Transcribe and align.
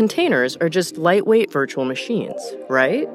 containers 0.00 0.56
are 0.62 0.70
just 0.70 0.96
lightweight 0.96 1.52
virtual 1.52 1.84
machines, 1.84 2.40
right? 2.70 3.06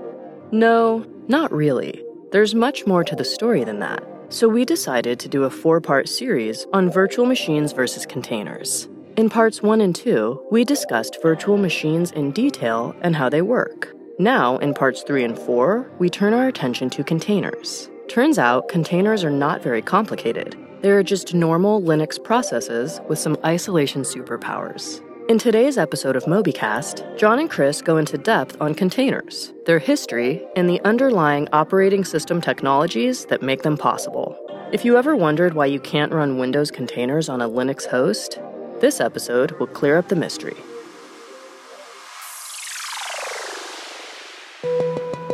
No, 0.52 1.04
not 1.28 1.52
really. 1.52 2.06
There's 2.32 2.54
much 2.54 2.86
more 2.86 3.04
to 3.04 3.16
the 3.16 3.26
story 3.26 3.64
than 3.64 3.80
that. 3.80 4.04
So 4.30 4.48
we 4.48 4.66
decided 4.66 5.20
to 5.22 5.28
do 5.28 5.46
a 5.46 5.50
four 5.50 5.82
part 5.82 6.08
series 6.08 6.68
on 6.74 6.92
virtual 6.92 7.26
machines 7.26 7.74
versus 7.74 8.06
containers. 8.06 8.88
In 9.18 9.32
parts 9.32 9.64
one 9.64 9.82
and 9.82 9.96
two, 9.96 10.40
we 10.52 10.64
discussed 10.64 11.24
virtual 11.24 11.58
machines 11.58 12.12
in 12.12 12.30
detail 12.30 12.96
and 13.02 13.16
how 13.16 13.30
they 13.30 13.42
work. 13.42 13.92
Now, 14.20 14.60
in 14.60 14.76
parts 14.76 15.02
three 15.02 15.24
and 15.24 15.40
four, 15.40 15.90
we 15.98 16.08
turn 16.08 16.36
our 16.36 16.48
attention 16.48 16.92
to 16.92 17.04
containers. 17.04 17.90
Turns 18.10 18.38
out, 18.38 18.70
containers 18.70 19.24
are 19.24 19.32
not 19.32 19.64
very 19.64 19.82
complicated. 19.82 20.56
They 20.82 20.92
are 20.92 21.02
just 21.02 21.34
normal 21.34 21.82
Linux 21.82 22.24
processes 22.24 23.02
with 23.10 23.18
some 23.18 23.38
isolation 23.44 24.04
superpowers. 24.04 25.02
In 25.28 25.40
today's 25.40 25.80
episode 25.80 26.16
of 26.16 26.26
MobyCast, 26.26 27.18
John 27.18 27.40
and 27.40 27.50
Chris 27.50 27.82
go 27.82 27.98
into 27.98 28.16
depth 28.16 28.62
on 28.62 28.76
containers, 28.76 29.54
their 29.66 29.80
history, 29.80 30.46
and 30.56 30.70
the 30.70 30.80
underlying 30.82 31.50
operating 31.52 32.06
system 32.06 32.40
technologies 32.40 33.26
that 33.26 33.42
make 33.42 33.64
them 33.64 33.76
possible. 33.76 34.38
If 34.72 34.86
you 34.86 34.98
ever 34.98 35.16
wondered 35.16 35.56
why 35.56 35.66
you 35.66 35.80
can't 35.80 36.14
run 36.14 36.38
Windows 36.38 36.70
containers 36.70 37.28
on 37.28 37.42
a 37.42 37.50
Linux 37.50 37.88
host, 37.88 38.40
this 38.82 39.02
episode 39.02 39.54
will 39.54 39.66
clear 39.66 39.98
up 39.98 40.10
the 40.10 40.16
mystery. 40.16 40.58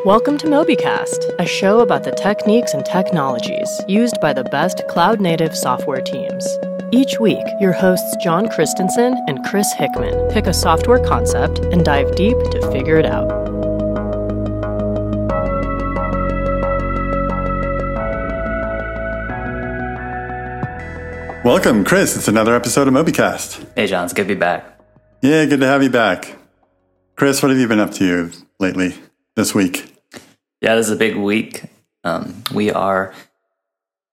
Welcome 0.05 0.37
to 0.37 0.47
MobyCast, 0.47 1.35
a 1.37 1.45
show 1.45 1.81
about 1.81 2.05
the 2.05 2.11
techniques 2.11 2.73
and 2.73 2.85
technologies 2.85 3.69
used 3.89 4.21
by 4.21 4.31
the 4.31 4.45
best 4.45 4.87
cloud 4.87 5.19
native 5.19 5.53
software 5.53 6.01
teams. 6.01 6.47
Each 6.93 7.17
week, 7.21 7.45
your 7.61 7.71
hosts 7.71 8.17
John 8.17 8.49
Christensen 8.49 9.17
and 9.25 9.41
Chris 9.45 9.71
Hickman 9.71 10.29
pick 10.29 10.45
a 10.45 10.53
software 10.53 10.99
concept 10.99 11.59
and 11.59 11.85
dive 11.85 12.13
deep 12.15 12.35
to 12.51 12.69
figure 12.69 12.97
it 12.97 13.05
out. 13.05 13.29
Welcome, 21.45 21.85
Chris. 21.85 22.17
It's 22.17 22.27
another 22.27 22.53
episode 22.57 22.89
of 22.89 22.93
MobyCast. 22.93 23.67
Hey, 23.77 23.87
John. 23.87 24.03
It's 24.03 24.13
good 24.13 24.27
to 24.27 24.35
be 24.35 24.39
back. 24.39 24.65
Yeah, 25.21 25.45
good 25.45 25.61
to 25.61 25.67
have 25.67 25.81
you 25.81 25.89
back. 25.89 26.37
Chris, 27.15 27.41
what 27.41 27.51
have 27.51 27.57
you 27.57 27.69
been 27.69 27.79
up 27.79 27.91
to 27.93 28.31
lately 28.59 28.95
this 29.37 29.55
week? 29.55 29.95
Yeah, 30.59 30.75
this 30.75 30.87
is 30.87 30.91
a 30.91 30.97
big 30.97 31.15
week. 31.15 31.63
Um, 32.03 32.43
we 32.53 32.69
are 32.69 33.13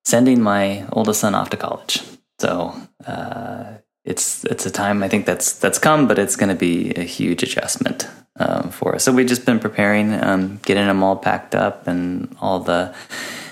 sending 0.04 0.40
my 0.40 0.86
oldest 0.92 1.20
son 1.22 1.34
off 1.34 1.50
to 1.50 1.56
college. 1.56 2.02
So 2.38 2.74
uh, 3.06 3.78
it's 4.04 4.44
it's 4.44 4.64
a 4.64 4.70
time 4.70 5.02
I 5.02 5.08
think 5.08 5.26
that's 5.26 5.52
that's 5.58 5.78
come, 5.78 6.08
but 6.08 6.18
it's 6.18 6.36
going 6.36 6.48
to 6.48 6.54
be 6.54 6.92
a 6.94 7.02
huge 7.02 7.42
adjustment 7.42 8.08
um, 8.36 8.70
for 8.70 8.94
us. 8.94 9.04
So 9.04 9.12
we've 9.12 9.26
just 9.26 9.44
been 9.44 9.58
preparing, 9.58 10.14
um, 10.14 10.60
getting 10.62 10.86
them 10.86 11.02
all 11.02 11.16
packed 11.16 11.54
up, 11.54 11.86
and 11.86 12.34
all 12.40 12.60
the 12.60 12.94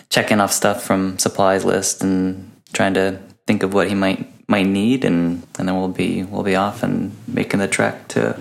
checking 0.09 0.41
off 0.41 0.53
stuff 0.53 0.83
from 0.83 1.19
supplies 1.19 1.65
list, 1.65 2.03
and 2.03 2.51
trying 2.73 2.95
to 2.95 3.21
think 3.47 3.63
of 3.63 3.75
what 3.75 3.89
he 3.89 3.95
might 3.95 4.27
might 4.49 4.67
need, 4.67 5.05
and 5.05 5.47
and 5.59 5.69
then 5.69 5.77
we'll 5.77 5.89
be 5.89 6.23
we'll 6.23 6.45
be 6.45 6.57
off 6.57 6.83
and 6.83 7.13
making 7.27 7.61
the 7.61 7.69
trek 7.69 8.09
to 8.09 8.39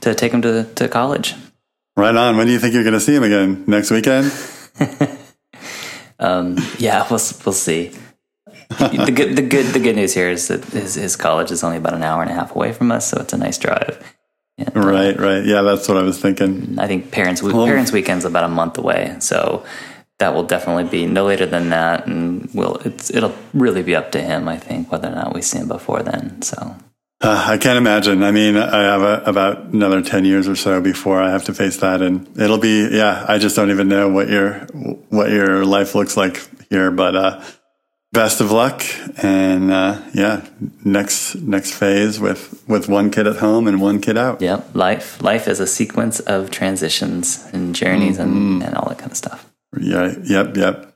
to 0.00 0.14
take 0.14 0.32
him 0.32 0.42
to 0.42 0.64
to 0.74 0.88
college. 0.88 1.34
Right 1.94 2.16
on. 2.16 2.38
When 2.38 2.46
do 2.46 2.52
you 2.52 2.58
think 2.58 2.72
you're 2.72 2.84
going 2.84 2.94
to 2.94 3.00
see 3.00 3.14
him 3.14 3.22
again? 3.22 3.64
Next 3.66 3.90
weekend? 3.90 4.32
um, 6.18 6.56
yeah, 6.78 7.06
we'll 7.10 7.20
we'll 7.44 7.52
see 7.52 7.92
the 8.78 9.12
good 9.14 9.36
the 9.36 9.42
good 9.42 9.66
the 9.66 9.78
good 9.78 9.96
news 9.96 10.14
here 10.14 10.30
is 10.30 10.48
that 10.48 10.64
his 10.66 10.94
his 10.94 11.16
college 11.16 11.50
is 11.50 11.62
only 11.64 11.76
about 11.76 11.94
an 11.94 12.02
hour 12.02 12.22
and 12.22 12.30
a 12.30 12.34
half 12.34 12.54
away 12.54 12.72
from 12.72 12.92
us, 12.92 13.10
so 13.10 13.20
it's 13.20 13.32
a 13.32 13.38
nice 13.38 13.58
drive. 13.58 14.02
And, 14.58 14.76
uh, 14.76 14.80
right, 14.80 15.18
right. 15.18 15.44
Yeah, 15.44 15.62
that's 15.62 15.88
what 15.88 15.96
I 15.96 16.02
was 16.02 16.20
thinking. 16.20 16.78
I 16.78 16.86
think 16.86 17.10
parents 17.10 17.42
well, 17.42 17.66
parents 17.66 17.92
weekend's 17.92 18.24
about 18.24 18.44
a 18.44 18.48
month 18.48 18.78
away, 18.78 19.16
so 19.20 19.64
that 20.18 20.34
will 20.34 20.44
definitely 20.44 20.84
be 20.84 21.06
no 21.06 21.24
later 21.24 21.46
than 21.46 21.70
that, 21.70 22.06
and 22.06 22.52
will 22.54 22.76
it's 22.84 23.10
it'll 23.10 23.34
really 23.54 23.82
be 23.82 23.96
up 23.96 24.12
to 24.12 24.20
him. 24.20 24.48
I 24.48 24.58
think 24.58 24.92
whether 24.92 25.08
or 25.08 25.14
not 25.14 25.34
we 25.34 25.42
see 25.42 25.58
him 25.58 25.68
before 25.68 26.02
then. 26.02 26.42
So 26.42 26.76
uh, 27.22 27.44
I 27.50 27.56
can't 27.56 27.78
imagine. 27.78 28.24
I 28.24 28.32
mean, 28.32 28.56
I 28.56 28.82
have 28.82 29.02
a, 29.02 29.22
about 29.24 29.58
another 29.66 30.02
10 30.02 30.24
years 30.24 30.48
or 30.48 30.56
so 30.56 30.80
before 30.80 31.22
I 31.22 31.30
have 31.30 31.44
to 31.44 31.54
face 31.54 31.76
that. 31.76 32.02
And 32.02 32.26
it'll 32.36 32.58
be, 32.58 32.88
yeah, 32.90 33.24
I 33.28 33.38
just 33.38 33.54
don't 33.54 33.70
even 33.70 33.86
know 33.86 34.08
what 34.08 34.28
your, 34.28 34.54
what 35.08 35.30
your 35.30 35.64
life 35.64 35.94
looks 35.94 36.16
like 36.16 36.44
here. 36.68 36.90
But, 36.90 37.14
uh, 37.14 37.44
best 38.12 38.42
of 38.42 38.52
luck 38.52 38.84
and 39.22 39.70
uh, 39.70 40.00
yeah 40.12 40.46
next 40.84 41.34
next 41.36 41.72
phase 41.72 42.20
with 42.20 42.62
with 42.68 42.88
one 42.88 43.10
kid 43.10 43.26
at 43.26 43.36
home 43.36 43.66
and 43.66 43.80
one 43.80 44.00
kid 44.00 44.18
out. 44.18 44.40
Yep 44.40 44.74
life 44.74 45.22
life 45.22 45.48
is 45.48 45.60
a 45.60 45.66
sequence 45.66 46.20
of 46.20 46.50
transitions 46.50 47.46
and 47.52 47.74
journeys 47.74 48.18
mm-hmm. 48.18 48.30
and, 48.30 48.62
and 48.62 48.74
all 48.76 48.88
that 48.88 48.98
kind 48.98 49.10
of 49.10 49.16
stuff. 49.16 49.50
Yeah 49.78 50.14
yep 50.22 50.56
yep. 50.56 50.94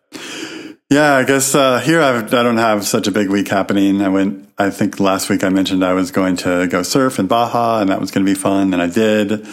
Yeah 0.90 1.14
i 1.14 1.24
guess 1.24 1.54
uh, 1.54 1.80
here 1.80 2.02
I've, 2.02 2.32
i 2.32 2.42
don't 2.42 2.58
have 2.58 2.86
such 2.86 3.08
a 3.08 3.10
big 3.10 3.28
week 3.28 3.48
happening. 3.48 4.02
I 4.02 4.08
went 4.08 4.48
i 4.58 4.68
think 4.70 5.00
last 5.00 5.30
week 5.30 5.42
i 5.42 5.48
mentioned 5.48 5.84
i 5.84 5.94
was 5.94 6.10
going 6.10 6.36
to 6.36 6.66
go 6.68 6.82
surf 6.82 7.18
in 7.18 7.26
baja 7.26 7.80
and 7.80 7.88
that 7.88 8.00
was 8.00 8.10
going 8.10 8.24
to 8.24 8.30
be 8.30 8.38
fun 8.38 8.72
and 8.74 8.82
i 8.82 8.88
did. 8.88 9.46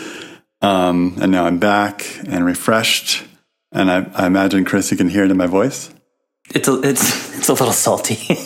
Um, 0.61 1.17
and 1.21 1.31
now 1.31 1.45
i'm 1.45 1.59
back 1.59 2.05
and 2.25 2.45
refreshed 2.45 3.23
and 3.71 3.89
I, 3.89 4.09
I 4.13 4.27
imagine 4.27 4.63
chris 4.65 4.91
you 4.91 4.97
can 4.97 5.09
hear 5.09 5.25
it 5.25 5.31
in 5.31 5.37
my 5.37 5.47
voice 5.47 5.93
it's 6.49 6.67
a, 6.67 6.81
it's 6.81 7.37
it's 7.37 7.49
a 7.49 7.53
little 7.53 7.73
salty. 7.73 8.19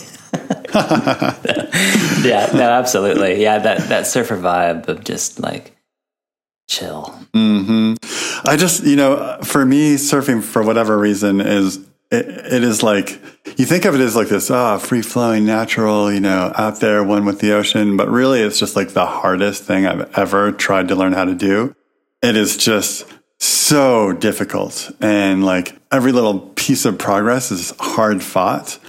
yeah, 0.73 2.49
no, 2.53 2.69
absolutely. 2.71 3.41
Yeah, 3.41 3.59
that 3.59 3.89
that 3.89 4.07
surfer 4.07 4.37
vibe 4.37 4.87
of 4.87 5.03
just 5.03 5.39
like 5.39 5.75
chill. 6.67 7.17
hmm 7.33 7.95
I 8.45 8.55
just, 8.57 8.83
you 8.83 8.95
know, 8.95 9.39
for 9.43 9.65
me, 9.65 9.95
surfing 9.95 10.43
for 10.43 10.63
whatever 10.63 10.97
reason 10.97 11.41
is 11.41 11.79
it, 12.11 12.27
it 12.27 12.63
is 12.63 12.83
like 12.83 13.21
you 13.57 13.65
think 13.65 13.85
of 13.85 13.95
it 13.95 14.01
as 14.01 14.15
like 14.15 14.29
this 14.29 14.49
ah 14.49 14.75
oh, 14.75 14.79
free 14.79 15.01
flowing 15.01 15.45
natural 15.45 16.11
you 16.11 16.19
know 16.21 16.53
out 16.55 16.79
there 16.79 17.03
one 17.03 17.25
with 17.25 17.39
the 17.39 17.51
ocean 17.51 17.97
but 17.97 18.07
really 18.07 18.41
it's 18.41 18.59
just 18.59 18.75
like 18.75 18.89
the 18.89 19.05
hardest 19.05 19.63
thing 19.63 19.85
i've 19.85 20.17
ever 20.17 20.51
tried 20.51 20.87
to 20.87 20.95
learn 20.95 21.11
how 21.11 21.25
to 21.25 21.35
do 21.35 21.75
it 22.21 22.37
is 22.37 22.55
just 22.55 23.05
so 23.39 24.13
difficult 24.13 24.91
and 25.01 25.45
like 25.45 25.79
every 25.91 26.11
little 26.11 26.39
piece 26.39 26.85
of 26.85 26.97
progress 26.97 27.51
is 27.51 27.73
hard 27.79 28.23
fought. 28.23 28.79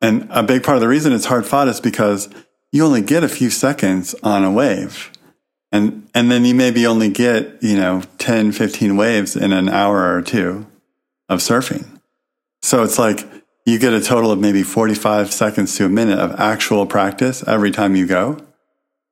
And 0.00 0.28
a 0.30 0.42
big 0.42 0.62
part 0.62 0.76
of 0.76 0.80
the 0.80 0.88
reason 0.88 1.12
it's 1.12 1.26
hard 1.26 1.46
fought 1.46 1.68
is 1.68 1.80
because 1.80 2.28
you 2.72 2.84
only 2.84 3.02
get 3.02 3.24
a 3.24 3.28
few 3.28 3.50
seconds 3.50 4.14
on 4.22 4.44
a 4.44 4.50
wave. 4.50 5.10
And, 5.70 6.08
and 6.14 6.30
then 6.30 6.44
you 6.44 6.54
maybe 6.54 6.86
only 6.86 7.10
get, 7.10 7.62
you 7.62 7.76
know, 7.76 8.02
10, 8.18 8.52
15 8.52 8.96
waves 8.96 9.36
in 9.36 9.52
an 9.52 9.68
hour 9.68 10.14
or 10.14 10.22
two 10.22 10.66
of 11.28 11.40
surfing. 11.40 12.00
So 12.62 12.82
it's 12.82 12.98
like 12.98 13.26
you 13.66 13.78
get 13.78 13.92
a 13.92 14.00
total 14.00 14.30
of 14.30 14.38
maybe 14.38 14.62
45 14.62 15.32
seconds 15.32 15.76
to 15.76 15.84
a 15.84 15.88
minute 15.88 16.18
of 16.18 16.38
actual 16.40 16.86
practice 16.86 17.46
every 17.46 17.70
time 17.70 17.96
you 17.96 18.06
go. 18.06 18.38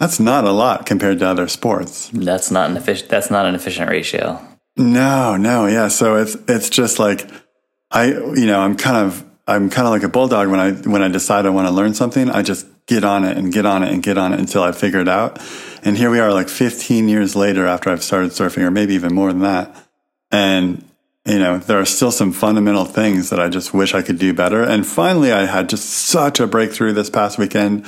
That's 0.01 0.21
not 0.21 0.45
a 0.45 0.53
lot 0.53 0.87
compared 0.87 1.19
to 1.19 1.27
other 1.27 1.49
sports. 1.49 2.11
That's 2.13 2.51
not 2.51 2.71
an 2.71 2.77
efficient, 2.77 3.11
that's 3.11 3.31
not 3.31 3.47
an 3.47 3.55
efficient 3.55 3.91
ratio. 3.91 4.41
No, 4.77 5.37
no, 5.37 5.67
yeah. 5.67 5.89
So 5.89 6.17
it's 6.17 6.37
it's 6.49 6.69
just 6.69 6.99
like 6.99 7.29
I, 7.91 8.09
you 8.09 8.47
know, 8.47 8.61
I'm 8.61 8.77
kind 8.77 8.97
of 8.97 9.25
I'm 9.47 9.71
kind 9.71 9.87
of 9.87 9.93
like 9.93 10.03
a 10.03 10.09
bulldog 10.09 10.49
when 10.49 10.61
I 10.61 10.73
when 10.73 11.03
I 11.03 11.09
decide 11.09 11.47
I 11.47 11.51
want 11.51 11.69
to 11.69 11.73
learn 11.73 11.95
something, 11.95 12.29
I 12.29 12.43
just 12.43 12.67
get 12.87 13.05
on 13.05 13.25
it 13.25 13.37
and 13.37 13.53
get 13.53 13.65
on 13.65 13.83
it 13.83 13.93
and 13.93 14.03
get 14.03 14.19
on 14.19 14.33
it 14.33 14.39
until 14.39 14.63
I 14.63 14.73
figure 14.73 15.01
it 15.01 15.09
out. 15.09 15.41
And 15.83 15.97
here 15.97 16.11
we 16.11 16.19
are, 16.19 16.33
like 16.33 16.49
15 16.49 17.09
years 17.09 17.37
later 17.37 17.67
after 17.67 17.91
I've 17.91 18.03
started 18.03 18.31
surfing, 18.33 18.63
or 18.63 18.71
maybe 18.71 18.95
even 18.95 19.15
more 19.15 19.33
than 19.33 19.43
that. 19.43 19.75
And 20.31 20.85
you 21.25 21.39
know, 21.39 21.59
there 21.59 21.81
are 21.81 21.87
still 21.87 22.13
some 22.13 22.33
fundamental 22.33 22.85
things 22.85 23.31
that 23.31 23.41
I 23.41 23.49
just 23.49 23.75
wish 23.75 23.95
I 23.95 24.03
could 24.03 24.19
do 24.19 24.33
better. 24.33 24.63
And 24.63 24.87
finally, 24.87 25.33
I 25.33 25.47
had 25.47 25.69
just 25.69 25.89
such 25.89 26.39
a 26.39 26.47
breakthrough 26.47 26.93
this 26.93 27.09
past 27.09 27.39
weekend, 27.39 27.87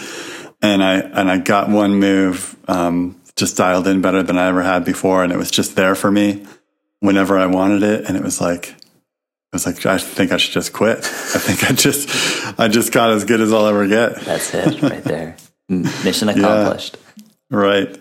and 0.63 0.83
I 0.83 1.01
and 1.01 1.31
I 1.31 1.39
got 1.39 1.69
one 1.69 1.97
move 1.97 2.57
um, 2.67 3.21
just 3.37 3.57
dialed 3.57 3.87
in 3.87 4.01
better 4.01 4.23
than 4.23 4.39
I 4.39 4.49
ever 4.49 4.63
had 4.63 4.85
before, 4.85 5.23
and 5.23 5.33
it 5.33 5.37
was 5.37 5.51
just 5.51 5.77
there 5.77 5.95
for 5.95 6.11
me 6.11 6.47
whenever 7.01 7.39
I 7.39 7.47
wanted 7.47 7.83
it. 7.83 8.07
And 8.07 8.17
it 8.17 8.23
was 8.23 8.41
like, 8.41 8.75
I 9.53 9.57
was 9.57 9.67
like, 9.67 9.85
I 9.87 9.99
think 9.99 10.33
I 10.33 10.37
should 10.37 10.53
just 10.53 10.73
quit. 10.73 10.99
I 10.99 11.39
think 11.39 11.65
I 11.65 11.73
just, 11.73 12.59
I 12.59 12.69
just 12.69 12.93
got 12.93 13.11
as 13.11 13.25
good 13.25 13.41
as 13.41 13.53
I'll 13.53 13.67
ever 13.67 13.87
get. 13.87 14.21
That's 14.21 14.53
it 14.55 14.83
right 14.83 15.03
there. 15.05 15.37
Mission 15.69 16.29
accomplished. 16.29 16.97
Yeah, 17.17 17.25
right. 17.51 17.99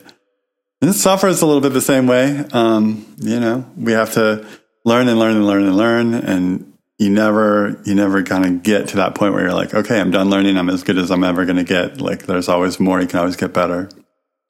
And 0.81 0.93
software 0.93 1.31
is 1.31 1.41
a 1.41 1.45
little 1.45 1.61
bit 1.61 1.73
the 1.73 1.81
same 1.81 2.07
way. 2.07 2.45
Um, 2.51 3.05
you 3.17 3.39
know, 3.39 3.65
we 3.77 3.93
have 3.93 4.13
to 4.13 4.45
learn 4.85 5.07
and 5.07 5.17
learn 5.17 5.35
and 5.35 5.47
learn 5.47 5.63
and 5.63 5.75
learn. 5.75 6.13
And 6.13 6.73
you 6.99 7.09
never, 7.09 7.81
you 7.85 7.95
never 7.95 8.23
kind 8.23 8.45
of 8.45 8.63
get 8.63 8.89
to 8.89 8.97
that 8.97 9.15
point 9.15 9.33
where 9.33 9.43
you're 9.43 9.53
like, 9.53 9.73
okay, 9.73 9.99
I'm 9.99 10.11
done 10.11 10.29
learning. 10.29 10.57
I'm 10.57 10.69
as 10.69 10.83
good 10.83 10.97
as 10.97 11.11
I'm 11.11 11.23
ever 11.23 11.45
going 11.45 11.57
to 11.57 11.63
get. 11.63 11.99
Like 11.99 12.25
there's 12.25 12.47
always 12.47 12.79
more. 12.79 13.01
You 13.01 13.07
can 13.07 13.19
always 13.19 13.35
get 13.35 13.53
better. 13.53 13.89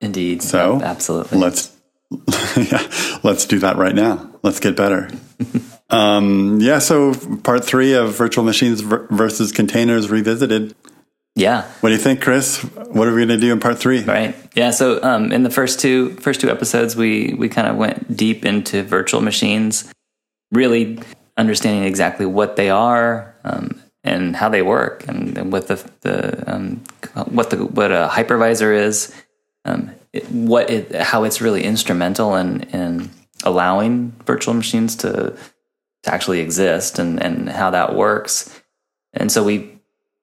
Indeed. 0.01 0.41
So 0.41 0.81
absolutely. 0.81 1.37
Let's 1.39 1.75
yeah, 2.55 2.89
let's 3.23 3.45
do 3.45 3.59
that 3.59 3.75
right 3.77 3.95
now. 3.95 4.29
Let's 4.43 4.59
get 4.59 4.75
better. 4.75 5.09
um, 5.89 6.59
yeah, 6.61 6.79
so 6.79 7.13
part 7.43 7.65
three 7.65 7.93
of 7.93 8.15
virtual 8.15 8.43
machines 8.43 8.81
versus 8.81 9.51
containers 9.51 10.09
revisited. 10.09 10.75
Yeah. 11.35 11.69
What 11.81 11.89
do 11.89 11.95
you 11.95 12.01
think, 12.01 12.21
Chris? 12.21 12.63
What 12.63 13.07
are 13.07 13.13
we 13.13 13.25
going 13.25 13.27
to 13.27 13.37
do 13.37 13.53
in 13.53 13.59
part 13.59 13.77
three? 13.77 14.03
Right. 14.03 14.35
Yeah. 14.55 14.71
So 14.71 15.01
um, 15.03 15.31
in 15.31 15.43
the 15.43 15.51
first 15.51 15.79
two 15.79 16.15
first 16.15 16.41
two 16.41 16.49
episodes, 16.49 16.95
we 16.95 17.35
we 17.35 17.47
kind 17.47 17.67
of 17.67 17.75
went 17.75 18.17
deep 18.17 18.43
into 18.43 18.81
virtual 18.81 19.21
machines, 19.21 19.93
really 20.51 20.99
understanding 21.37 21.83
exactly 21.83 22.25
what 22.25 22.55
they 22.55 22.71
are 22.71 23.35
um, 23.43 23.79
and 24.03 24.35
how 24.35 24.49
they 24.49 24.63
work, 24.63 25.07
and, 25.07 25.37
and 25.37 25.51
what 25.51 25.67
the 25.67 25.75
the 26.01 26.51
um, 26.51 26.83
what 27.25 27.51
the 27.51 27.63
what 27.63 27.91
a 27.91 28.09
hypervisor 28.11 28.75
is, 28.75 29.13
um, 29.63 29.91
it, 30.17 30.31
what 30.31 30.69
it, 30.69 30.95
how 30.95 31.23
it's 31.23 31.41
really 31.41 31.63
instrumental 31.63 32.35
in 32.35 32.63
in 32.73 33.09
allowing 33.43 34.11
virtual 34.25 34.53
machines 34.53 34.95
to 34.97 35.35
to 36.03 36.13
actually 36.13 36.39
exist, 36.39 36.99
and 36.99 37.21
and 37.21 37.49
how 37.49 37.71
that 37.71 37.95
works. 37.95 38.53
And 39.13 39.31
so 39.31 39.43
we 39.43 39.79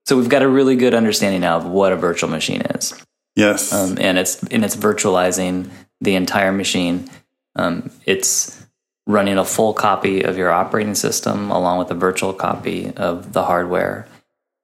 so 0.06 0.16
we've 0.16 0.28
got 0.28 0.42
a 0.42 0.48
really 0.48 0.76
good 0.76 0.94
understanding 0.94 1.40
now 1.40 1.56
of 1.56 1.64
what 1.64 1.92
a 1.92 1.96
virtual 1.96 2.30
machine 2.30 2.60
is. 2.60 2.94
Yes. 3.36 3.72
Um, 3.72 3.96
and 4.00 4.18
it's 4.18 4.42
and 4.44 4.64
it's 4.64 4.76
virtualizing 4.76 5.70
the 6.00 6.14
entire 6.14 6.52
machine. 6.52 7.08
Um, 7.56 7.90
it's 8.04 8.64
running 9.06 9.38
a 9.38 9.44
full 9.44 9.74
copy 9.74 10.22
of 10.22 10.36
your 10.36 10.50
operating 10.50 10.94
system 10.94 11.50
along 11.50 11.78
with 11.78 11.90
a 11.90 11.94
virtual 11.94 12.32
copy 12.32 12.92
of 12.96 13.32
the 13.32 13.44
hardware. 13.44 14.06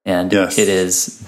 And 0.05 0.33
Yes. 0.33 0.57
it 0.57 0.67
is 0.67 1.27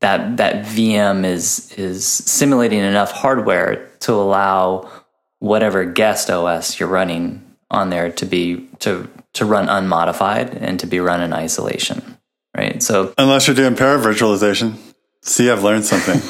that 0.00 0.38
that 0.38 0.64
VM 0.64 1.24
is 1.24 1.72
is 1.72 2.06
simulating 2.06 2.80
enough 2.80 3.12
hardware 3.12 3.88
to 4.00 4.12
allow 4.12 4.90
whatever 5.38 5.84
guest 5.84 6.30
OS 6.30 6.80
you're 6.80 6.88
running 6.88 7.42
on 7.70 7.90
there 7.90 8.10
to 8.12 8.26
be 8.26 8.68
to 8.80 9.08
to 9.34 9.44
run 9.44 9.68
unmodified 9.68 10.54
and 10.54 10.80
to 10.80 10.86
be 10.86 11.00
run 11.00 11.20
in 11.20 11.32
isolation. 11.32 12.18
Right. 12.56 12.82
So 12.82 13.14
Unless 13.16 13.46
you're 13.46 13.54
doing 13.54 13.76
paravirtualization. 13.76 14.74
See, 15.22 15.48
I've 15.50 15.62
learned 15.62 15.84
something. 15.84 16.20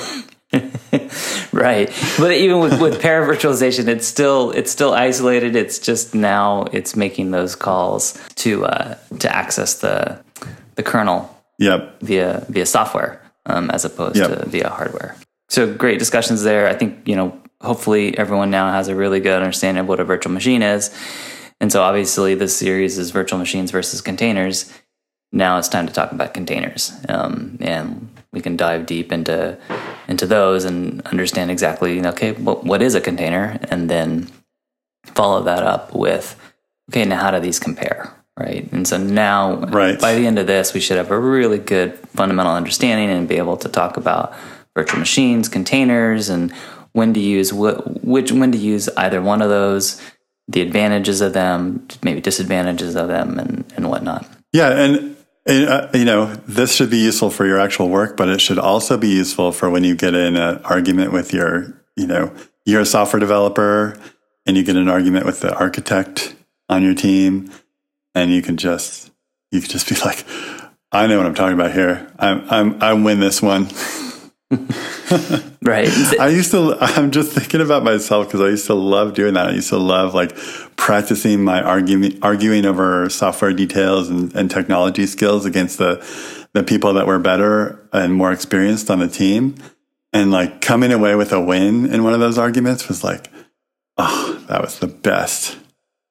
right 1.52 1.94
but 2.18 2.32
even 2.32 2.58
with, 2.58 2.80
with 2.80 3.00
para 3.00 3.24
virtualization 3.24 3.86
it's 3.86 4.04
still 4.04 4.50
it's 4.50 4.68
still 4.68 4.92
isolated 4.92 5.54
it's 5.54 5.78
just 5.78 6.12
now 6.12 6.64
it's 6.72 6.96
making 6.96 7.30
those 7.30 7.54
calls 7.54 8.20
to 8.34 8.66
uh, 8.66 8.96
to 9.20 9.32
access 9.32 9.78
the 9.78 10.20
the 10.74 10.82
kernel 10.82 11.32
yep. 11.58 12.00
via 12.00 12.44
via 12.48 12.66
software 12.66 13.22
um, 13.50 13.70
as 13.70 13.84
opposed 13.84 14.16
Yep. 14.16 14.28
to 14.28 14.48
via 14.48 14.68
hardware. 14.68 15.16
So 15.48 15.72
great 15.72 15.98
discussions 15.98 16.42
there. 16.42 16.68
I 16.68 16.74
think 16.74 17.06
you 17.06 17.16
know 17.16 17.38
hopefully 17.60 18.16
everyone 18.16 18.50
now 18.50 18.72
has 18.72 18.88
a 18.88 18.94
really 18.94 19.20
good 19.20 19.42
understanding 19.42 19.82
of 19.82 19.88
what 19.88 20.00
a 20.00 20.04
virtual 20.04 20.32
machine 20.32 20.62
is. 20.62 20.90
And 21.60 21.70
so 21.70 21.82
obviously 21.82 22.34
this 22.34 22.56
series 22.56 22.96
is 22.98 23.10
virtual 23.10 23.38
machines 23.38 23.70
versus 23.70 24.00
containers. 24.00 24.72
Now 25.32 25.58
it's 25.58 25.68
time 25.68 25.86
to 25.86 25.92
talk 25.92 26.10
about 26.12 26.32
containers 26.34 26.92
um, 27.08 27.58
and 27.60 28.08
we 28.32 28.40
can 28.40 28.56
dive 28.56 28.86
deep 28.86 29.12
into 29.12 29.58
into 30.08 30.26
those 30.26 30.64
and 30.64 31.02
understand 31.06 31.50
exactly 31.50 32.04
okay 32.06 32.32
what, 32.32 32.64
what 32.64 32.80
is 32.82 32.94
a 32.94 33.00
container? 33.00 33.58
And 33.70 33.90
then 33.90 34.28
follow 35.04 35.42
that 35.42 35.62
up 35.62 35.94
with 35.94 36.36
okay 36.90 37.04
now 37.04 37.20
how 37.20 37.30
do 37.30 37.40
these 37.40 37.58
compare 37.58 38.12
right 38.38 38.70
and 38.72 38.86
so 38.86 38.96
now 38.96 39.56
Right. 39.56 40.00
by 40.00 40.14
the 40.14 40.26
end 40.26 40.38
of 40.38 40.46
this 40.46 40.72
we 40.74 40.80
should 40.80 40.96
have 40.96 41.10
a 41.10 41.18
really 41.18 41.58
good 41.58 41.98
fundamental 42.10 42.52
understanding 42.52 43.10
and 43.10 43.28
be 43.28 43.36
able 43.36 43.56
to 43.58 43.68
talk 43.68 43.96
about 43.96 44.32
virtual 44.76 44.98
machines 44.98 45.48
containers 45.48 46.28
and 46.28 46.52
when 46.92 47.14
to 47.14 47.20
use 47.20 47.52
what 47.52 48.04
which 48.04 48.32
when 48.32 48.52
to 48.52 48.58
use 48.58 48.88
either 48.96 49.20
one 49.22 49.42
of 49.42 49.48
those 49.48 50.00
the 50.48 50.60
advantages 50.60 51.20
of 51.20 51.32
them 51.32 51.86
maybe 52.02 52.20
disadvantages 52.20 52.96
of 52.96 53.08
them 53.08 53.38
and 53.38 53.64
and 53.76 53.88
whatnot 53.88 54.26
Yeah, 54.52 54.70
and 54.70 55.16
uh, 55.48 55.88
you 55.94 56.04
know 56.04 56.34
this 56.46 56.74
should 56.74 56.90
be 56.90 56.98
useful 56.98 57.30
for 57.30 57.46
your 57.46 57.58
actual 57.58 57.88
work, 57.88 58.16
but 58.16 58.28
it 58.28 58.40
should 58.40 58.58
also 58.58 58.96
be 58.98 59.08
useful 59.08 59.52
for 59.52 59.70
when 59.70 59.84
you 59.84 59.94
get 59.96 60.14
in 60.14 60.36
an 60.36 60.58
argument 60.64 61.12
with 61.12 61.32
your, 61.32 61.82
you 61.96 62.06
know, 62.06 62.32
you're 62.66 62.82
a 62.82 62.86
software 62.86 63.20
developer 63.20 63.96
and 64.46 64.56
you 64.56 64.62
get 64.62 64.76
an 64.76 64.88
argument 64.88 65.24
with 65.24 65.40
the 65.40 65.54
architect 65.54 66.34
on 66.68 66.82
your 66.82 66.94
team, 66.94 67.50
and 68.14 68.30
you 68.30 68.42
can 68.42 68.56
just 68.56 69.10
you 69.50 69.60
can 69.60 69.70
just 69.70 69.88
be 69.88 69.94
like, 70.04 70.24
I 70.92 71.06
know 71.06 71.16
what 71.18 71.26
I'm 71.26 71.34
talking 71.34 71.54
about 71.54 71.72
here. 71.72 72.12
I'm 72.18 72.48
I'm 72.50 72.82
I 72.82 72.92
win 72.94 73.20
this 73.20 73.42
one. 73.42 73.68
right 75.62 75.88
I 76.20 76.28
used 76.28 76.50
to, 76.50 76.76
I'm 76.80 77.12
just 77.12 77.32
thinking 77.32 77.60
about 77.60 77.84
myself 77.84 78.26
because 78.26 78.40
I 78.40 78.48
used 78.48 78.66
to 78.66 78.74
love 78.74 79.14
doing 79.14 79.34
that. 79.34 79.50
I 79.50 79.52
used 79.52 79.68
to 79.68 79.78
love 79.78 80.12
like 80.12 80.36
practicing 80.76 81.44
my 81.44 81.62
arguing, 81.62 82.18
arguing 82.22 82.66
over 82.66 83.08
software 83.08 83.52
details 83.52 84.08
and, 84.08 84.34
and 84.34 84.50
technology 84.50 85.06
skills 85.06 85.46
against 85.46 85.78
the, 85.78 86.04
the 86.52 86.64
people 86.64 86.94
that 86.94 87.06
were 87.06 87.20
better 87.20 87.88
and 87.92 88.12
more 88.12 88.32
experienced 88.32 88.90
on 88.90 88.98
the 88.98 89.08
team. 89.08 89.54
And 90.12 90.32
like 90.32 90.60
coming 90.60 90.92
away 90.92 91.14
with 91.14 91.32
a 91.32 91.40
win 91.40 91.86
in 91.86 92.02
one 92.02 92.14
of 92.14 92.20
those 92.20 92.36
arguments 92.38 92.88
was 92.88 93.04
like, 93.04 93.30
oh, 93.96 94.44
that 94.48 94.60
was 94.60 94.80
the 94.80 94.88
best, 94.88 95.56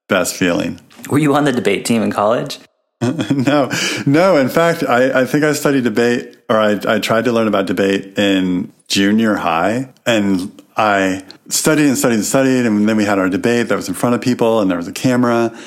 best 0.10 0.36
feeling. 0.36 0.80
were 1.10 1.20
you 1.20 1.34
on 1.36 1.46
the 1.46 1.54
debate 1.54 1.86
team 1.86 2.02
in 2.02 2.12
college 2.12 2.60
no, 3.02 3.72
no. 4.06 4.36
In 4.36 4.50
fact, 4.50 4.84
I, 4.84 5.22
I 5.22 5.26
think 5.26 5.46
I 5.46 5.54
studied 5.54 5.86
debate, 5.86 6.38
or 6.50 6.58
I, 6.58 6.80
I 6.86 7.00
tried 7.00 7.26
to 7.26 7.32
learn 7.32 7.48
about 7.48 7.66
debate 7.66 8.20
in 8.20 8.74
junior 8.90 9.36
high, 9.36 9.94
and 10.06 10.62
I 10.76 11.24
studied 11.48 11.88
and 11.88 11.98
studied 11.98 12.16
and 12.16 12.26
studied, 12.26 12.66
and 12.66 12.90
then 12.90 12.98
we 12.98 13.06
had 13.06 13.18
our 13.18 13.30
debate 13.30 13.70
that 13.70 13.76
was 13.76 13.88
in 13.88 13.96
front 13.96 14.16
of 14.16 14.22
people, 14.22 14.60
and 14.60 14.70
there 14.70 14.78
was 14.78 14.90
a 14.90 14.92
camera, 14.92 15.58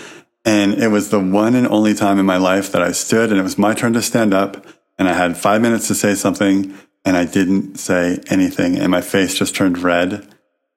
and 0.45 0.75
it 0.75 0.89
was 0.89 1.09
the 1.09 1.21
one 1.21 1.55
and 1.55 1.67
only 1.69 1.95
time 1.95 2.19
in 2.19 2.27
my 2.27 2.37
life 2.37 2.71
that 2.73 2.83
I 2.83 2.93
stood, 2.93 3.31
and 3.31 3.41
it 3.41 3.43
was 3.43 3.57
my 3.57 3.73
turn 3.73 3.95
to 3.95 4.03
stand 4.03 4.35
up, 4.35 4.67
and 4.99 5.09
I 5.09 5.15
had 5.15 5.39
five 5.39 5.63
minutes 5.63 5.89
to 5.89 5.95
say 5.95 6.15
something, 6.15 6.75
and 7.03 7.17
I 7.17 7.25
didn't 7.25 7.77
say 7.77 8.21
anything, 8.29 8.77
and 8.77 8.91
my 8.91 9.01
face 9.01 9.35
just 9.35 9.55
turned 9.55 9.79
red, 9.79 10.29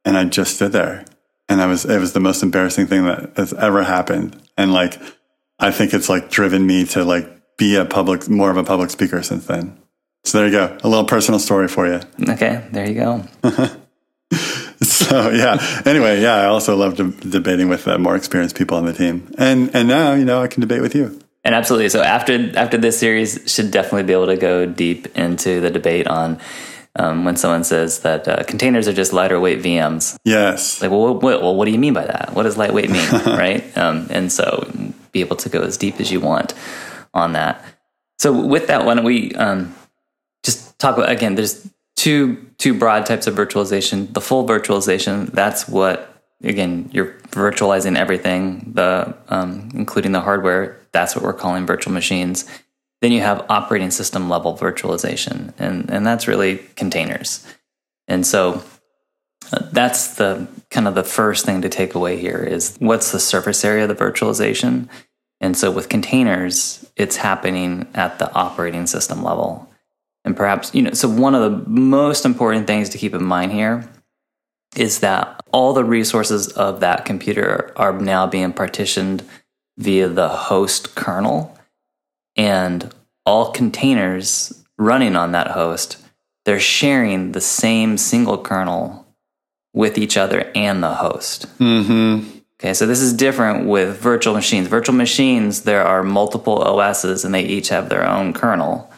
and 0.06 0.16
I 0.16 0.24
just 0.24 0.56
stood 0.56 0.72
there, 0.72 1.04
and 1.50 1.62
I 1.62 1.66
was 1.66 1.86
it 1.86 2.00
was 2.00 2.14
the 2.14 2.20
most 2.20 2.44
embarrassing 2.44 2.88
thing 2.88 3.06
that 3.06 3.34
has 3.38 3.54
ever 3.54 3.84
happened, 3.84 4.42
and 4.58 4.74
like. 4.74 5.00
I 5.58 5.72
think 5.72 5.94
it's 5.94 6.10
like 6.10 6.30
driven 6.30 6.68
me 6.68 6.84
to 6.88 7.06
like 7.06 7.30
be 7.56 7.78
a 7.78 7.86
public, 7.86 8.28
more 8.28 8.52
of 8.52 8.58
a 8.58 8.64
public 8.66 8.90
speaker 8.90 9.24
since 9.24 9.46
then. 9.46 9.78
So 10.26 10.38
there 10.38 10.48
you 10.48 10.52
go. 10.52 10.78
A 10.84 10.90
little 10.90 11.06
personal 11.06 11.40
story 11.40 11.70
for 11.70 11.88
you. 11.88 12.02
okay 12.28 12.68
there 12.74 12.86
you 12.86 12.96
go 12.96 13.24
So 14.82 15.30
yeah. 15.30 15.82
Anyway, 15.86 16.22
yeah, 16.22 16.36
I 16.36 16.46
also 16.46 16.76
love 16.76 16.96
de- 16.96 17.12
debating 17.30 17.70
with 17.70 17.88
uh, 17.88 17.98
more 17.98 18.16
experienced 18.16 18.56
people 18.56 18.78
on 18.78 18.86
the 18.86 18.94
team. 18.94 19.34
And, 19.38 19.74
and 19.76 19.88
now, 19.88 20.14
you 20.14 20.26
know, 20.26 20.42
I 20.42 20.48
can 20.48 20.62
debate 20.62 20.82
with 20.82 20.96
you. 20.96 21.20
And 21.44 21.54
absolutely. 21.54 21.90
So 21.90 22.02
after 22.02 22.52
after 22.58 22.78
this 22.78 23.00
series, 23.00 23.40
should 23.46 23.70
definitely 23.70 24.04
be 24.04 24.14
able 24.14 24.28
to 24.28 24.36
go 24.36 24.66
deep 24.66 25.08
into 25.16 25.62
the 25.62 25.70
debate 25.70 26.08
on 26.08 26.40
um, 26.98 27.26
when 27.26 27.36
someone 27.36 27.64
says 27.64 28.00
that 28.00 28.28
uh, 28.28 28.44
containers 28.44 28.88
are 28.88 28.94
just 28.94 29.14
lighter 29.14 29.40
weight 29.40 29.62
VMs. 29.62 30.18
Yes. 30.24 30.82
Like, 30.82 30.92
well, 30.92 31.14
what, 31.14 31.42
well, 31.42 31.56
what 31.56 31.66
do 31.66 31.72
you 31.72 31.80
mean 31.80 31.94
by 31.94 32.06
that? 32.06 32.32
What 32.34 32.44
does 32.44 32.58
lightweight 32.58 32.90
mean, 32.90 33.10
right? 33.26 33.78
Um, 33.78 34.08
and 34.10 34.32
so 34.32 34.70
be 35.12 35.20
able 35.22 35.36
to 35.38 35.50
go 35.50 35.62
as 35.62 35.78
deep 35.78 36.00
as 36.00 36.12
you 36.12 36.20
want 36.20 36.54
on 37.14 37.34
that. 37.34 37.64
So 38.20 38.46
with 38.46 38.68
that, 38.68 38.86
why 38.86 38.94
don't 38.94 39.06
we 39.06 39.34
um, 39.36 39.76
just 40.44 40.78
talk 40.80 40.98
about 40.98 41.10
again? 41.10 41.36
There's 41.36 41.70
two 41.96 42.46
two 42.58 42.74
broad 42.74 43.06
types 43.06 43.28
of 43.28 43.36
virtualization. 43.36 44.14
The 44.14 44.22
full 44.22 44.48
virtualization. 44.48 45.32
That's 45.32 45.68
what 45.68 46.24
again 46.44 46.90
you're 46.94 47.14
virtualizing 47.32 47.98
everything, 47.98 48.72
the 48.74 49.16
um, 49.28 49.70
including 49.74 50.14
the 50.14 50.22
hardware. 50.22 50.80
That's 50.94 51.16
what 51.16 51.26
we're 51.26 51.34
calling 51.34 51.66
virtual 51.66 51.94
machines. 51.94 52.46
Then 53.06 53.12
you 53.12 53.22
have 53.22 53.46
operating 53.50 53.92
system 53.92 54.30
level 54.30 54.58
virtualization, 54.58 55.54
and 55.60 55.92
and 55.92 56.08
that's 56.08 56.28
really 56.28 56.58
containers. 56.76 57.46
And 58.08 58.26
so 58.26 58.64
uh, 59.54 59.60
that's 59.72 60.16
the 60.16 60.48
kind 60.72 60.88
of 60.88 60.96
the 60.96 61.04
first 61.04 61.46
thing 61.46 61.62
to 61.62 61.70
take 61.70 61.94
away 61.94 62.18
here 62.18 62.40
is 62.40 62.76
what's 62.80 63.12
the 63.12 63.20
surface 63.20 63.64
area 63.64 63.84
of 63.84 63.90
the 63.90 64.04
virtualization. 64.04 64.90
And 65.40 65.56
so 65.56 65.70
with 65.70 65.88
containers, 65.88 66.84
it's 66.96 67.18
happening 67.18 67.88
at 67.94 68.18
the 68.18 68.34
operating 68.34 68.88
system 68.88 69.22
level. 69.22 69.70
And 70.24 70.36
perhaps, 70.36 70.74
you 70.74 70.82
know, 70.82 70.94
so 70.94 71.08
one 71.08 71.36
of 71.36 71.44
the 71.44 71.70
most 71.70 72.26
important 72.26 72.66
things 72.66 72.90
to 72.90 72.98
keep 72.98 73.14
in 73.14 73.24
mind 73.24 73.52
here 73.52 73.88
is 74.76 75.02
that 75.02 75.44
all 75.52 75.74
the 75.74 75.86
resources 75.86 76.48
of 76.54 76.80
that 76.80 77.06
computer 77.06 77.72
are 77.76 77.94
now 77.94 78.26
being 78.26 78.52
partitioned 78.52 79.24
via 79.78 80.10
the 80.10 80.30
host 80.30 80.96
kernel 80.96 81.56
and 82.36 82.94
all 83.26 83.52
containers 83.52 84.64
running 84.78 85.16
on 85.16 85.32
that 85.32 85.52
host 85.52 85.98
they're 86.46 86.60
sharing 86.60 87.32
the 87.32 87.42
same 87.42 87.98
single 87.98 88.38
kernel 88.38 89.06
with 89.74 89.98
each 89.98 90.16
other 90.16 90.52
and 90.56 90.82
the 90.82 90.94
host. 90.94 91.48
Mm-hmm. 91.60 92.30
okay 92.60 92.74
so 92.74 92.86
this 92.86 93.02
is 93.02 93.14
different 93.14 93.68
with 93.68 93.98
virtual 93.98 94.34
machines. 94.34 94.68
Virtual 94.68 94.96
machines 94.96 95.64
there 95.64 95.84
are 95.84 96.04
multiple 96.04 96.62
os's 96.62 97.26
and 97.26 97.34
they 97.34 97.44
each 97.44 97.70
have 97.70 97.90
their 97.90 98.08
own 98.08 98.32
kernel 98.34 98.92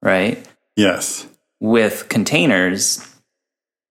right? 0.00 0.46
Yes. 0.76 1.26
with 1.60 2.08
containers 2.08 3.08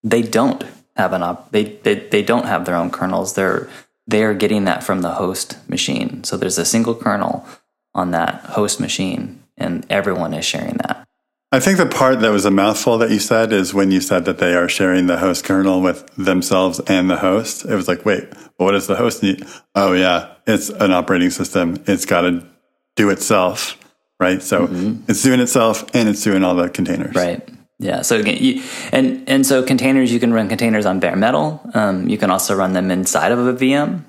they 0.04 0.22
don't 0.22 0.64
have 0.96 1.14
an 1.14 1.24
op 1.24 1.52
they, 1.52 1.64
they 1.64 1.96
they 1.96 2.22
don't 2.22 2.46
have 2.46 2.66
their 2.66 2.76
own 2.76 2.92
kernels. 2.92 3.34
They're 3.34 3.70
they're 4.08 4.34
getting 4.34 4.66
that 4.66 4.84
from 4.84 5.02
the 5.02 5.12
host 5.12 5.58
machine. 5.70 6.24
So 6.24 6.38
there's 6.38 6.58
a 6.58 6.66
single 6.66 6.96
kernel 6.96 7.46
on 7.94 8.12
that 8.12 8.42
host 8.46 8.80
machine 8.80 9.41
and 9.62 9.86
everyone 9.90 10.34
is 10.34 10.46
sharing 10.46 10.76
that 10.78 11.08
I 11.54 11.60
think 11.60 11.78
the 11.78 11.86
part 11.86 12.22
that 12.22 12.32
was 12.32 12.46
a 12.46 12.52
mouthful 12.52 12.98
that 13.00 13.12
you 13.12 13.20
said 13.20 13.52
is 13.52 13.74
when 13.74 13.92
you 13.92 14.00
said 14.00 14.24
that 14.24 14.38
they 14.38 14.56
are 14.56 14.70
sharing 14.70 15.08
the 15.08 15.18
host 15.18 15.44
kernel 15.44 15.82
with 15.82 16.10
themselves 16.16 16.80
and 16.88 17.10
the 17.10 17.18
host. 17.18 17.66
It 17.66 17.76
was 17.76 17.90
like, 17.90 18.06
wait, 18.06 18.30
what 18.56 18.72
does 18.72 18.88
the 18.88 18.96
host 18.96 19.22
need? 19.22 19.46
Oh, 19.76 19.92
yeah, 19.92 20.34
it's 20.48 20.70
an 20.70 20.94
operating 20.94 21.30
system. 21.30 21.84
It's 21.88 22.06
got 22.06 22.22
to 22.22 22.48
do 22.96 23.10
itself, 23.10 23.78
right? 24.18 24.42
So 24.42 24.68
mm-hmm. 24.68 25.04
it's 25.10 25.24
doing 25.24 25.42
itself 25.42 25.84
and 25.94 26.08
it's 26.08 26.24
doing 26.24 26.46
all 26.46 26.56
the 26.56 26.70
containers. 26.70 27.16
Right. 27.16 27.46
Yeah. 27.80 28.02
So 28.04 28.20
again, 28.20 28.38
you, 28.40 28.64
and 28.94 29.28
and 29.28 29.46
so 29.46 29.62
containers, 29.62 30.14
you 30.14 30.22
can 30.22 30.32
run 30.32 30.48
containers 30.48 30.86
on 30.86 31.00
bare 31.02 31.16
metal. 31.18 31.60
Um, 31.74 32.08
you 32.08 32.18
can 32.18 32.32
also 32.32 32.56
run 32.56 32.74
them 32.74 32.92
inside 32.92 33.32
of 33.34 33.40
a 33.40 33.54
VM, 33.54 34.04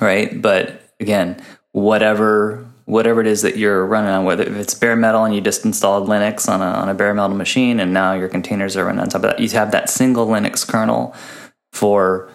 right? 0.00 0.40
But 0.40 0.80
again, 0.98 1.40
whatever 1.72 2.67
whatever 2.88 3.20
it 3.20 3.26
is 3.26 3.42
that 3.42 3.58
you're 3.58 3.84
running 3.84 4.08
on, 4.08 4.24
whether 4.24 4.44
if 4.44 4.56
it's 4.56 4.72
bare 4.72 4.96
metal 4.96 5.22
and 5.24 5.34
you 5.34 5.42
just 5.42 5.62
installed 5.62 6.08
Linux 6.08 6.48
on 6.48 6.62
a, 6.62 6.64
on 6.64 6.88
a 6.88 6.94
bare 6.94 7.12
metal 7.12 7.36
machine 7.36 7.80
and 7.80 7.92
now 7.92 8.14
your 8.14 8.28
containers 8.28 8.78
are 8.78 8.86
running 8.86 9.00
on 9.00 9.10
top 9.10 9.24
of 9.24 9.30
that, 9.30 9.40
you 9.40 9.48
have 9.50 9.72
that 9.72 9.90
single 9.90 10.26
Linux 10.26 10.66
kernel 10.66 11.14
for 11.70 12.30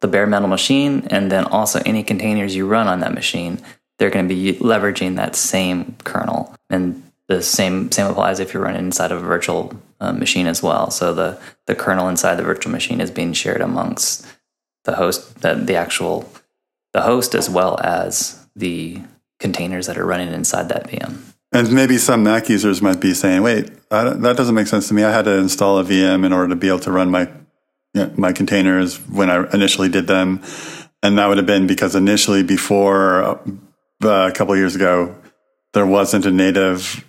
the 0.00 0.06
bare 0.06 0.28
metal 0.28 0.46
machine. 0.46 1.08
And 1.10 1.28
then 1.32 1.44
also 1.44 1.82
any 1.84 2.04
containers 2.04 2.54
you 2.54 2.68
run 2.68 2.86
on 2.86 3.00
that 3.00 3.14
machine, 3.14 3.60
they're 3.98 4.10
going 4.10 4.28
to 4.28 4.32
be 4.32 4.52
leveraging 4.60 5.16
that 5.16 5.34
same 5.34 5.96
kernel. 6.04 6.54
And 6.70 7.02
the 7.26 7.42
same 7.42 7.90
same 7.90 8.06
applies 8.06 8.38
if 8.38 8.54
you're 8.54 8.62
running 8.62 8.84
inside 8.84 9.10
of 9.10 9.20
a 9.20 9.26
virtual 9.26 9.72
uh, 9.98 10.12
machine 10.12 10.46
as 10.46 10.62
well. 10.62 10.92
So 10.92 11.12
the, 11.12 11.40
the 11.66 11.74
kernel 11.74 12.08
inside 12.08 12.36
the 12.36 12.44
virtual 12.44 12.70
machine 12.70 13.00
is 13.00 13.10
being 13.10 13.32
shared 13.32 13.60
amongst 13.60 14.24
the 14.84 14.94
host, 14.94 15.40
the, 15.40 15.54
the 15.54 15.74
actual 15.74 16.30
the 16.92 17.02
host 17.02 17.34
as 17.34 17.50
well 17.50 17.76
as 17.82 18.46
the 18.54 19.00
containers 19.40 19.86
that 19.86 19.98
are 19.98 20.06
running 20.06 20.32
inside 20.32 20.68
that 20.68 20.88
VM. 20.88 21.18
And 21.52 21.72
maybe 21.72 21.98
some 21.98 22.22
Mac 22.22 22.48
users 22.48 22.80
might 22.80 23.00
be 23.00 23.12
saying, 23.12 23.42
"Wait, 23.42 23.70
that 23.90 24.36
doesn't 24.36 24.54
make 24.54 24.68
sense 24.68 24.86
to 24.88 24.94
me. 24.94 25.02
I 25.02 25.10
had 25.10 25.24
to 25.24 25.36
install 25.36 25.78
a 25.78 25.84
VM 25.84 26.24
in 26.24 26.32
order 26.32 26.48
to 26.48 26.56
be 26.56 26.68
able 26.68 26.78
to 26.80 26.92
run 26.92 27.10
my 27.10 27.28
you 27.92 28.04
know, 28.04 28.12
my 28.16 28.32
containers 28.32 28.98
when 29.08 29.28
I 29.30 29.50
initially 29.52 29.88
did 29.88 30.06
them." 30.06 30.42
And 31.02 31.18
that 31.18 31.26
would 31.26 31.38
have 31.38 31.46
been 31.46 31.66
because 31.66 31.96
initially, 31.96 32.42
before 32.42 33.24
uh, 33.24 33.38
a 34.28 34.32
couple 34.32 34.54
years 34.56 34.76
ago, 34.76 35.16
there 35.72 35.86
wasn't 35.86 36.26
a 36.26 36.30
native 36.30 37.04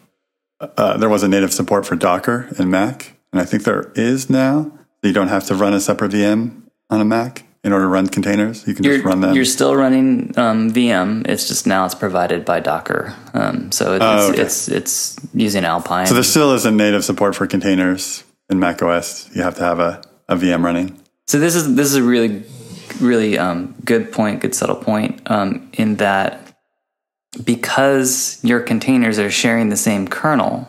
uh, 0.78 0.98
there 0.98 1.10
was 1.10 1.24
a 1.24 1.28
native 1.28 1.54
support 1.54 1.86
for 1.86 1.96
Docker 1.96 2.50
in 2.58 2.70
Mac, 2.70 3.18
and 3.32 3.42
I 3.42 3.46
think 3.46 3.64
there 3.64 3.92
is 3.96 4.30
now. 4.30 4.72
You 5.02 5.14
don't 5.14 5.30
have 5.30 5.46
to 5.46 5.56
run 5.56 5.74
a 5.74 5.80
separate 5.80 6.12
VM 6.12 6.64
on 6.90 7.02
a 7.02 7.06
Mac 7.06 7.46
in 7.64 7.72
order 7.74 7.86
to 7.86 7.90
run 7.90 8.08
containers? 8.08 8.68
You 8.68 8.74
can 8.74 8.84
you're, 8.84 8.96
just 8.96 9.06
run 9.06 9.22
them. 9.22 9.36
You're 9.36 9.46
still 9.46 9.76
running 9.76 10.38
um, 10.38 10.72
VM. 10.72 11.28
It's 11.28 11.48
just 11.48 11.68
now 11.68 11.86
it's 11.86 11.96
provided 11.96 12.46
by 12.46 12.60
Docker. 12.60 13.16
Um, 13.34 13.72
so 13.72 13.94
it's, 13.94 14.04
oh, 14.04 14.32
okay. 14.32 14.42
it's, 14.42 14.68
it's 14.68 15.16
using 15.34 15.66
Alpine. 15.66 16.08
So 16.08 16.14
there 16.14 16.24
still 16.24 16.54
isn't 16.54 16.76
native 16.76 17.06
support 17.06 17.36
for 17.36 17.48
containers 17.48 18.24
in 18.50 18.60
Mac 18.60 18.82
OS. 18.82 19.34
You 19.36 19.44
have 19.44 19.56
to 19.56 19.64
have 19.64 19.80
a, 19.80 20.02
a 20.28 20.36
VM 20.36 20.64
running. 20.64 20.98
So 21.28 21.40
this 21.40 21.56
is 21.56 21.76
this 21.76 21.88
is 21.88 21.96
a 21.96 22.04
really 22.04 22.44
really 23.00 23.38
um, 23.38 23.76
good 23.86 24.12
point, 24.12 24.42
good 24.42 24.54
subtle 24.54 24.76
point 24.76 25.22
um, 25.30 25.70
in 25.74 25.96
that 25.98 26.56
because 27.44 28.40
your 28.44 28.60
containers 28.60 29.18
are 29.20 29.32
sharing 29.32 29.70
the 29.70 29.78
same 29.78 30.08
kernel, 30.08 30.68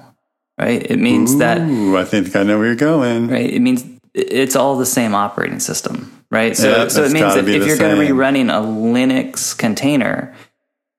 right? 0.58 0.84
It 0.88 0.99
means 0.99 1.34
Ooh, 1.34 1.38
that 1.38 1.61
I 1.61 2.04
think 2.04 2.34
I 2.37 2.42
know 2.42 2.58
where 2.58 2.66
you're 2.66 2.76
going. 2.76 3.28
Right. 3.28 3.50
It 3.50 3.61
means 3.61 3.84
it's 4.14 4.57
all 4.57 4.76
the 4.76 4.87
same 4.87 5.14
operating 5.14 5.61
system 5.61 6.23
right? 6.33 6.57
So, 6.57 6.71
yeah, 6.71 6.88
so 6.88 7.04
it 7.04 7.12
means 7.12 7.35
that 7.35 7.47
if 7.47 7.64
you're 7.64 7.76
going 7.76 7.95
to 7.95 8.00
be 8.00 8.11
running 8.11 8.49
a 8.49 8.54
Linux 8.54 9.57
container, 9.57 10.35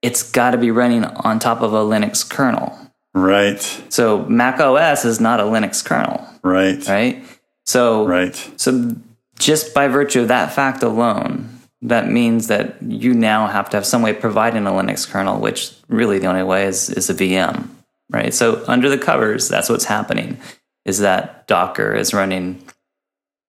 it's 0.01 0.31
got 0.31 0.51
to 0.51 0.57
be 0.57 0.71
running 0.71 1.03
on 1.03 1.39
top 1.39 1.61
of 1.61 1.73
a 1.73 1.79
Linux 1.79 2.27
kernel. 2.29 2.77
Right. 3.13 3.59
So 3.89 4.25
Mac 4.25 4.59
OS 4.59 5.03
is 5.03 5.19
not 5.19 5.39
a 5.39 5.43
Linux 5.43 5.83
kernel. 5.83 6.25
Right. 6.43 6.87
Right. 6.87 7.23
So 7.65 8.05
right. 8.05 8.35
So 8.57 8.95
just 9.39 9.73
by 9.73 9.87
virtue 9.87 10.21
of 10.21 10.27
that 10.29 10.53
fact 10.53 10.83
alone, 10.83 11.49
that 11.81 12.09
means 12.09 12.47
that 12.47 12.81
you 12.81 13.13
now 13.13 13.47
have 13.47 13.69
to 13.71 13.77
have 13.77 13.85
some 13.85 14.01
way 14.01 14.11
of 14.11 14.19
providing 14.19 14.65
a 14.67 14.71
Linux 14.71 15.09
kernel, 15.09 15.39
which 15.39 15.73
really 15.87 16.19
the 16.19 16.27
only 16.27 16.43
way 16.43 16.65
is 16.65 16.89
is 16.89 17.09
a 17.09 17.13
VM. 17.13 17.69
Right. 18.09 18.33
So 18.33 18.63
under 18.67 18.89
the 18.89 18.97
covers, 18.97 19.47
that's 19.47 19.69
what's 19.69 19.85
happening. 19.85 20.39
Is 20.85 20.99
that 20.99 21.47
Docker 21.47 21.93
is 21.93 22.13
running 22.13 22.61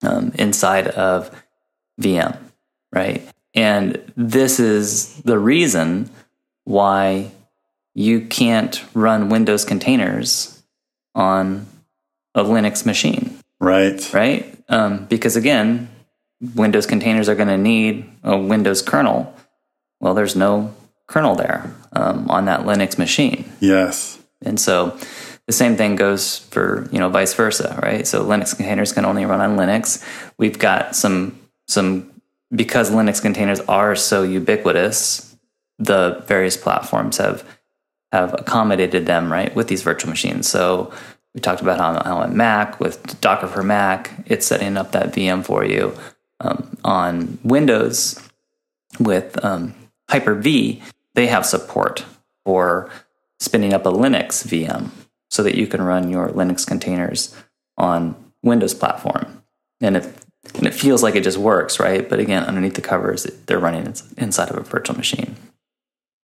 um, 0.05 0.33
inside 0.37 0.89
of 0.89 1.31
VM, 2.01 2.37
right? 2.93 3.27
And 3.55 4.13
this 4.17 4.59
is 4.59 5.15
the 5.23 5.39
reason 5.39 6.11
why 6.65 7.31
you 7.95 8.23
can't 8.23 8.85
run 8.95 9.29
Windows 9.29 9.65
containers 9.65 10.63
on 11.15 11.67
a 12.35 12.43
Linux 12.43 12.85
machine. 12.85 13.39
Right. 13.61 14.13
Right? 14.13 14.59
Um, 14.69 15.07
because 15.07 15.37
again, 15.37 15.89
Windows 16.55 16.87
containers 16.87 17.29
are 17.29 17.35
going 17.35 17.49
to 17.49 17.59
need 17.59 18.11
a 18.23 18.37
Windows 18.37 18.83
kernel. 18.83 19.35
Well, 20.01 20.15
there's 20.15 20.35
no 20.35 20.75
kernel 21.07 21.37
there 21.37 21.73
um, 21.93 22.29
on 22.31 22.47
that 22.47 22.61
Linux 22.61 22.99
machine. 22.99 23.51
Yes. 23.61 24.19
And 24.43 24.59
so 24.59 24.99
the 25.47 25.53
same 25.53 25.77
thing 25.77 25.97
goes 25.97 26.39
for, 26.39 26.89
you 26.91 26.99
know, 26.99 27.09
vice 27.11 27.35
versa, 27.35 27.79
right? 27.83 28.07
So 28.07 28.25
Linux 28.25 28.57
containers 28.57 28.93
can 28.93 29.05
only 29.05 29.27
run 29.27 29.41
on 29.41 29.57
Linux. 29.57 30.03
We've 30.39 30.59
got 30.59 30.97
some 30.97 31.39
some 31.67 32.11
because 32.55 32.91
Linux 32.91 33.21
containers 33.21 33.61
are 33.61 33.97
so 33.97 34.23
ubiquitous, 34.23 35.37
the 35.79 36.23
various 36.27 36.57
platforms 36.57 37.19
have 37.19 37.45
have 38.13 38.33
accommodated 38.35 39.07
them 39.07 39.31
right 39.31 39.55
with 39.55 39.69
these 39.69 39.83
virtual 39.83 40.09
machines. 40.09 40.49
So 40.49 40.93
we 41.35 41.41
talked 41.41 41.61
about 41.61 41.81
how, 41.81 42.21
on 42.21 42.37
Mac 42.37 42.79
with 42.79 43.21
Docker 43.21 43.49
for 43.49 43.65
Mac, 43.65 44.13
it's 44.27 44.47
setting 44.47 44.77
up 44.77 44.93
that 44.93 45.13
VM 45.13 45.45
for 45.45 45.65
you. 45.65 45.97
Um, 46.39 46.77
on 46.85 47.39
Windows 47.43 48.21
with 49.01 49.45
um, 49.45 49.75
Hyper 50.09 50.37
V, 50.37 50.81
they 51.15 51.27
have 51.27 51.45
support 51.45 52.05
for 52.45 52.89
spinning 53.41 53.73
up 53.73 53.85
a 53.85 53.91
Linux 53.91 54.47
VM 54.47 54.91
so 55.35 55.43
that 55.43 55.57
you 55.57 55.67
can 55.67 55.83
run 55.83 56.09
your 56.09 56.29
Linux 56.29 56.65
containers 56.65 57.35
on 57.77 58.15
Windows 58.43 58.73
platform. 58.73 59.43
And 59.81 59.97
if 59.97 60.25
and 60.55 60.67
it 60.67 60.75
feels 60.75 61.03
like 61.03 61.17
it 61.17 61.25
just 61.25 61.39
works, 61.39 61.81
right? 61.81 62.09
But 62.09 62.21
again, 62.21 62.45
underneath 62.45 62.75
the 62.75 62.83
covers, 62.83 63.25
they're 63.47 63.59
running 63.59 63.93
inside 64.19 64.51
of 64.51 64.59
a 64.59 64.61
virtual 64.61 64.97
machine. 64.97 65.37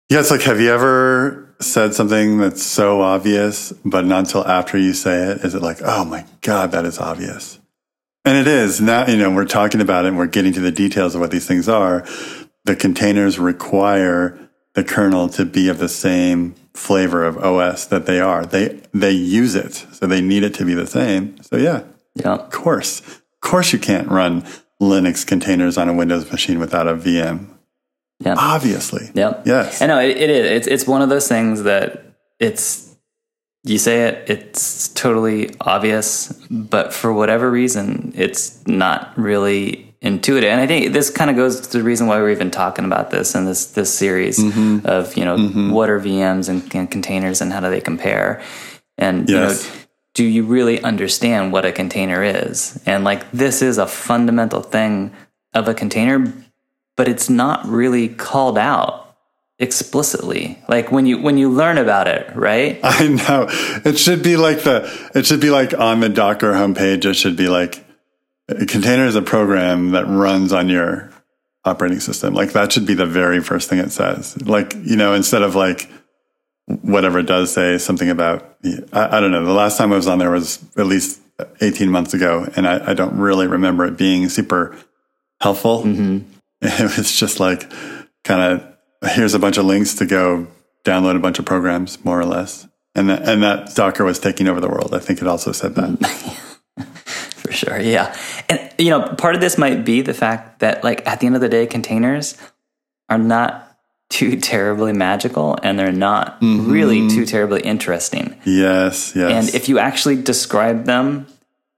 Yeah, 0.10 0.22
it's 0.22 0.32
like, 0.32 0.42
have 0.44 0.62
you 0.62 0.72
ever 0.72 1.54
said 1.60 1.94
something 1.94 2.38
that's 2.38 2.64
so 2.64 3.02
obvious, 3.02 3.74
but 3.84 4.06
not 4.06 4.20
until 4.20 4.48
after 4.48 4.78
you 4.78 4.94
say 4.94 5.24
it 5.24 5.44
is 5.44 5.54
it 5.54 5.62
like, 5.62 5.80
oh 5.84 6.06
my 6.06 6.26
God, 6.42 6.72
that 6.72 6.86
is 6.86 6.98
obvious? 6.98 7.60
And 8.26 8.38
it 8.38 8.48
is. 8.48 8.82
Now, 8.82 9.06
you 9.06 9.18
know, 9.18 9.30
we're 9.30 9.46
talking 9.46 9.82
about 9.82 10.06
it 10.06 10.10
and 10.10 10.18
we're 10.18 10.28
getting 10.28 10.54
to 10.54 10.62
the 10.62 10.72
details 10.72 11.14
of 11.14 11.22
what 11.22 11.32
these 11.32 11.46
things 11.46 11.70
are. 11.70 12.06
The 12.64 12.76
containers 12.76 13.38
require 13.38 14.50
the 14.74 14.84
kernel 14.84 15.30
to 15.30 15.46
be 15.46 15.70
of 15.70 15.78
the 15.78 15.90
same 15.90 16.56
flavor 16.78 17.26
of 17.26 17.38
OS 17.38 17.86
that 17.88 18.06
they 18.06 18.20
are. 18.20 18.46
They, 18.46 18.80
they 18.94 19.12
use 19.12 19.56
it. 19.56 19.74
So 19.92 20.06
they 20.06 20.22
need 20.22 20.44
it 20.44 20.54
to 20.56 20.66
be 20.66 20.76
the 20.76 20.86
same. 20.88 21.42
So 21.42 21.58
yeah. 21.58 21.84
Yeah. 22.16 22.36
Of 22.36 22.52
course. 22.52 23.02
Of 23.02 23.42
course, 23.42 23.74
you 23.74 23.80
can't 23.80 24.08
run 24.08 24.44
Linux 24.82 25.26
containers 25.26 25.78
on 25.78 25.90
a 25.90 25.94
Windows 25.94 26.32
machine 26.32 26.60
without 26.60 26.88
a 26.88 26.94
VM. 26.94 27.48
Yeah. 28.20 28.36
Obviously. 28.38 29.10
Yeah. 29.16 29.42
Yes. 29.44 29.82
I 29.82 29.88
know 29.88 30.00
it, 30.00 30.18
it 30.18 30.30
is. 30.30 30.52
It's, 30.52 30.68
it's 30.68 30.88
one 30.88 31.02
of 31.02 31.10
those 31.10 31.28
things 31.28 31.64
that 31.64 32.04
it's, 32.40 32.96
you 33.64 33.80
say 33.80 34.08
it, 34.08 34.30
it's 34.30 34.88
totally 34.90 35.56
obvious, 35.60 36.32
but 36.50 36.94
for 36.94 37.12
whatever 37.12 37.50
reason, 37.50 38.14
it's 38.16 38.66
not 38.68 39.18
really 39.18 39.87
intuitive. 40.02 40.50
And 40.50 40.62
I 40.62 40.68
think 40.68 40.94
this 40.94 41.10
kind 41.10 41.30
of 41.30 41.36
goes 41.36 41.60
to 41.60 41.78
the 41.78 41.84
reason 41.84 42.08
why 42.08 42.18
we're 42.18 42.32
even 42.32 42.52
talking 42.52 42.86
about 42.86 43.10
this 43.10 43.36
in 43.36 43.46
this, 43.46 43.68
this 43.68 43.94
series 43.94 44.40
mm-hmm. 44.40 44.86
of, 44.86 45.18
you 45.18 45.26
know, 45.26 45.38
mm-hmm. 45.38 45.72
what 45.72 45.90
are 45.90 46.00
VMs 46.00 46.50
and, 46.50 46.74
and, 46.76 46.90
containers 46.90 47.42
and 47.42 47.52
how 47.52 47.60
do 47.60 47.70
they 47.70 47.82
compare? 47.82 48.42
And, 48.98 49.28
yes. 49.28 49.66
you 49.66 49.70
know, 49.70 49.76
do 50.14 50.24
you 50.24 50.44
really 50.44 50.82
understand 50.82 51.52
what 51.52 51.66
a 51.66 51.72
container 51.72 52.24
is? 52.24 52.82
And 52.86 53.04
like 53.04 53.30
this 53.32 53.62
is 53.62 53.78
a 53.78 53.88
fundamental 53.88 54.62
thing 54.62 55.14
of 55.54 55.68
a 55.68 55.74
container, 55.74 56.34
but 56.96 57.08
it's 57.08 57.30
not 57.30 57.66
really 57.66 58.10
called 58.10 58.58
out 58.58 59.04
explicitly 59.60 60.62
like 60.70 60.92
when 60.92 61.08
you 61.08 61.20
when 61.20 61.36
you 61.36 61.50
learn 61.50 61.80
about 61.80 62.08
it 62.08 62.30
right 62.36 62.80
i 62.84 63.08
know 63.08 63.48
it 63.84 63.98
should 63.98 64.22
be 64.22 64.38
like 64.38 64.62
the 64.62 64.88
it 65.16 65.26
should 65.26 65.42
be 65.42 65.50
like 65.50 65.74
on 65.74 66.00
the 66.00 66.10
docker 66.10 66.54
homepage 66.54 67.06
it 67.06 67.16
should 67.16 67.36
be 67.36 67.48
like 67.48 67.84
a 68.50 68.66
container 68.66 69.06
is 69.06 69.16
a 69.16 69.22
program 69.22 69.92
that 69.92 70.06
runs 70.08 70.54
on 70.54 70.70
your 70.70 71.12
operating 71.66 72.00
system 72.00 72.34
like 72.34 72.54
that 72.54 72.72
should 72.72 72.86
be 72.86 72.94
the 72.94 73.06
very 73.06 73.42
first 73.42 73.70
thing 73.70 73.80
it 73.80 73.92
says 73.92 74.42
like 74.48 74.74
you 74.84 74.96
know 74.96 75.14
instead 75.14 75.42
of 75.42 75.56
like 75.56 75.90
whatever 76.82 77.20
it 77.20 77.26
does 77.26 77.52
say 77.52 77.78
something 77.78 78.10
about 78.10 78.58
I, 78.94 79.18
I, 79.18 79.20
don't 79.20 79.32
know 79.32 79.44
the 79.44 79.52
last 79.52 79.78
time 79.78 79.92
i 79.92 79.96
was 79.96 80.08
on 80.08 80.20
there 80.20 80.32
was 80.32 80.64
at 80.78 80.86
least 80.86 81.20
18 81.62 81.90
months 81.90 82.14
ago 82.14 82.48
and 82.56 82.68
i, 82.68 82.92
I 82.92 82.94
don't 82.94 83.18
really 83.18 83.48
remember 83.48 83.86
it 83.86 83.98
being 83.98 84.30
super 84.30 84.78
helpful 85.42 85.84
mm-hmm. 85.84 86.20
it 86.62 86.98
was 86.98 87.18
just 87.18 87.40
like 87.40 87.70
kind 88.24 88.62
of 89.02 89.12
here's 89.12 89.34
a 89.34 89.40
bunch 89.40 89.58
of 89.58 89.66
links 89.66 89.96
to 89.96 90.06
go 90.06 90.48
download 90.86 91.18
a 91.18 91.20
bunch 91.20 91.38
of 91.38 91.46
programs 91.46 92.04
more 92.06 92.20
or 92.20 92.26
less 92.26 92.68
and 92.98 93.10
that, 93.10 93.30
and 93.30 93.44
that 93.44 93.76
Docker 93.76 94.04
was 94.04 94.20
taking 94.20 94.48
over 94.48 94.60
the 94.60 94.68
world. 94.68 94.94
I 94.94 95.00
think 95.00 95.22
it 95.22 95.28
also 95.28 95.52
said 95.52 95.76
that. 95.76 96.48
Sure, 97.58 97.80
yeah. 97.80 98.16
And 98.50 98.72
you 98.78 98.90
know, 98.90 99.02
part 99.16 99.36
of 99.36 99.42
this 99.42 99.58
might 99.58 99.84
be 99.84 100.02
the 100.02 100.14
fact 100.14 100.60
that 100.60 100.84
like 100.84 101.06
at 101.08 101.20
the 101.20 101.26
end 101.26 101.36
of 101.36 101.42
the 101.42 101.50
day, 101.50 101.66
containers 101.66 102.38
are 103.10 103.18
not 103.18 103.78
too 104.10 104.40
terribly 104.40 104.94
magical 104.94 105.58
and 105.64 105.78
they're 105.78 105.92
not 105.92 106.40
mm-hmm. 106.42 106.72
really 106.72 107.10
too 107.10 107.26
terribly 107.26 107.62
interesting. 107.62 108.40
Yes, 108.46 109.16
yes. 109.16 109.32
And 109.32 109.56
if 109.56 109.70
you 109.70 109.80
actually 109.80 110.22
describe 110.22 110.86
them 110.86 111.28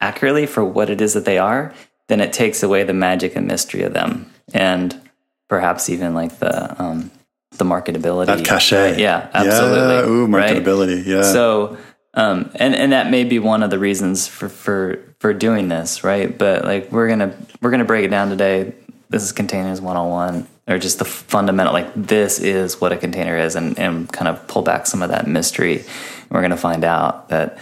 accurately 0.01 0.45
for 0.45 0.63
what 0.63 0.89
it 0.89 1.01
is 1.01 1.13
that 1.13 1.25
they 1.25 1.37
are, 1.37 1.73
then 2.07 2.21
it 2.21 2.33
takes 2.33 2.63
away 2.63 2.83
the 2.83 2.93
magic 2.93 3.35
and 3.35 3.47
mystery 3.47 3.83
of 3.83 3.93
them. 3.93 4.31
And 4.53 4.99
perhaps 5.47 5.89
even 5.89 6.13
like 6.13 6.39
the 6.39 6.81
um, 6.81 7.11
the 7.57 7.65
marketability. 7.65 8.27
That 8.27 8.45
cachet. 8.45 8.91
Right? 8.91 8.99
Yeah, 8.99 9.29
absolutely. 9.33 9.95
Yeah. 9.95 10.07
Ooh, 10.07 10.27
marketability. 10.27 10.97
Right? 10.97 11.05
Yeah. 11.05 11.21
So, 11.23 11.77
um, 12.13 12.51
and 12.55 12.75
and 12.75 12.91
that 12.91 13.11
may 13.11 13.23
be 13.23 13.39
one 13.39 13.63
of 13.63 13.69
the 13.69 13.79
reasons 13.79 14.27
for 14.27 14.49
for 14.49 15.08
for 15.19 15.33
doing 15.33 15.67
this, 15.67 16.03
right? 16.03 16.35
But 16.35 16.65
like 16.65 16.91
we're 16.91 17.09
gonna 17.09 17.35
we're 17.61 17.71
gonna 17.71 17.85
break 17.85 18.05
it 18.05 18.09
down 18.09 18.29
today. 18.29 18.73
This 19.09 19.23
is 19.23 19.31
containers 19.31 19.81
101 19.81 20.47
or 20.67 20.77
just 20.77 20.99
the 20.99 21.05
fundamental 21.05 21.73
like 21.73 21.91
this 21.95 22.39
is 22.39 22.79
what 22.79 22.91
a 22.91 22.97
container 22.97 23.37
is 23.37 23.55
and, 23.55 23.77
and 23.79 24.11
kind 24.11 24.27
of 24.27 24.47
pull 24.47 24.61
back 24.61 24.85
some 24.85 25.01
of 25.01 25.09
that 25.09 25.27
mystery. 25.27 25.79
And 25.79 26.31
we're 26.31 26.41
gonna 26.41 26.57
find 26.57 26.83
out 26.83 27.29
that 27.29 27.57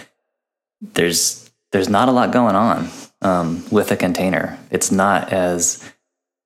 there's 0.82 1.50
there's 1.72 1.90
not 1.90 2.10
a 2.10 2.12
lot 2.12 2.32
going 2.32 2.56
on 2.56 2.90
um, 3.22 3.64
with 3.72 3.92
a 3.92 3.98
container. 3.98 4.58
It's 4.72 4.92
not 4.92 5.34
as 5.34 5.84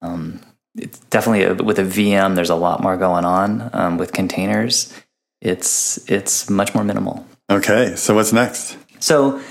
um, 0.02 0.40
it's 0.76 1.00
definitely 1.00 1.44
a, 1.44 1.54
with 1.56 1.80
a 1.80 1.84
VM. 1.84 2.36
There's 2.36 2.50
a 2.50 2.56
lot 2.56 2.82
more 2.82 2.98
going 2.98 3.26
on 3.26 3.70
um, 3.74 3.98
with 3.98 4.14
containers. 4.14 4.94
It's 5.42 6.10
it's 6.10 6.50
much 6.50 6.74
more 6.74 6.84
minimal. 6.84 7.26
Okay, 7.50 7.96
so 7.96 8.16
what's 8.16 8.32
next? 8.32 8.78
So, 9.00 9.42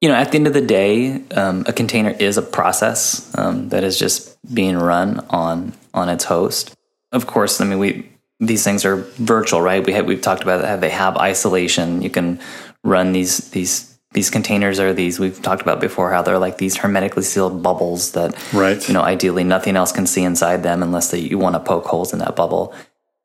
you 0.00 0.08
know, 0.08 0.14
at 0.14 0.30
the 0.30 0.38
end 0.38 0.46
of 0.46 0.52
the 0.52 0.60
day, 0.60 1.22
um, 1.32 1.64
a 1.66 1.72
container 1.72 2.10
is 2.10 2.36
a 2.36 2.42
process 2.42 3.32
um, 3.36 3.70
that 3.70 3.82
is 3.82 3.98
just 3.98 4.36
being 4.54 4.76
run 4.76 5.20
on 5.30 5.72
on 5.94 6.08
its 6.08 6.24
host. 6.24 6.74
Of 7.12 7.26
course, 7.26 7.60
I 7.60 7.64
mean 7.64 7.78
we 7.78 8.10
these 8.38 8.64
things 8.64 8.84
are 8.84 8.96
virtual, 8.96 9.62
right? 9.62 9.84
We 9.84 9.94
have, 9.94 10.04
we've 10.04 10.20
talked 10.20 10.42
about 10.42 10.62
how 10.64 10.76
they 10.76 10.90
have 10.90 11.16
isolation. 11.16 12.02
You 12.02 12.10
can 12.10 12.38
run 12.84 13.12
these 13.12 13.50
these 13.50 13.96
these 14.12 14.30
containers 14.30 14.80
are 14.80 14.94
these 14.94 15.18
we've 15.18 15.42
talked 15.42 15.60
about 15.60 15.80
before 15.80 16.10
how 16.10 16.22
they're 16.22 16.38
like 16.38 16.56
these 16.56 16.76
hermetically 16.76 17.22
sealed 17.22 17.62
bubbles 17.62 18.12
that 18.12 18.34
right 18.54 18.88
you 18.88 18.94
know 18.94 19.02
ideally 19.02 19.44
nothing 19.44 19.76
else 19.76 19.92
can 19.92 20.06
see 20.06 20.22
inside 20.22 20.62
them 20.62 20.82
unless 20.82 21.10
that 21.10 21.20
you 21.20 21.36
want 21.36 21.54
to 21.54 21.60
poke 21.60 21.84
holes 21.84 22.14
in 22.14 22.18
that 22.20 22.34
bubble 22.34 22.72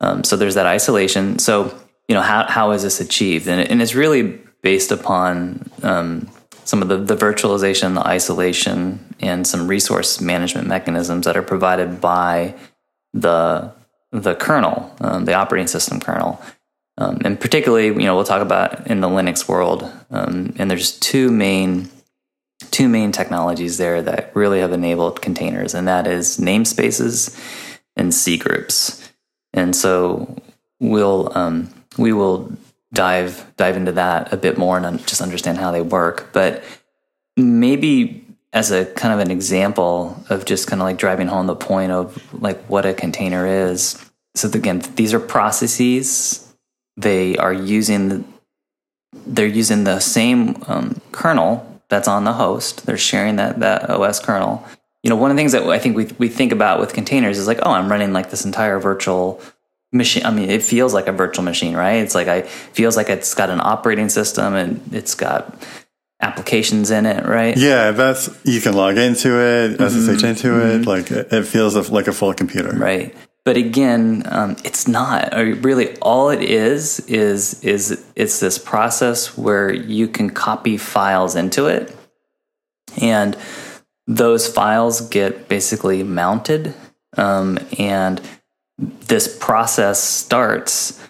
um, 0.00 0.22
so 0.22 0.36
there's 0.36 0.56
that 0.56 0.66
isolation 0.66 1.38
so 1.38 1.72
you 2.08 2.14
know 2.14 2.20
how, 2.20 2.44
how 2.44 2.72
is 2.72 2.82
this 2.82 3.00
achieved 3.00 3.48
and, 3.48 3.66
and 3.70 3.80
it's 3.80 3.94
really 3.94 4.38
based 4.60 4.92
upon 4.92 5.70
um, 5.82 6.28
some 6.64 6.82
of 6.82 6.88
the, 6.88 6.96
the 6.96 7.16
virtualization 7.16 7.94
the 7.94 8.06
isolation 8.06 9.14
and 9.20 9.46
some 9.46 9.68
resource 9.68 10.20
management 10.20 10.66
mechanisms 10.66 11.26
that 11.26 11.36
are 11.36 11.42
provided 11.42 12.00
by 12.00 12.54
the 13.12 13.72
the 14.10 14.34
kernel 14.34 14.94
um, 15.00 15.24
the 15.24 15.34
operating 15.34 15.66
system 15.66 16.00
kernel 16.00 16.40
um, 16.98 17.18
and 17.24 17.40
particularly, 17.40 17.86
you 17.86 18.04
know, 18.06 18.14
we'll 18.14 18.24
talk 18.24 18.42
about 18.42 18.86
in 18.86 19.00
the 19.00 19.08
Linux 19.08 19.48
world, 19.48 19.90
um, 20.10 20.54
and 20.58 20.70
there's 20.70 20.98
two 20.98 21.30
main 21.30 21.88
two 22.70 22.88
main 22.88 23.12
technologies 23.12 23.76
there 23.76 24.00
that 24.02 24.34
really 24.34 24.60
have 24.60 24.72
enabled 24.72 25.20
containers, 25.20 25.74
and 25.74 25.88
that 25.88 26.06
is 26.06 26.38
namespaces 26.38 27.36
and 27.96 28.14
C 28.14 28.36
groups. 28.36 29.12
And 29.54 29.74
so 29.74 30.36
we'll 30.80 31.36
um, 31.36 31.70
we 31.96 32.12
will 32.12 32.52
dive 32.92 33.52
dive 33.56 33.76
into 33.76 33.92
that 33.92 34.32
a 34.32 34.36
bit 34.36 34.58
more 34.58 34.78
and 34.78 35.06
just 35.06 35.20
understand 35.20 35.58
how 35.58 35.70
they 35.70 35.82
work. 35.82 36.30
But 36.32 36.62
maybe 37.36 38.26
as 38.52 38.70
a 38.70 38.84
kind 38.84 39.14
of 39.14 39.20
an 39.20 39.30
example 39.30 40.22
of 40.28 40.44
just 40.44 40.66
kind 40.66 40.82
of 40.82 40.84
like 40.84 40.98
driving 40.98 41.26
home 41.26 41.46
the 41.46 41.56
point 41.56 41.90
of 41.90 42.22
like 42.42 42.62
what 42.64 42.84
a 42.84 42.92
container 42.92 43.46
is. 43.46 44.04
So 44.34 44.48
again, 44.50 44.82
these 44.96 45.14
are 45.14 45.20
processes 45.20 46.52
they 46.96 47.36
are 47.36 47.52
using 47.52 48.24
they're 49.26 49.46
using 49.46 49.84
the 49.84 50.00
same 50.00 50.62
um, 50.66 51.00
kernel 51.12 51.80
that's 51.88 52.08
on 52.08 52.24
the 52.24 52.32
host. 52.32 52.86
They're 52.86 52.96
sharing 52.96 53.36
that 53.36 53.60
that 53.60 53.88
OS 53.88 54.20
kernel. 54.20 54.66
You 55.02 55.10
know, 55.10 55.16
one 55.16 55.30
of 55.30 55.36
the 55.36 55.40
things 55.40 55.52
that 55.52 55.62
I 55.64 55.78
think 55.78 55.96
we 55.96 56.06
we 56.18 56.28
think 56.28 56.52
about 56.52 56.80
with 56.80 56.92
containers 56.92 57.38
is 57.38 57.46
like, 57.46 57.60
oh, 57.62 57.72
I'm 57.72 57.90
running 57.90 58.12
like 58.12 58.30
this 58.30 58.44
entire 58.44 58.78
virtual 58.78 59.40
machine. 59.92 60.24
I 60.24 60.30
mean, 60.30 60.50
it 60.50 60.62
feels 60.62 60.94
like 60.94 61.06
a 61.06 61.12
virtual 61.12 61.44
machine, 61.44 61.76
right? 61.76 61.96
It's 61.96 62.14
like 62.14 62.28
I 62.28 62.42
feels 62.42 62.96
like 62.96 63.08
it's 63.08 63.34
got 63.34 63.50
an 63.50 63.60
operating 63.60 64.08
system 64.08 64.54
and 64.54 64.80
it's 64.92 65.14
got 65.14 65.54
applications 66.20 66.90
in 66.90 67.06
it, 67.06 67.26
right? 67.26 67.56
Yeah, 67.56 67.90
that's 67.90 68.30
you 68.44 68.60
can 68.60 68.74
log 68.74 68.96
into 68.96 69.38
it, 69.38 69.74
SSH 69.74 69.80
mm-hmm. 69.80 70.26
into 70.26 70.60
it. 70.60 70.80
Mm-hmm. 70.80 70.88
Like 70.88 71.10
it 71.10 71.46
feels 71.46 71.90
like 71.90 72.08
a 72.08 72.12
full 72.12 72.34
computer, 72.34 72.72
right? 72.76 73.14
but 73.44 73.56
again, 73.56 74.22
um, 74.26 74.56
it's 74.64 74.86
not. 74.86 75.32
Really, 75.34 75.96
all 75.98 76.30
it 76.30 76.42
is 76.42 77.00
is 77.00 77.62
is 77.64 78.04
it's 78.14 78.38
this 78.40 78.58
process 78.58 79.36
where 79.36 79.72
you 79.72 80.06
can 80.06 80.30
copy 80.30 80.76
files 80.76 81.34
into 81.34 81.66
it, 81.66 81.94
and 83.00 83.36
those 84.06 84.46
files 84.46 85.00
get 85.00 85.48
basically 85.48 86.04
mounted, 86.04 86.74
um, 87.16 87.58
and 87.78 88.20
this 88.78 89.36
process 89.38 90.02
starts, 90.02 91.00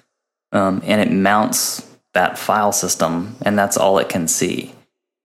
um, 0.53 0.83
and 0.85 1.01
it 1.01 1.12
mounts 1.12 1.87
that 2.14 2.38
file 2.38 2.72
system, 2.72 3.37
and 3.42 3.59
that's 3.59 3.77
all 3.77 3.98
it 3.98 4.09
can 4.09 4.29
see. 4.29 4.75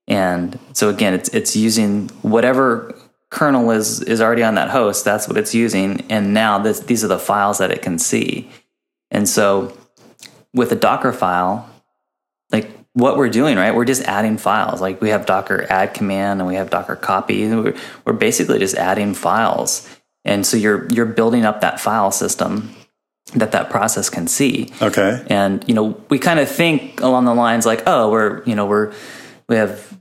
And 0.07 0.57
so 0.73 0.89
again, 0.89 1.13
it's 1.13 1.29
it's 1.29 1.55
using 1.55 2.09
whatever 2.21 2.95
kernel 3.29 3.71
is 3.71 4.01
is 4.01 4.21
already 4.21 4.43
on 4.43 4.55
that 4.55 4.69
host. 4.69 5.03
That's 5.03 5.27
what 5.27 5.37
it's 5.37 5.53
using, 5.53 6.05
and 6.09 6.33
now 6.33 6.59
this, 6.59 6.79
these 6.81 7.03
are 7.03 7.09
the 7.09 7.19
files 7.19 7.57
that 7.57 7.71
it 7.71 7.81
can 7.81 7.99
see. 7.99 8.49
And 9.11 9.27
so, 9.27 9.77
with 10.53 10.71
a 10.71 10.75
Docker 10.75 11.11
file, 11.11 11.69
like 12.51 12.69
what 12.93 13.17
we're 13.17 13.29
doing, 13.29 13.57
right? 13.57 13.75
We're 13.75 13.85
just 13.85 14.03
adding 14.03 14.37
files. 14.37 14.81
Like 14.81 15.01
we 15.01 15.09
have 15.09 15.25
Docker 15.25 15.67
add 15.69 15.93
command 15.93 16.39
and 16.39 16.47
we 16.47 16.55
have 16.55 16.69
Docker 16.69 16.95
copy. 16.95 17.47
We're, 17.47 17.75
we're 18.05 18.13
basically 18.13 18.59
just 18.59 18.75
adding 18.75 19.13
files, 19.13 19.87
and 20.25 20.45
so 20.45 20.57
you're 20.57 20.87
you're 20.89 21.05
building 21.05 21.45
up 21.45 21.61
that 21.61 21.79
file 21.79 22.11
system 22.11 22.75
that 23.33 23.51
that 23.51 23.69
process 23.69 24.09
can 24.09 24.27
see. 24.27 24.71
Okay. 24.81 25.25
And 25.29 25.63
you 25.67 25.73
know, 25.73 26.01
we 26.09 26.19
kind 26.19 26.39
of 26.39 26.49
think 26.49 27.01
along 27.01 27.25
the 27.25 27.33
lines 27.33 27.65
like, 27.65 27.83
oh, 27.85 28.09
we're 28.09 28.43
you 28.43 28.55
know 28.55 28.65
we're 28.65 28.93
we 29.49 29.55
have 29.55 29.97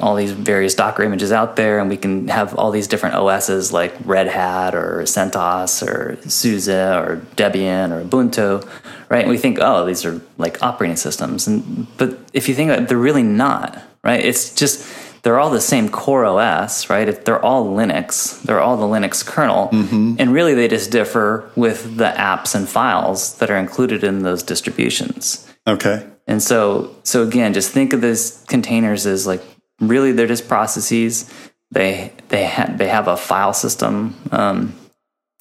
all 0.00 0.14
these 0.16 0.32
various 0.32 0.74
Docker 0.74 1.02
images 1.02 1.32
out 1.32 1.56
there, 1.56 1.78
and 1.78 1.88
we 1.88 1.96
can 1.96 2.28
have 2.28 2.54
all 2.54 2.70
these 2.70 2.86
different 2.86 3.16
OSs 3.16 3.72
like 3.72 3.94
Red 4.04 4.28
Hat 4.28 4.74
or 4.74 5.02
CentOS 5.02 5.86
or 5.86 6.18
SUSE 6.28 6.68
or 6.68 7.24
Debian 7.36 7.90
or 7.90 8.04
Ubuntu, 8.04 8.68
right? 9.08 9.22
And 9.22 9.30
we 9.30 9.38
think, 9.38 9.58
oh, 9.60 9.84
these 9.84 10.04
are 10.04 10.20
like 10.36 10.62
operating 10.62 10.96
systems, 10.96 11.46
and 11.46 11.86
but 11.96 12.18
if 12.32 12.48
you 12.48 12.54
think 12.54 12.70
about 12.70 12.82
it, 12.82 12.88
they're 12.88 12.98
really 12.98 13.22
not, 13.22 13.80
right? 14.04 14.24
It's 14.24 14.54
just 14.54 14.86
they're 15.22 15.38
all 15.38 15.50
the 15.50 15.60
same 15.60 15.88
core 15.88 16.24
OS, 16.24 16.88
right? 16.90 17.08
If 17.08 17.24
they're 17.24 17.42
all 17.42 17.66
Linux, 17.66 18.40
they're 18.42 18.60
all 18.60 18.76
the 18.76 18.86
Linux 18.86 19.24
kernel, 19.24 19.68
mm-hmm. 19.68 20.16
and 20.18 20.32
really 20.32 20.54
they 20.54 20.68
just 20.68 20.90
differ 20.90 21.50
with 21.56 21.96
the 21.96 22.12
apps 22.16 22.54
and 22.54 22.68
files 22.68 23.36
that 23.38 23.50
are 23.50 23.56
included 23.56 24.04
in 24.04 24.22
those 24.22 24.42
distributions. 24.42 25.46
Okay. 25.66 26.06
And 26.26 26.42
so, 26.42 26.94
so 27.02 27.22
again, 27.26 27.54
just 27.54 27.72
think 27.72 27.92
of 27.92 28.00
these 28.00 28.44
containers 28.48 29.06
as 29.06 29.26
like 29.26 29.42
really 29.80 30.12
they're 30.12 30.26
just 30.26 30.48
processes. 30.48 31.32
They 31.70 32.12
they 32.28 32.46
ha- 32.46 32.72
they 32.74 32.88
have 32.88 33.08
a 33.08 33.16
file 33.16 33.52
system, 33.52 34.16
um, 34.32 34.74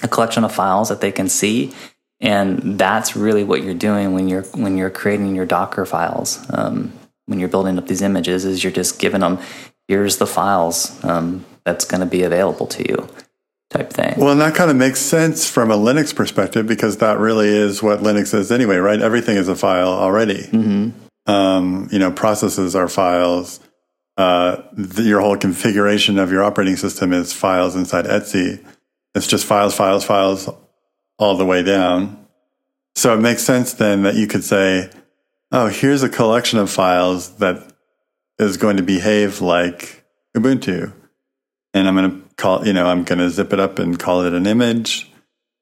a 0.04 0.08
collection 0.08 0.44
of 0.44 0.54
files 0.54 0.90
that 0.90 1.02
they 1.02 1.12
can 1.12 1.30
see, 1.30 1.74
and 2.20 2.80
that's 2.80 3.16
really 3.16 3.44
what 3.44 3.64
you're 3.64 3.74
doing 3.74 4.14
when 4.14 4.28
you're 4.28 4.44
when 4.44 4.78
you're 4.78 4.90
creating 4.90 5.36
your 5.36 5.46
Docker 5.46 5.86
files. 5.86 6.46
Um, 6.50 6.92
when 7.28 7.40
you're 7.40 7.50
building 7.50 7.78
up 7.78 7.88
these 7.88 8.02
images, 8.02 8.44
is 8.44 8.64
you're 8.64 8.74
just 8.74 9.00
giving 9.00 9.22
them 9.22 9.40
here's 9.88 10.18
the 10.18 10.28
files 10.28 11.02
um, 11.04 11.46
that's 11.64 11.86
going 11.86 12.02
to 12.02 12.08
be 12.08 12.24
available 12.24 12.68
to 12.68 12.88
you 12.88 13.08
type 13.70 13.92
thing. 13.92 14.16
Well, 14.18 14.32
and 14.32 14.42
that 14.42 14.56
kind 14.56 14.72
of 14.72 14.78
makes 14.78 15.00
sense 15.00 15.50
from 15.50 15.72
a 15.72 15.78
Linux 15.78 16.16
perspective 16.16 16.68
because 16.68 16.98
that 16.98 17.20
really 17.20 17.50
is 17.50 17.84
what 17.84 18.00
Linux 18.00 18.34
is 18.34 18.52
anyway, 18.52 18.78
right? 18.78 19.02
Everything 19.02 19.38
is 19.38 19.48
a 19.48 19.56
file 19.56 19.90
already. 19.90 20.44
Mm-hmm. 20.44 21.32
Um, 21.32 21.90
you 21.92 22.00
know, 22.00 22.12
processes 22.12 22.76
are 22.76 22.88
files. 22.88 23.60
Uh, 24.16 24.64
the, 24.74 25.04
your 25.04 25.22
whole 25.22 25.38
configuration 25.38 26.18
of 26.18 26.32
your 26.32 26.44
operating 26.44 26.76
system 26.76 27.14
is 27.14 27.34
files 27.34 27.76
inside 27.76 28.08
etc. 28.08 28.58
It's 29.14 29.28
just 29.28 29.46
files, 29.46 29.76
files, 29.76 30.06
files 30.06 30.50
all 31.20 31.38
the 31.38 31.46
way 31.46 31.64
down. 31.64 32.26
So 32.96 33.14
it 33.14 33.22
makes 33.22 33.44
sense 33.44 33.74
then 33.74 34.04
that 34.04 34.16
you 34.16 34.28
could 34.28 34.44
say, 34.44 34.90
oh, 35.52 35.68
here's 35.68 36.04
a 36.04 36.10
collection 36.10 36.60
of 36.60 36.70
files 36.70 37.38
that 37.38 37.74
is 38.40 38.58
going 38.58 38.78
to 38.78 38.84
behave 38.84 39.42
like 39.42 40.04
Ubuntu. 40.36 40.94
And 41.74 41.88
I'm 41.88 41.96
going 41.96 42.12
to 42.12 42.36
call, 42.36 42.66
you 42.66 42.74
know, 42.74 42.88
I'm 42.88 43.04
going 43.04 43.20
to 43.20 43.30
zip 43.30 43.54
it 43.54 43.60
up 43.60 43.80
and 43.80 44.00
call 44.00 44.24
it 44.24 44.34
an 44.34 44.48
image 44.48 45.12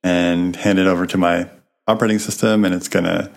and 0.04 0.56
hand 0.56 0.80
it 0.80 0.88
over 0.88 1.06
to 1.08 1.18
my 1.18 1.50
operating 1.88 2.20
system 2.20 2.64
and 2.64 2.74
it's 2.74 2.88
going 2.88 3.06
to 3.06 3.32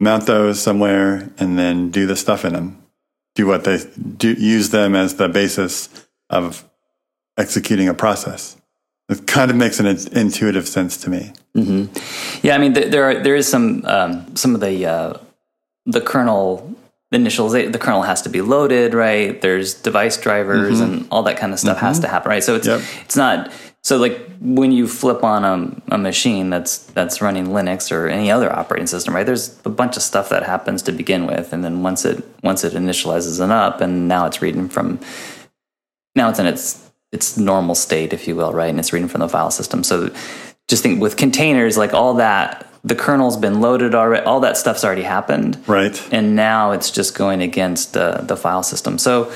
mount 0.00 0.26
those 0.26 0.60
somewhere, 0.60 1.30
and 1.38 1.58
then 1.58 1.90
do 1.90 2.06
the 2.06 2.16
stuff 2.16 2.44
in 2.44 2.52
them. 2.52 2.82
Do 3.34 3.46
what 3.46 3.64
they 3.64 3.78
do, 4.16 4.32
use 4.32 4.70
them 4.70 4.94
as 4.94 5.16
the 5.16 5.28
basis 5.28 5.88
of 6.30 6.68
executing 7.36 7.88
a 7.88 7.94
process. 7.94 8.56
It 9.08 9.26
kind 9.26 9.50
of 9.50 9.56
makes 9.56 9.78
an 9.78 9.86
intuitive 9.86 10.66
sense 10.66 10.96
to 10.98 11.10
me. 11.10 11.32
Yeah, 12.42 12.54
I 12.54 12.58
mean, 12.58 12.72
there 12.72 13.04
are, 13.04 13.22
there 13.22 13.36
is 13.36 13.46
some 13.46 13.84
um, 13.84 14.34
some 14.36 14.54
of 14.54 14.60
the 14.60 14.84
uh, 14.86 15.14
the 15.86 16.00
kernel 16.00 16.74
initials. 17.12 17.54
Eh, 17.54 17.68
the 17.68 17.78
kernel 17.78 18.02
has 18.02 18.22
to 18.22 18.28
be 18.28 18.40
loaded, 18.40 18.92
right? 18.92 19.40
There's 19.40 19.74
device 19.74 20.16
drivers 20.16 20.80
mm-hmm. 20.80 20.92
and 20.92 21.08
all 21.10 21.22
that 21.24 21.38
kind 21.38 21.52
of 21.52 21.58
stuff 21.58 21.78
has 21.78 21.96
mm-hmm. 21.96 22.02
to 22.02 22.08
happen, 22.08 22.30
right? 22.30 22.44
So 22.44 22.54
it's 22.56 22.66
Yep. 22.66 22.80
it's 23.04 23.16
not 23.16 23.52
so 23.82 23.98
like 23.98 24.20
when 24.40 24.72
you 24.72 24.88
flip 24.88 25.22
on 25.22 25.44
a, 25.44 25.94
a 25.94 25.98
machine 25.98 26.50
that's 26.50 26.78
that's 26.78 27.22
running 27.22 27.46
Linux 27.46 27.92
or 27.92 28.08
any 28.08 28.32
other 28.32 28.52
operating 28.52 28.88
system, 28.88 29.14
right? 29.14 29.24
There's 29.24 29.60
a 29.64 29.70
bunch 29.70 29.96
of 29.96 30.02
stuff 30.02 30.28
that 30.30 30.42
happens 30.42 30.82
to 30.82 30.92
begin 30.92 31.24
with, 31.24 31.52
and 31.52 31.64
then 31.64 31.84
once 31.84 32.04
it 32.04 32.24
once 32.42 32.64
it 32.64 32.72
initializes 32.72 33.40
and 33.40 33.52
up, 33.52 33.80
and 33.80 34.08
now 34.08 34.26
it's 34.26 34.42
reading 34.42 34.68
from 34.68 34.98
now 36.16 36.28
it's 36.28 36.40
in 36.40 36.46
its 36.46 36.90
its 37.12 37.38
normal 37.38 37.76
state, 37.76 38.12
if 38.12 38.26
you 38.26 38.34
will, 38.34 38.52
right? 38.52 38.70
And 38.70 38.80
it's 38.80 38.92
reading 38.92 39.08
from 39.08 39.20
the 39.20 39.28
file 39.28 39.52
system. 39.52 39.84
So 39.84 40.12
just 40.66 40.82
think 40.82 41.00
with 41.00 41.16
containers, 41.16 41.78
like 41.78 41.94
all 41.94 42.14
that, 42.14 42.68
the 42.86 42.94
kernel's 42.94 43.36
been 43.36 43.60
loaded 43.60 43.94
already, 43.94 44.24
all 44.24 44.40
that 44.40 44.56
stuff's 44.56 44.84
already 44.84 45.02
happened. 45.02 45.58
Right. 45.66 46.00
And 46.12 46.36
now 46.36 46.70
it's 46.70 46.90
just 46.90 47.16
going 47.16 47.42
against 47.42 47.96
uh, 47.96 48.20
the 48.22 48.36
file 48.36 48.62
system. 48.62 48.96
So 48.96 49.32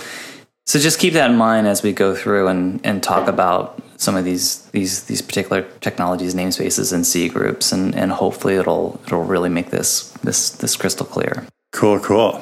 so 0.67 0.79
just 0.79 1.01
keep 1.01 1.15
that 1.15 1.31
in 1.31 1.37
mind 1.37 1.67
as 1.67 1.83
we 1.83 1.93
go 1.93 2.15
through 2.15 2.47
and, 2.47 2.81
and 2.85 3.03
talk 3.03 3.27
about 3.27 3.83
some 3.97 4.15
of 4.15 4.25
these 4.25 4.65
these 4.67 5.05
these 5.05 5.21
particular 5.21 5.63
technologies, 5.81 6.33
namespaces, 6.33 6.93
and 6.93 7.05
C 7.05 7.29
groups, 7.29 7.73
and, 7.73 7.93
and 7.97 8.13
hopefully 8.13 8.55
it'll 8.55 9.01
it'll 9.05 9.25
really 9.25 9.49
make 9.49 9.71
this 9.71 10.13
this 10.23 10.51
this 10.51 10.77
crystal 10.77 11.05
clear. 11.05 11.45
Cool, 11.73 11.99
cool. 11.99 12.41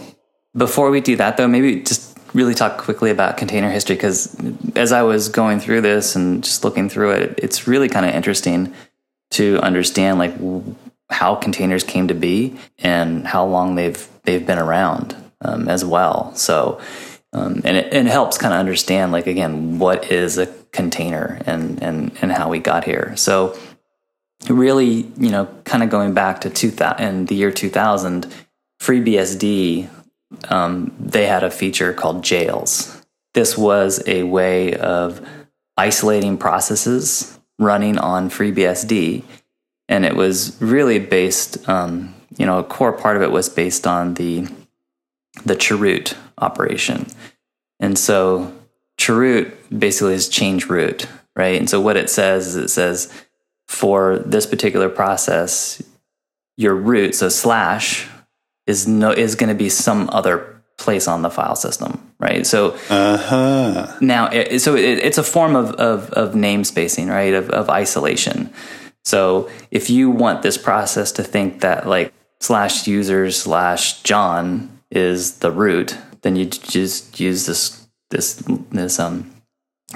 Before 0.54 0.90
we 0.90 1.00
do 1.00 1.16
that, 1.16 1.38
though, 1.38 1.48
maybe 1.48 1.80
just 1.80 2.18
really 2.34 2.54
talk 2.54 2.76
quickly 2.76 3.10
about 3.10 3.38
container 3.38 3.70
history 3.70 3.96
because 3.96 4.36
as 4.76 4.92
I 4.92 5.02
was 5.02 5.30
going 5.30 5.58
through 5.58 5.80
this 5.80 6.14
and 6.14 6.44
just 6.44 6.64
looking 6.64 6.90
through 6.90 7.12
it, 7.12 7.40
it's 7.42 7.66
really 7.66 7.88
kind 7.88 8.04
of 8.04 8.14
interesting 8.14 8.74
to 9.30 9.58
understand 9.60 10.18
like 10.18 10.34
how 11.10 11.34
containers 11.34 11.84
came 11.84 12.08
to 12.08 12.14
be 12.14 12.56
and 12.78 13.26
how 13.26 13.44
long 13.44 13.74
they've 13.74 14.08
they've 14.24 14.46
been 14.46 14.58
around 14.58 15.16
um, 15.42 15.68
as 15.68 15.84
well. 15.84 16.34
So, 16.34 16.80
um, 17.32 17.62
and 17.64 17.76
it, 17.76 17.92
it 17.92 18.06
helps 18.06 18.38
kind 18.38 18.52
of 18.52 18.60
understand 18.60 19.12
like 19.12 19.26
again 19.26 19.78
what 19.78 20.10
is 20.10 20.38
a 20.38 20.46
container 20.72 21.40
and 21.46 21.82
and 21.82 22.16
and 22.20 22.32
how 22.32 22.48
we 22.48 22.58
got 22.58 22.84
here. 22.84 23.14
So, 23.16 23.58
really, 24.48 25.10
you 25.16 25.30
know, 25.30 25.46
kind 25.64 25.82
of 25.82 25.90
going 25.90 26.14
back 26.14 26.42
to 26.42 26.50
2000 26.50 27.04
in 27.04 27.24
the 27.26 27.34
year 27.34 27.50
2000, 27.50 28.26
FreeBSD 28.80 29.88
um, 30.48 30.94
they 30.98 31.26
had 31.26 31.44
a 31.44 31.50
feature 31.50 31.92
called 31.92 32.22
jails. 32.22 33.02
This 33.34 33.56
was 33.56 34.02
a 34.06 34.22
way 34.24 34.74
of 34.74 35.26
isolating 35.76 36.38
processes 36.38 37.38
running 37.58 37.98
on 37.98 38.30
FreeBSD, 38.30 39.22
and 39.88 40.04
it 40.04 40.16
was 40.16 40.60
really 40.60 40.98
based. 40.98 41.68
Um, 41.68 42.14
you 42.36 42.46
know, 42.46 42.58
a 42.58 42.64
core 42.64 42.92
part 42.92 43.16
of 43.16 43.22
it 43.22 43.30
was 43.32 43.48
based 43.48 43.86
on 43.86 44.14
the 44.14 44.46
the 45.44 45.56
chroot 45.56 46.14
operation, 46.38 47.06
and 47.80 47.98
so 47.98 48.52
chroot 48.98 49.52
basically 49.76 50.14
is 50.14 50.28
change 50.28 50.66
root, 50.68 51.06
right? 51.36 51.58
And 51.58 51.68
so 51.68 51.80
what 51.80 51.96
it 51.96 52.10
says 52.10 52.48
is 52.48 52.56
it 52.56 52.68
says 52.68 53.12
for 53.66 54.18
this 54.18 54.46
particular 54.46 54.88
process, 54.88 55.82
your 56.56 56.74
root, 56.74 57.14
so 57.14 57.28
slash 57.28 58.06
is 58.66 58.86
no 58.86 59.10
is 59.10 59.34
going 59.34 59.48
to 59.48 59.54
be 59.54 59.68
some 59.68 60.08
other 60.10 60.62
place 60.76 61.08
on 61.08 61.22
the 61.22 61.30
file 61.30 61.56
system, 61.56 62.12
right? 62.20 62.46
So 62.46 62.76
Uh 62.88 63.16
huh. 63.16 63.96
now, 64.00 64.28
it, 64.28 64.60
so 64.60 64.76
it, 64.76 64.98
it's 64.98 65.18
a 65.18 65.24
form 65.24 65.56
of, 65.56 65.72
of, 65.72 66.10
of 66.12 66.34
namespacing, 66.34 67.08
right? 67.08 67.34
Of, 67.34 67.50
of 67.50 67.68
isolation. 67.68 68.52
So 69.08 69.48
if 69.70 69.88
you 69.88 70.10
want 70.10 70.42
this 70.42 70.58
process 70.58 71.12
to 71.12 71.22
think 71.22 71.62
that 71.62 71.88
like 71.88 72.12
slash 72.40 72.86
user 72.86 73.30
slash 73.30 74.02
John 74.02 74.80
is 74.90 75.38
the 75.38 75.50
root, 75.50 75.96
then 76.20 76.36
you 76.36 76.44
just 76.44 77.18
use 77.18 77.46
this 77.46 77.88
this 78.10 78.42
this 78.70 78.98
um 78.98 79.30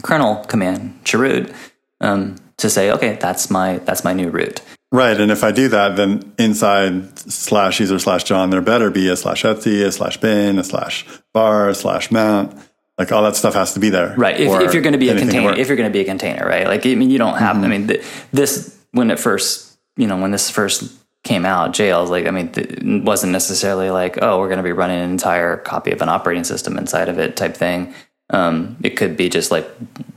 kernel 0.02 0.36
command 0.46 1.04
chroot 1.04 1.54
um, 2.00 2.36
to 2.56 2.70
say, 2.70 2.90
okay, 2.90 3.18
that's 3.20 3.50
my 3.50 3.78
that's 3.84 4.02
my 4.02 4.14
new 4.14 4.30
root. 4.30 4.62
Right. 4.90 5.20
And 5.20 5.30
if 5.30 5.44
I 5.44 5.52
do 5.52 5.68
that, 5.68 5.96
then 5.96 6.32
inside 6.38 7.18
slash 7.18 7.80
user 7.80 7.98
slash 7.98 8.24
John, 8.24 8.48
there 8.48 8.62
better 8.62 8.90
be 8.90 9.10
a 9.10 9.16
slash 9.16 9.44
etc, 9.44 9.88
a 9.88 9.92
slash 9.92 10.16
bin, 10.16 10.58
a 10.58 10.64
slash 10.64 11.04
var, 11.34 11.68
a 11.68 11.74
slash 11.74 12.10
mount. 12.10 12.56
Like 12.96 13.12
all 13.12 13.22
that 13.24 13.36
stuff 13.36 13.54
has 13.54 13.74
to 13.74 13.80
be 13.80 13.90
there. 13.90 14.14
right 14.16 14.40
if, 14.40 14.48
if 14.62 14.72
you're 14.72 14.82
going 14.82 14.92
to 14.92 14.98
be 14.98 15.10
a 15.10 15.18
container 15.18 15.52
if 15.52 15.68
you're 15.68 15.76
going 15.76 15.90
to 15.90 15.92
be 15.92 16.00
a 16.00 16.04
container 16.04 16.46
right 16.46 16.66
like 16.66 16.86
i 16.86 16.94
mean 16.94 17.10
you 17.10 17.18
don't 17.18 17.38
have 17.38 17.56
i 17.56 17.66
mean 17.66 17.88
th- 17.88 18.04
this 18.32 18.81
when 18.92 19.10
it 19.10 19.18
first 19.18 19.76
you 19.96 20.06
know 20.06 20.16
when 20.16 20.30
this 20.30 20.48
first 20.50 20.92
came 21.24 21.44
out 21.46 21.72
jails 21.72 22.10
like 22.10 22.26
i 22.26 22.30
mean 22.30 22.48
th- 22.50 22.66
it 22.68 23.02
wasn't 23.04 23.30
necessarily 23.32 23.90
like 23.90 24.18
oh 24.22 24.38
we're 24.38 24.48
going 24.48 24.56
to 24.58 24.62
be 24.62 24.72
running 24.72 25.00
an 25.00 25.10
entire 25.10 25.56
copy 25.56 25.90
of 25.92 26.00
an 26.02 26.08
operating 26.08 26.44
system 26.44 26.76
inside 26.78 27.08
of 27.08 27.18
it 27.18 27.36
type 27.36 27.54
thing 27.56 27.94
um, 28.30 28.76
it 28.82 28.90
could 28.96 29.16
be 29.16 29.28
just 29.28 29.50
like 29.50 29.68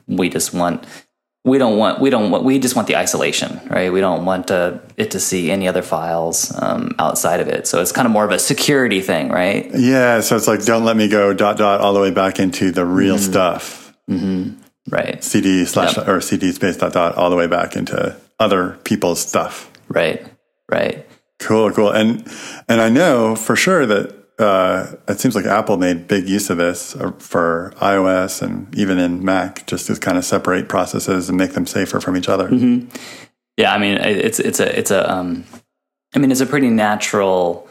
we 0.08 0.30
just 0.30 0.54
want 0.54 0.84
we 1.44 1.58
don't 1.60 1.78
want 1.78 2.00
we 2.00 2.10
don't 2.10 2.32
want 2.32 2.44
we 2.44 2.58
just 2.58 2.76
want 2.76 2.88
the 2.88 2.96
isolation 2.96 3.60
right 3.70 3.92
we 3.94 4.00
don't 4.02 4.26
want 4.26 4.50
uh, 4.50 4.80
it 4.98 5.12
to 5.12 5.20
see 5.20 5.52
any 5.52 5.68
other 5.68 5.82
files 5.84 6.52
um, 6.62 6.96
outside 6.98 7.40
of 7.40 7.48
it 7.50 7.68
so 7.68 7.82
it's 7.82 7.92
kind 7.92 8.06
of 8.08 8.12
more 8.12 8.24
of 8.26 8.32
a 8.32 8.40
security 8.40 9.02
thing 9.02 9.30
right 9.30 9.70
yeah. 9.76 10.22
So 10.22 10.36
it's 10.38 10.48
like, 10.48 10.64
don't 10.66 10.86
let 10.86 10.96
me 10.98 11.08
go 11.08 11.34
dot 11.34 11.58
dot 11.58 11.82
all 11.82 11.94
the 11.94 12.00
way 12.02 12.10
back 12.12 12.40
into 12.40 12.72
the 12.72 12.86
real 12.86 13.18
Mm-hmm. 13.18 13.32
stuff. 13.32 13.94
right 14.90 15.24
CD 15.24 15.66
slash 15.66 15.98
or 15.98 16.22
CD 16.22 16.52
space 16.52 16.78
dot 16.78 16.94
dot 16.94 17.16
all 17.16 17.30
the 17.30 17.36
way 17.36 17.48
back 17.48 17.76
into 17.76 18.16
other 18.40 18.80
people's 18.84 19.22
stuff. 19.22 19.72
right 19.90 20.26
right 20.70 21.06
Cool, 21.40 21.72
cool. 21.72 21.90
And 21.92 22.26
and 22.70 22.82
I 22.82 22.90
know 22.90 23.36
for 23.36 23.56
sure 23.56 23.86
that 23.86 24.16
uh, 24.40 24.96
it 25.08 25.20
seems 25.20 25.36
like 25.36 25.46
Apple 25.46 25.78
made 25.78 26.08
big 26.08 26.28
use 26.28 26.50
of 26.50 26.58
this 26.58 26.96
uh, 26.96 27.12
for 27.20 27.74
iOS 27.78 28.42
and 28.42 28.74
even 28.76 28.98
in 28.98 29.24
Mac, 29.24 29.66
just 29.68 29.88
to 29.88 29.96
kind 29.96 30.18
of 30.18 30.26
separate 30.26 30.70
processes 30.70 31.30
and 31.30 31.38
make 31.38 31.54
them 31.54 31.66
safer 31.66 32.00
from 32.00 32.16
each 32.18 32.30
other. 32.30 32.50
Yeah, 33.58 33.74
I 33.74 33.78
mean, 33.78 33.98
it's 33.98 34.40
it's 34.40 34.60
a 34.60 34.80
it's 34.80 34.92
a 34.92 35.12
um, 35.12 35.46
I 36.16 36.20
mean, 36.20 36.32
it's 36.32 36.42
a 36.42 36.46
pretty 36.46 36.70
natural 36.70 37.68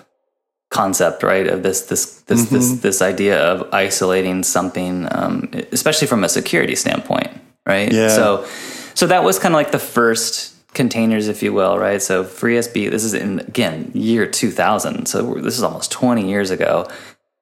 concept, 0.70 1.22
right? 1.22 1.46
Of 1.46 1.62
this 1.62 1.82
this 1.82 2.20
this 2.22 2.48
this 2.50 2.80
this 2.80 3.02
idea 3.02 3.42
of 3.42 3.72
isolating 3.72 4.42
something, 4.42 5.08
um, 5.10 5.50
especially 5.72 6.06
from 6.06 6.22
a 6.22 6.28
security 6.28 6.76
standpoint, 6.76 7.30
right? 7.66 7.90
Yeah. 7.90 8.08
So, 8.08 8.46
so 8.94 9.06
that 9.06 9.24
was 9.24 9.38
kind 9.38 9.54
of 9.54 9.56
like 9.56 9.72
the 9.72 9.78
first 9.78 10.53
containers, 10.74 11.28
if 11.28 11.42
you 11.42 11.52
will, 11.52 11.78
right? 11.78 12.02
So 12.02 12.24
FreeBSD, 12.24 12.90
this 12.90 13.04
is 13.04 13.14
in 13.14 13.40
again 13.40 13.90
year 13.94 14.26
two 14.26 14.50
thousand, 14.50 15.06
so 15.06 15.34
this 15.34 15.56
is 15.56 15.62
almost 15.62 15.90
twenty 15.90 16.28
years 16.28 16.50
ago, 16.50 16.86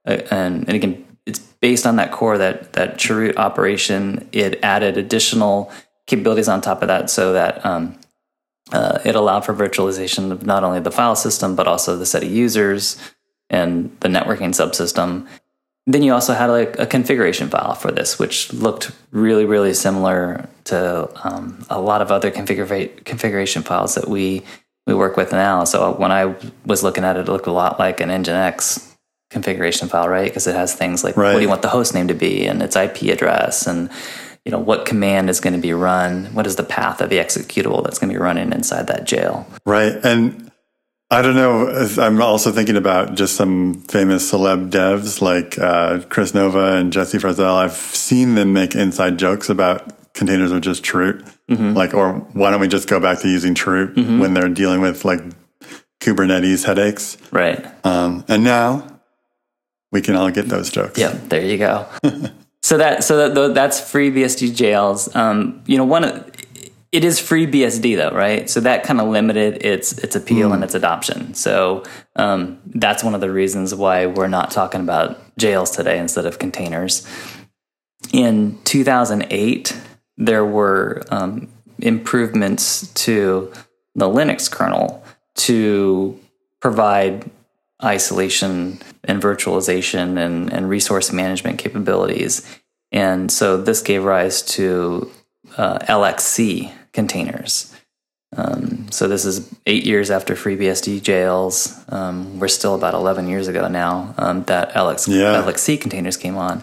uh, 0.06 0.18
and 0.30 0.68
and 0.68 0.76
again, 0.76 1.04
it's 1.26 1.38
based 1.38 1.86
on 1.86 1.96
that 1.96 2.12
core 2.12 2.38
that 2.38 2.74
that 2.74 2.98
chroot 2.98 3.36
operation. 3.36 4.28
It 4.32 4.62
added 4.62 4.96
additional 4.96 5.72
capabilities 6.06 6.48
on 6.48 6.60
top 6.60 6.82
of 6.82 6.88
that, 6.88 7.10
so 7.10 7.32
that 7.32 7.64
um, 7.64 7.98
uh, 8.72 8.98
it 9.04 9.14
allowed 9.14 9.44
for 9.44 9.54
virtualization 9.54 10.30
of 10.30 10.44
not 10.46 10.62
only 10.64 10.80
the 10.80 10.90
file 10.90 11.16
system 11.16 11.56
but 11.56 11.66
also 11.66 11.96
the 11.96 12.06
set 12.06 12.22
of 12.22 12.30
users 12.30 12.96
and 13.50 13.94
the 14.00 14.08
networking 14.08 14.50
subsystem. 14.50 15.26
Then 15.86 16.02
you 16.02 16.12
also 16.12 16.32
had 16.32 16.46
like 16.46 16.78
a 16.78 16.86
configuration 16.86 17.48
file 17.48 17.74
for 17.74 17.90
this, 17.90 18.18
which 18.18 18.52
looked 18.52 18.92
really, 19.10 19.44
really 19.44 19.74
similar 19.74 20.48
to 20.64 21.10
um, 21.24 21.64
a 21.68 21.80
lot 21.80 22.02
of 22.02 22.12
other 22.12 22.30
configura- 22.30 23.04
configuration 23.04 23.62
files 23.62 23.96
that 23.96 24.08
we 24.08 24.42
we 24.86 24.94
work 24.94 25.16
with 25.16 25.32
now. 25.32 25.64
So 25.64 25.92
when 25.92 26.10
I 26.10 26.34
was 26.66 26.82
looking 26.82 27.04
at 27.04 27.16
it, 27.16 27.28
it 27.28 27.32
looked 27.32 27.46
a 27.46 27.52
lot 27.52 27.78
like 27.78 28.00
an 28.00 28.08
Nginx 28.08 28.92
configuration 29.30 29.88
file, 29.88 30.08
right? 30.08 30.28
Because 30.28 30.46
it 30.46 30.54
has 30.54 30.74
things 30.74 31.02
like 31.02 31.16
what 31.16 31.34
do 31.34 31.40
you 31.40 31.48
want 31.48 31.62
the 31.62 31.68
host 31.68 31.94
name 31.94 32.08
to 32.08 32.14
be 32.14 32.46
and 32.46 32.62
its 32.62 32.76
IP 32.76 33.02
address 33.04 33.66
and 33.66 33.90
you 34.44 34.52
know 34.52 34.58
what 34.58 34.84
command 34.84 35.30
is 35.30 35.40
going 35.40 35.54
to 35.54 35.58
be 35.58 35.72
run, 35.72 36.26
what 36.34 36.46
is 36.46 36.56
the 36.56 36.64
path 36.64 37.00
of 37.00 37.10
the 37.10 37.16
executable 37.16 37.82
that's 37.82 37.98
going 37.98 38.12
to 38.12 38.18
be 38.18 38.22
running 38.22 38.52
inside 38.52 38.86
that 38.88 39.04
jail. 39.04 39.46
Right. 39.64 39.92
And 40.04 40.51
I 41.12 41.20
don't 41.20 41.34
know. 41.34 41.68
I'm 41.98 42.22
also 42.22 42.52
thinking 42.52 42.76
about 42.76 43.16
just 43.16 43.36
some 43.36 43.74
famous 43.82 44.32
celeb 44.32 44.70
devs 44.70 45.20
like 45.20 45.58
uh, 45.58 46.00
Kris 46.08 46.32
Nova 46.32 46.76
and 46.76 46.90
Jessie 46.90 47.18
Frazelle. 47.18 47.56
I've 47.56 47.72
seen 47.72 48.34
them 48.34 48.54
make 48.54 48.74
inside 48.74 49.18
jokes 49.18 49.50
about 49.50 50.14
containers 50.14 50.52
are 50.52 50.60
just 50.60 50.82
chroot. 50.82 51.22
Like, 51.74 51.92
or 51.92 52.14
why 52.32 52.50
don't 52.50 52.60
we 52.60 52.68
just 52.68 52.88
go 52.88 52.98
back 52.98 53.20
to 53.20 53.28
using 53.28 53.54
chroot 53.54 53.94
when 54.20 54.32
they're 54.32 54.48
dealing 54.48 54.80
with 54.80 55.04
like 55.04 55.20
Kubernetes 56.00 56.64
headaches? 56.64 57.18
Right. 57.30 57.62
Um, 57.84 58.24
and 58.26 58.42
now 58.42 59.00
we 59.90 60.00
can 60.00 60.16
all 60.16 60.30
get 60.30 60.48
those 60.48 60.70
jokes. 60.70 60.98
Yep. 60.98 61.28
There 61.28 61.44
you 61.44 61.58
go. 61.58 61.86
so 62.62 62.78
that 62.78 63.04
so 63.04 63.28
that, 63.28 63.54
that's 63.54 63.78
free 63.78 64.10
BSD 64.10 64.56
jails. 64.56 65.14
Um, 65.14 65.62
you 65.66 65.76
know, 65.76 65.84
one 65.84 66.04
of 66.04 66.31
it 66.92 67.04
is 67.04 67.18
free 67.18 67.46
BSD 67.46 67.96
though, 67.96 68.14
right? 68.14 68.48
So 68.48 68.60
that 68.60 68.84
kind 68.84 69.00
of 69.00 69.08
limited 69.08 69.64
its 69.64 69.92
its 69.98 70.14
appeal 70.14 70.50
mm. 70.50 70.54
and 70.54 70.64
its 70.64 70.74
adoption. 70.74 71.32
So 71.32 71.82
um, 72.16 72.60
that's 72.66 73.02
one 73.02 73.14
of 73.14 73.22
the 73.22 73.30
reasons 73.30 73.74
why 73.74 74.06
we're 74.06 74.28
not 74.28 74.50
talking 74.50 74.82
about 74.82 75.18
jails 75.38 75.70
today 75.70 75.98
instead 75.98 76.26
of 76.26 76.38
containers. 76.38 77.08
In 78.12 78.58
2008, 78.64 79.74
there 80.18 80.44
were 80.44 81.02
um, 81.10 81.48
improvements 81.78 82.92
to 82.92 83.50
the 83.94 84.06
Linux 84.06 84.50
kernel 84.50 85.02
to 85.34 86.20
provide 86.60 87.30
isolation 87.82 88.78
and 89.04 89.22
virtualization 89.22 90.18
and, 90.18 90.52
and 90.52 90.68
resource 90.68 91.10
management 91.10 91.58
capabilities. 91.58 92.46
And 92.92 93.32
so 93.32 93.56
this 93.56 93.80
gave 93.80 94.04
rise 94.04 94.42
to 94.42 95.10
uh, 95.56 95.78
LXC 95.78 96.72
containers. 96.92 97.74
Um, 98.34 98.90
so 98.90 99.08
this 99.08 99.24
is 99.24 99.54
eight 99.66 99.84
years 99.84 100.10
after 100.10 100.34
FreeBSD 100.34 101.02
jails. 101.02 101.78
Um, 101.88 102.38
we're 102.38 102.48
still 102.48 102.74
about 102.74 102.94
11 102.94 103.28
years 103.28 103.46
ago 103.46 103.68
now 103.68 104.14
um, 104.16 104.44
that 104.44 104.72
LX, 104.72 105.08
yeah. 105.08 105.42
LXC 105.42 105.80
containers 105.80 106.16
came 106.16 106.36
on. 106.36 106.62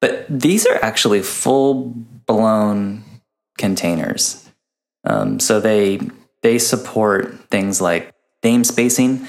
But 0.00 0.26
these 0.28 0.66
are 0.66 0.78
actually 0.82 1.22
full 1.22 1.94
blown 2.26 3.04
containers. 3.56 4.48
Um, 5.04 5.40
so 5.40 5.60
they 5.60 6.00
they 6.42 6.58
support 6.58 7.50
things 7.50 7.80
like 7.80 8.12
namespacing, 8.44 9.26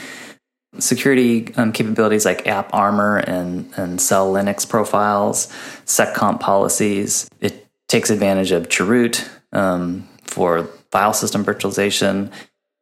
security 0.78 1.54
um, 1.56 1.72
capabilities 1.72 2.26
like 2.26 2.44
AppArmor 2.46 3.24
and, 3.28 3.72
and 3.76 4.00
SELinux 4.00 4.68
profiles, 4.68 5.48
seccomp 5.86 6.40
policies. 6.40 7.28
It 7.40 7.68
takes 7.88 8.10
advantage 8.10 8.52
of 8.52 8.70
Chroot 8.70 9.28
um, 9.52 10.08
for 10.30 10.64
file 10.92 11.14
system 11.14 11.44
virtualization, 11.44 12.32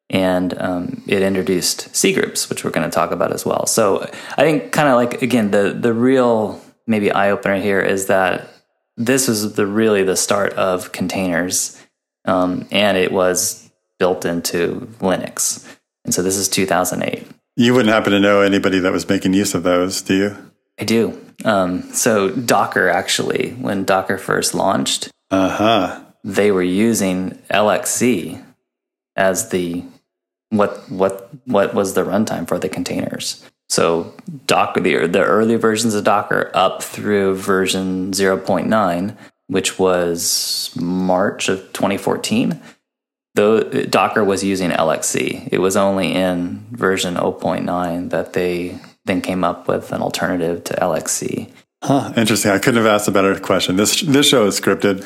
and 0.09 0.59
um, 0.59 1.03
it 1.07 1.21
introduced 1.21 1.95
C 1.95 2.13
groups, 2.13 2.49
which 2.49 2.63
we're 2.63 2.71
going 2.71 2.89
to 2.89 2.93
talk 2.93 3.11
about 3.11 3.33
as 3.33 3.45
well. 3.45 3.65
So 3.65 4.03
I 4.37 4.43
think 4.43 4.71
kind 4.71 4.89
of 4.89 4.95
like 4.95 5.21
again 5.21 5.51
the 5.51 5.73
the 5.73 5.93
real 5.93 6.61
maybe 6.85 7.11
eye 7.11 7.31
opener 7.31 7.57
here 7.57 7.81
is 7.81 8.07
that 8.07 8.49
this 8.95 9.27
was 9.27 9.53
the 9.53 9.67
really 9.67 10.03
the 10.03 10.15
start 10.15 10.53
of 10.53 10.91
containers, 10.91 11.81
um, 12.25 12.67
and 12.71 12.97
it 12.97 13.11
was 13.11 13.69
built 13.99 14.25
into 14.25 14.87
Linux. 14.99 15.65
And 16.05 16.13
so 16.13 16.21
this 16.23 16.37
is 16.37 16.47
2008. 16.47 17.27
You 17.55 17.73
wouldn't 17.73 17.93
happen 17.93 18.13
to 18.13 18.19
know 18.19 18.41
anybody 18.41 18.79
that 18.79 18.91
was 18.91 19.09
making 19.09 19.33
use 19.33 19.53
of 19.53 19.63
those, 19.63 20.01
do 20.01 20.15
you? 20.15 20.51
I 20.79 20.83
do. 20.83 21.19
Um, 21.43 21.83
so 21.93 22.29
Docker 22.29 22.89
actually, 22.89 23.51
when 23.59 23.83
Docker 23.83 24.17
first 24.17 24.53
launched, 24.53 25.09
uh 25.29 25.49
huh, 25.49 26.03
they 26.27 26.51
were 26.51 26.63
using 26.63 27.31
LXC 27.49 28.43
as 29.15 29.49
the 29.49 29.83
what 30.49 30.89
what 30.91 31.29
what 31.45 31.73
was 31.73 31.93
the 31.93 32.03
runtime 32.03 32.47
for 32.47 32.59
the 32.59 32.69
containers. 32.69 33.43
So 33.69 34.13
Docker, 34.45 34.81
the 34.81 35.07
the 35.07 35.23
early 35.23 35.55
versions 35.55 35.93
of 35.93 36.03
Docker 36.03 36.51
up 36.53 36.83
through 36.83 37.35
version 37.35 38.11
0.9, 38.11 39.17
which 39.47 39.79
was 39.79 40.71
March 40.75 41.49
of 41.49 41.59
2014 41.73 42.61
though 43.35 43.61
Docker 43.61 44.23
was 44.23 44.43
using 44.43 44.71
LXC. 44.71 45.47
It 45.51 45.59
was 45.59 45.77
only 45.77 46.11
in 46.13 46.65
version 46.71 47.15
0.9 47.15 48.09
that 48.09 48.33
they 48.33 48.79
then 49.05 49.21
came 49.21 49.43
up 49.43 49.67
with 49.67 49.91
an 49.91 50.01
alternative 50.01 50.63
to 50.65 50.73
LXC. 50.73 51.49
Huh, 51.83 52.11
interesting. 52.17 52.51
I 52.51 52.57
couldn't 52.57 52.83
have 52.83 52.91
asked 52.91 53.07
a 53.07 53.11
better 53.11 53.39
question. 53.39 53.75
This 53.75 54.01
this 54.01 54.27
show 54.27 54.47
is 54.47 54.59
scripted. 54.59 55.05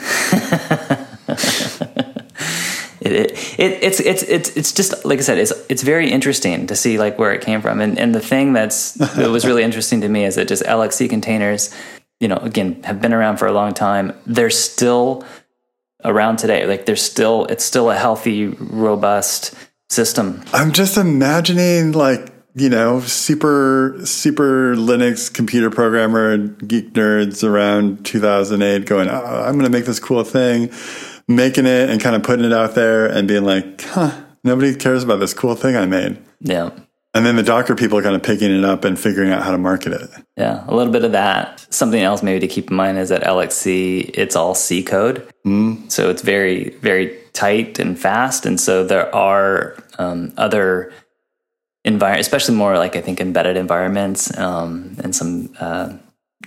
it, 3.01 3.11
it, 3.11 3.31
it, 3.59 3.83
it's 3.83 3.99
it's 3.99 4.23
it's 4.23 4.57
it's 4.57 4.71
just 4.71 5.05
like 5.05 5.19
I 5.19 5.21
said, 5.21 5.37
it's 5.37 5.53
it's 5.69 5.83
very 5.83 6.11
interesting 6.11 6.67
to 6.67 6.75
see 6.75 6.97
like 6.97 7.17
where 7.17 7.33
it 7.33 7.41
came 7.41 7.61
from. 7.61 7.81
And 7.81 7.97
and 7.97 8.13
the 8.13 8.19
thing 8.19 8.53
that's 8.53 8.93
that 8.93 9.29
was 9.29 9.45
really 9.45 9.63
interesting 9.63 10.01
to 10.01 10.09
me 10.09 10.25
is 10.25 10.35
that 10.35 10.47
just 10.47 10.63
LXC 10.63 11.09
containers, 11.09 11.73
you 12.19 12.27
know, 12.27 12.37
again, 12.37 12.83
have 12.83 13.01
been 13.01 13.13
around 13.13 13.37
for 13.37 13.47
a 13.47 13.53
long 13.53 13.73
time. 13.73 14.13
They're 14.25 14.49
still 14.49 15.25
around 16.03 16.37
today. 16.37 16.65
Like 16.65 16.85
they're 16.85 16.95
still 16.95 17.45
it's 17.45 17.65
still 17.65 17.89
a 17.89 17.95
healthy, 17.95 18.47
robust 18.47 19.53
system. 19.89 20.43
I'm 20.53 20.71
just 20.71 20.97
imagining 20.97 21.91
like 21.91 22.31
you 22.53 22.69
know 22.69 22.99
super 23.01 23.99
super 24.03 24.75
Linux 24.75 25.33
computer 25.33 25.69
programmer 25.69 26.37
geek 26.37 26.93
nerds 26.93 27.47
around 27.47 28.05
2008 28.05 28.85
going, 28.85 29.09
oh, 29.09 29.43
I'm 29.45 29.53
going 29.53 29.65
to 29.65 29.71
make 29.71 29.85
this 29.85 29.99
cool 29.99 30.23
thing, 30.23 30.69
making 31.35 31.65
it 31.65 31.89
and 31.89 32.01
kind 32.01 32.15
of 32.15 32.23
putting 32.23 32.45
it 32.45 32.53
out 32.53 32.75
there 32.75 33.05
and 33.05 33.27
being 33.27 33.43
like, 33.43 33.81
huh, 33.81 34.23
nobody 34.43 34.75
cares 34.75 35.03
about 35.03 35.19
this 35.19 35.33
cool 35.33 35.55
thing 35.55 35.75
I 35.75 35.85
made. 35.85 36.17
Yeah. 36.39 36.71
And 37.13 37.25
then 37.25 37.35
the 37.35 37.43
Docker 37.43 37.75
people 37.75 37.97
are 37.97 38.01
kind 38.01 38.15
of 38.15 38.23
picking 38.23 38.51
it 38.57 38.63
up 38.63 38.85
and 38.85 38.97
figuring 38.97 39.31
out 39.31 39.43
how 39.43 39.51
to 39.51 39.57
market 39.57 39.91
it. 39.91 40.09
Yeah, 40.37 40.63
a 40.67 40.73
little 40.73 40.93
bit 40.93 41.03
of 41.03 41.11
that. 41.11 41.65
Something 41.73 42.01
else 42.01 42.23
maybe 42.23 42.39
to 42.39 42.47
keep 42.47 42.69
in 42.69 42.77
mind 42.77 42.97
is 42.97 43.09
that 43.09 43.23
LXC, 43.23 44.11
it's 44.13 44.35
all 44.35 44.55
C 44.55 44.81
code. 44.81 45.27
Mm. 45.45 45.91
So 45.91 46.09
it's 46.09 46.21
very, 46.21 46.69
very 46.81 47.17
tight 47.33 47.79
and 47.79 47.99
fast. 47.99 48.45
And 48.45 48.59
so 48.59 48.85
there 48.85 49.13
are 49.13 49.75
um, 49.99 50.31
other 50.37 50.93
environments, 51.83 52.27
especially 52.27 52.55
more 52.55 52.77
like 52.77 52.95
I 52.95 53.01
think 53.01 53.19
embedded 53.19 53.57
environments 53.57 54.37
um, 54.37 54.95
and 55.03 55.13
some 55.13 55.53
uh, 55.59 55.93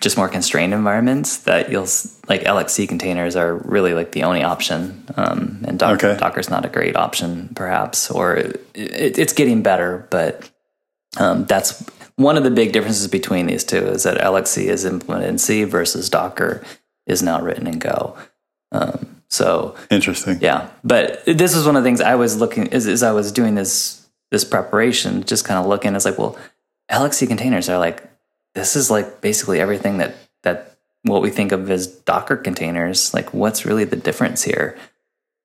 just 0.01 0.17
more 0.17 0.29
constrained 0.29 0.75
environments 0.75 1.39
that 1.39 1.71
you'll 1.71 1.89
like 2.29 2.43
LXC 2.43 2.89
containers 2.89 3.37
are 3.37 3.55
really 3.55 3.95
like 3.95 4.13
the 4.13 4.25
only 4.25 4.43
option. 4.43 5.05
Um, 5.17 5.65
and 5.67 5.79
Docker, 5.79 6.09
okay. 6.09 6.21
Docker's 6.21 6.51
not 6.51 6.65
a 6.65 6.69
great 6.69 6.97
option, 6.97 7.51
perhaps, 7.55 8.11
or 8.11 8.35
it, 8.35 8.67
it's 8.75 9.33
getting 9.33 9.63
better, 9.63 10.07
but 10.11 10.51
um, 11.17 11.45
that's 11.47 11.85
one 12.17 12.37
of 12.37 12.45
the 12.45 12.51
big 12.51 12.73
differences 12.73 13.09
between 13.09 13.47
these 13.47 13.65
two 13.65 13.87
is 13.87 14.05
that 14.05 14.19
LXC 14.19 14.65
is 14.65 14.85
implemented 14.85 15.31
in 15.31 15.39
C 15.39 15.65
versus 15.65 16.09
Docker 16.09 16.65
is 17.07 17.23
now 17.23 17.41
written 17.41 17.67
in 17.67 17.79
Go. 17.79 18.17
Um, 18.73 19.23
so 19.29 19.75
interesting, 19.91 20.39
yeah. 20.41 20.69
But 20.83 21.25
this 21.25 21.55
is 21.55 21.67
one 21.67 21.77
of 21.77 21.83
the 21.83 21.89
things 21.89 22.01
I 22.01 22.15
was 22.15 22.37
looking 22.37 22.73
as, 22.73 22.87
as 22.87 23.03
I 23.03 23.13
was 23.13 23.33
doing 23.33 23.55
this 23.55 24.07
this 24.31 24.45
preparation, 24.45 25.23
just 25.25 25.45
kind 25.45 25.61
of 25.61 25.67
looking. 25.67 25.95
It's 25.95 26.05
like, 26.05 26.19
well, 26.19 26.37
LXC 26.91 27.29
containers 27.29 27.69
are 27.69 27.79
like 27.79 28.03
this 28.55 28.77
is 28.77 28.91
like 28.91 29.21
basically 29.21 29.61
everything 29.61 29.99
that 29.99 30.15
that 30.43 30.75
what 31.05 31.23
we 31.23 31.31
think 31.31 31.53
of 31.53 31.71
as 31.71 31.87
Docker 31.87 32.37
containers. 32.37 33.15
Like, 33.15 33.33
what's 33.33 33.65
really 33.65 33.85
the 33.85 33.97
difference 33.97 34.43
here? 34.43 34.77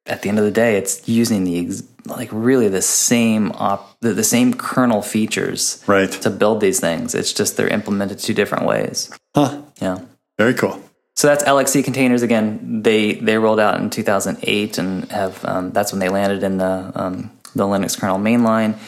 At 0.06 0.22
the 0.22 0.30
end 0.30 0.40
of 0.40 0.46
the 0.46 0.52
day, 0.52 0.78
it's 0.78 1.08
using 1.08 1.44
the 1.44 1.70
like 2.06 2.30
really 2.32 2.68
the 2.68 2.82
same 2.82 3.52
op 3.52 4.00
the, 4.00 4.14
the 4.14 4.24
same 4.24 4.54
kernel 4.54 5.02
features 5.02 5.84
right. 5.86 6.10
to 6.10 6.30
build 6.30 6.62
these 6.62 6.80
things. 6.80 7.14
It's 7.14 7.34
just 7.34 7.58
they're 7.58 7.68
implemented 7.68 8.20
two 8.20 8.34
different 8.34 8.66
ways. 8.66 9.12
Huh. 9.36 9.62
Yeah. 9.80 10.00
Very 10.38 10.54
cool. 10.56 10.82
So 11.16 11.28
that's 11.28 11.44
lxc 11.44 11.84
containers. 11.84 12.24
Again 12.24 12.82
they 12.82 13.16
they 13.16 13.38
rolled 13.38 13.60
out 13.60 13.80
in 13.80 13.90
2008 13.90 14.78
and 14.78 15.12
have 15.12 15.46
um, 15.46 15.72
that's 15.72 15.92
when 15.92 16.00
they 16.00 16.10
landed 16.10 16.42
in 16.42 16.58
the 16.58 16.92
um, 16.96 17.32
the 17.54 17.66
linux 17.66 18.00
kernel 18.00 18.18
mainline. 18.18 18.80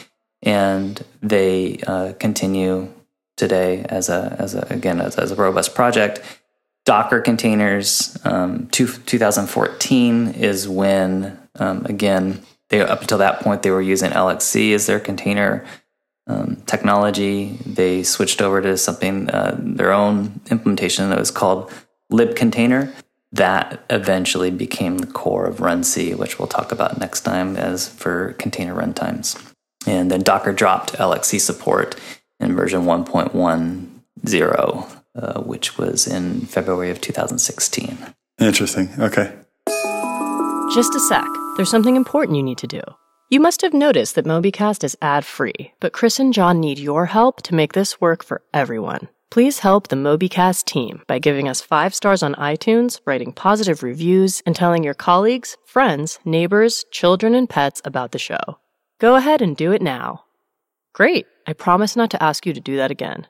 And 0.42 1.00
they 1.22 1.78
uh, 1.86 2.14
continue 2.18 2.92
today 3.36 3.84
as 3.88 4.08
a 4.08 4.36
as 4.38 4.54
a 4.54 4.66
again 4.70 5.00
as, 5.00 5.16
as 5.16 5.30
a 5.30 5.34
robust 5.34 5.74
project 5.74 6.20
docker 6.84 7.20
containers 7.20 8.18
um, 8.24 8.66
two, 8.68 8.86
2014 8.86 10.28
is 10.28 10.68
when 10.68 11.38
um, 11.58 11.84
again 11.86 12.42
they 12.68 12.80
up 12.80 13.02
until 13.02 13.18
that 13.18 13.40
point 13.40 13.62
they 13.62 13.70
were 13.70 13.82
using 13.82 14.10
LXC 14.10 14.74
as 14.74 14.86
their 14.86 14.98
container 14.98 15.64
um, 16.26 16.56
technology. 16.66 17.58
They 17.66 18.02
switched 18.02 18.40
over 18.40 18.62
to 18.62 18.76
something 18.76 19.28
uh, 19.30 19.56
their 19.58 19.92
own 19.92 20.40
implementation 20.50 21.10
that 21.10 21.18
was 21.18 21.30
called 21.30 21.70
libcontainer. 22.10 22.92
That 23.32 23.82
eventually 23.88 24.50
became 24.50 24.98
the 24.98 25.06
core 25.06 25.46
of 25.46 25.58
RunC, 25.58 26.16
which 26.16 26.38
we'll 26.38 26.48
talk 26.48 26.70
about 26.70 26.98
next 26.98 27.22
time 27.22 27.56
as 27.56 27.88
for 27.88 28.34
container 28.34 28.74
runtimes. 28.74 29.42
And 29.86 30.10
then 30.10 30.22
Docker 30.22 30.52
dropped 30.52 30.92
LXC 30.94 31.40
support 31.40 31.98
in 32.42 32.54
version 32.54 32.82
1.10, 32.82 35.02
uh, 35.14 35.40
which 35.42 35.78
was 35.78 36.06
in 36.06 36.40
February 36.42 36.90
of 36.90 37.00
2016. 37.00 37.98
Interesting. 38.38 38.88
Okay. 38.98 39.32
Just 40.74 40.94
a 40.94 41.00
sec. 41.00 41.26
There's 41.56 41.70
something 41.70 41.96
important 41.96 42.36
you 42.36 42.42
need 42.42 42.58
to 42.58 42.66
do. 42.66 42.80
You 43.30 43.40
must 43.40 43.62
have 43.62 43.72
noticed 43.72 44.14
that 44.16 44.26
MobyCast 44.26 44.84
is 44.84 44.96
ad 45.00 45.24
free, 45.24 45.72
but 45.80 45.92
Chris 45.92 46.18
and 46.18 46.34
John 46.34 46.60
need 46.60 46.78
your 46.78 47.06
help 47.06 47.40
to 47.42 47.54
make 47.54 47.72
this 47.72 48.00
work 48.00 48.22
for 48.22 48.42
everyone. 48.52 49.08
Please 49.30 49.60
help 49.60 49.88
the 49.88 49.96
MobyCast 49.96 50.66
team 50.66 51.02
by 51.06 51.18
giving 51.18 51.48
us 51.48 51.62
five 51.62 51.94
stars 51.94 52.22
on 52.22 52.34
iTunes, 52.34 53.00
writing 53.06 53.32
positive 53.32 53.82
reviews, 53.82 54.42
and 54.44 54.54
telling 54.54 54.84
your 54.84 54.92
colleagues, 54.92 55.56
friends, 55.64 56.18
neighbors, 56.26 56.84
children, 56.90 57.34
and 57.34 57.48
pets 57.48 57.80
about 57.86 58.12
the 58.12 58.18
show. 58.18 58.58
Go 59.00 59.14
ahead 59.14 59.40
and 59.40 59.56
do 59.56 59.72
it 59.72 59.80
now. 59.80 60.24
Great. 60.92 61.26
I 61.46 61.52
promise 61.52 61.96
not 61.96 62.10
to 62.10 62.22
ask 62.22 62.46
you 62.46 62.52
to 62.52 62.60
do 62.60 62.76
that 62.76 62.90
again. 62.90 63.26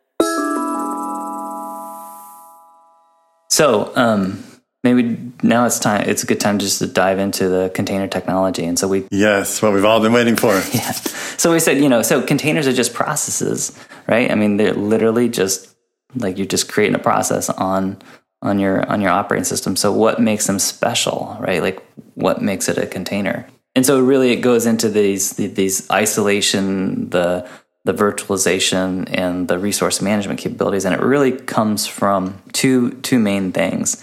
So, 3.50 3.92
um, 3.96 4.42
maybe 4.82 5.32
now 5.42 5.66
it's 5.66 5.78
time. 5.78 6.08
It's 6.08 6.22
a 6.22 6.26
good 6.26 6.40
time 6.40 6.58
just 6.58 6.78
to 6.80 6.86
dive 6.86 7.18
into 7.18 7.48
the 7.48 7.70
container 7.74 8.08
technology. 8.08 8.64
And 8.64 8.78
so 8.78 8.88
we, 8.88 9.06
Yes, 9.10 9.62
what 9.62 9.72
we've 9.72 9.84
all 9.84 10.00
been 10.00 10.12
waiting 10.12 10.36
for. 10.36 10.54
yeah. 10.72 10.92
So 10.92 11.52
we 11.52 11.60
said, 11.60 11.78
you 11.78 11.88
know, 11.88 12.02
so 12.02 12.22
containers 12.22 12.66
are 12.66 12.72
just 12.72 12.94
processes, 12.94 13.78
right? 14.06 14.30
I 14.30 14.34
mean, 14.34 14.56
they're 14.56 14.74
literally 14.74 15.28
just 15.28 15.74
like 16.14 16.36
you're 16.36 16.46
just 16.46 16.70
creating 16.70 16.94
a 16.94 16.98
process 16.98 17.48
on 17.48 17.98
on 18.42 18.58
your 18.58 18.88
on 18.90 19.00
your 19.00 19.10
operating 19.10 19.44
system. 19.44 19.76
So 19.76 19.92
what 19.92 20.20
makes 20.20 20.46
them 20.46 20.58
special, 20.58 21.36
right? 21.40 21.62
Like 21.62 21.82
what 22.14 22.42
makes 22.42 22.68
it 22.68 22.78
a 22.78 22.86
container? 22.86 23.46
And 23.74 23.86
so 23.86 24.00
really, 24.00 24.32
it 24.32 24.40
goes 24.40 24.66
into 24.66 24.88
these 24.88 25.30
these 25.36 25.90
isolation, 25.90 27.10
the 27.10 27.48
the 27.84 27.92
virtualization, 27.92 29.08
and 29.12 29.48
the 29.48 29.58
resource 29.58 30.00
management 30.00 30.38
capabilities, 30.38 30.84
and 30.84 30.94
it 30.94 31.00
really 31.00 31.32
comes 31.32 31.86
from 31.86 32.40
two 32.52 32.92
two 33.02 33.18
main 33.18 33.52
things: 33.52 34.02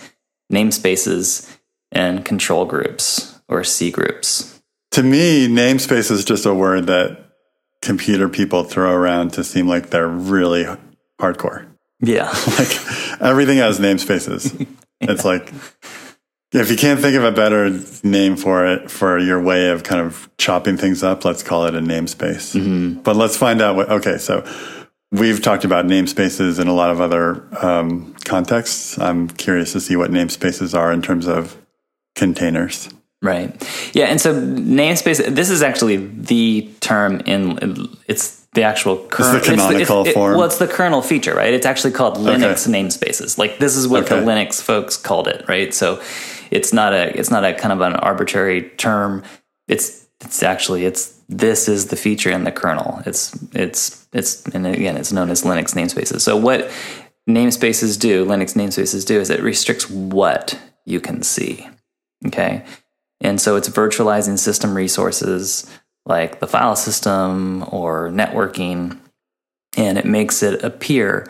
namespaces 0.52 1.58
and 1.92 2.26
control 2.26 2.66
groups 2.66 3.40
or 3.48 3.64
C 3.64 3.92
groups. 3.92 4.62
To 4.92 5.04
me, 5.04 5.48
namespace 5.48 6.12
is 6.12 6.26
just 6.26 6.46
a 6.46 6.54
word 6.54 6.88
that 6.88 7.26
computer 7.82 8.28
people 8.28 8.64
throw 8.64 8.92
around 8.92 9.34
to 9.34 9.44
seem 9.44 9.68
like 9.68 9.90
they're 9.90 10.08
really 10.08 10.66
hardcore. 11.20 11.68
Yeah, 12.02 12.28
like 12.58 13.22
everything 13.22 13.58
has 13.58 13.80
namespaces. 13.80 14.68
It's 15.02 15.26
like 15.26 15.54
if 16.52 16.72
you 16.72 16.78
can't 16.78 17.00
think 17.00 17.16
of 17.16 17.24
a 17.24 17.32
better 17.32 17.70
name 18.04 18.36
for 18.36 18.66
it 18.66 18.90
for 18.90 19.20
your 19.20 19.42
way 19.42 19.70
of 19.70 19.84
kind 19.84 20.02
of 20.02 20.30
chopping 20.38 20.78
things 20.78 21.04
up, 21.04 21.24
let's 21.24 21.44
call 21.44 21.66
it 21.66 21.76
a 21.76 21.80
namespace. 21.80 22.56
Mm-hmm. 22.56 23.02
But 23.02 23.16
let's 23.16 23.38
find 23.38 23.62
out 23.62 23.76
what. 23.76 23.90
Okay, 23.90 24.18
so 24.18 24.46
we've 25.12 25.42
talked 25.42 25.64
about 25.64 25.86
namespaces 25.86 26.60
in 26.60 26.68
a 26.68 26.74
lot 26.74 26.90
of 26.90 27.02
other 27.02 27.48
um, 27.64 28.16
contexts. 28.26 28.98
I'm 28.98 29.28
curious 29.28 29.74
to 29.74 29.80
see 29.80 29.96
what 29.96 30.12
namespaces 30.12 30.78
are 30.78 30.92
in 30.92 31.02
terms 31.02 31.28
of 31.28 31.56
containers. 32.16 32.90
Right. 33.22 33.54
Yeah, 33.94 34.06
and 34.06 34.20
so 34.20 34.34
namespace. 34.34 35.24
This 35.36 35.50
is 35.50 35.62
actually 35.62 35.98
the 35.98 36.70
term 36.80 37.20
in 37.22 37.90
it's 38.08 38.39
the 38.54 38.64
actual 38.64 38.98
kernel. 39.08 39.36
It's 39.36 39.48
the 39.48 39.52
canonical 39.52 40.02
it's, 40.02 40.10
it, 40.10 40.14
form. 40.14 40.36
well, 40.36 40.46
it's 40.46 40.58
the 40.58 40.68
kernel 40.68 41.02
feature, 41.02 41.36
right? 41.36 41.54
It's 41.54 41.66
actually 41.66 41.92
called 41.92 42.18
Linux 42.18 42.68
namespaces. 42.68 43.38
Like 43.38 43.60
this 43.60 43.76
is 43.76 43.88
what 43.88 44.04
Okay. 44.04 44.20
the 44.20 44.26
Linux 44.26 44.62
folks 44.62 44.98
called 44.98 45.28
it, 45.28 45.46
right? 45.48 45.74
So 45.74 46.02
it's 46.52 46.74
not 46.74 46.94
a 46.94 47.18
it's 47.18 47.30
not 47.30 47.46
a 47.46 47.54
kind 47.54 47.72
of 47.72 47.82
an 47.82 47.96
arbitrary 47.96 48.70
term. 48.78 49.24
It's 49.68 50.08
it's 50.22 50.42
actually 50.42 50.86
it's 50.86 51.20
this 51.30 51.70
is 51.70 51.88
the 51.88 51.96
feature 51.96 52.32
in 52.32 52.44
the 52.44 52.52
kernel. 52.52 53.02
It's 53.06 53.38
it's 53.54 54.08
it's 54.14 54.44
and 54.48 54.66
again 54.66 54.98
it's 54.98 55.12
known 55.12 55.30
as 55.30 55.44
Linux 55.44 55.76
namespaces. 55.76 56.22
So 56.22 56.36
what 56.36 56.72
namespaces 57.30 58.00
do, 58.00 58.26
Linux 58.26 58.56
namespaces 58.56 59.06
do, 59.06 59.20
is 59.20 59.30
it 59.30 59.42
restricts 59.42 59.88
what 59.90 60.60
you 60.86 61.00
can 61.00 61.22
see. 61.22 61.68
Okay. 62.26 62.66
And 63.22 63.40
so 63.40 63.56
it's 63.58 63.70
virtualizing 63.70 64.40
system 64.40 64.74
resources 64.76 65.70
like 66.06 66.40
the 66.40 66.48
file 66.48 66.76
system 66.76 67.64
or 67.72 68.10
networking, 68.10 69.00
and 69.78 69.98
it 69.98 70.06
makes 70.06 70.42
it 70.44 70.64
appear 70.64 71.28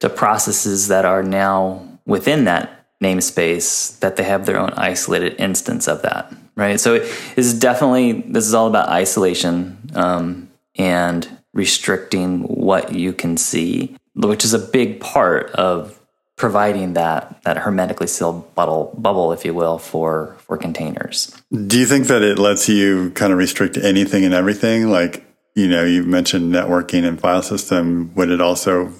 to 0.00 0.08
processes 0.08 0.88
that 0.88 1.04
are 1.04 1.22
now 1.22 1.86
within 2.06 2.44
that 2.44 2.86
namespace 3.02 3.98
that 4.00 4.16
they 4.16 4.24
have 4.24 4.46
their 4.46 4.58
own 4.58 4.70
isolated 4.70 5.34
instance 5.38 5.86
of 5.86 6.02
that. 6.02 6.32
Right. 6.56 6.80
So 6.80 6.94
it 6.94 7.12
is 7.36 7.54
definitely, 7.54 8.12
this 8.22 8.46
is 8.46 8.54
all 8.54 8.66
about 8.66 8.88
isolation 8.88 9.78
um, 9.94 10.48
and 10.76 11.28
restricting 11.52 12.40
what 12.42 12.94
you 12.94 13.12
can 13.12 13.36
see, 13.36 13.96
which 14.14 14.44
is 14.44 14.54
a 14.54 14.58
big 14.58 15.00
part 15.00 15.50
of 15.52 15.97
providing 16.38 16.94
that 16.94 17.42
that 17.42 17.58
hermetically 17.58 18.06
sealed 18.06 18.54
bubble 18.54 18.94
bubble 18.96 19.32
if 19.32 19.44
you 19.44 19.52
will 19.52 19.76
for 19.76 20.36
for 20.38 20.56
containers 20.56 21.36
Do 21.66 21.78
you 21.78 21.84
think 21.84 22.06
that 22.06 22.22
it 22.22 22.38
lets 22.38 22.68
you 22.68 23.10
kind 23.10 23.32
of 23.32 23.38
restrict 23.38 23.76
anything 23.76 24.24
and 24.24 24.32
everything? 24.32 24.88
Like, 24.88 25.26
you 25.54 25.68
know, 25.68 25.84
you 25.84 26.04
mentioned 26.04 26.54
networking 26.54 27.04
and 27.06 27.20
file 27.20 27.42
system. 27.42 28.14
Would 28.14 28.30
it 28.30 28.40
also 28.40 28.92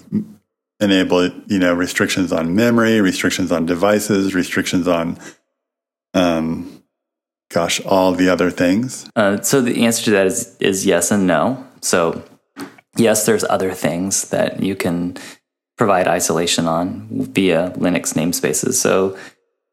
enable, 0.80 1.28
you 1.46 1.58
know, 1.58 1.72
restrictions 1.74 2.32
on 2.32 2.54
memory, 2.54 3.00
restrictions 3.00 3.52
on 3.52 3.66
devices, 3.66 4.34
restrictions 4.34 4.88
on, 4.88 5.18
um, 6.14 6.82
gosh, 7.50 7.80
all 7.86 8.12
the 8.12 8.28
other 8.28 8.50
things? 8.50 9.08
uh, 9.14 9.40
so 9.42 9.60
the 9.60 9.84
answer 9.86 10.04
to 10.06 10.10
that 10.10 10.26
is 10.26 10.56
is 10.58 10.84
yes 10.84 11.10
and 11.12 11.26
no 11.26 11.64
so 11.80 12.22
yes 12.96 13.26
there's 13.26 13.44
other 13.44 13.72
things 13.72 14.30
that 14.30 14.60
you 14.60 14.74
can 14.74 15.16
provide 15.78 16.06
isolation 16.06 16.66
on 16.66 17.06
via 17.10 17.70
linux 17.76 18.12
namespaces 18.14 18.74
so 18.74 19.16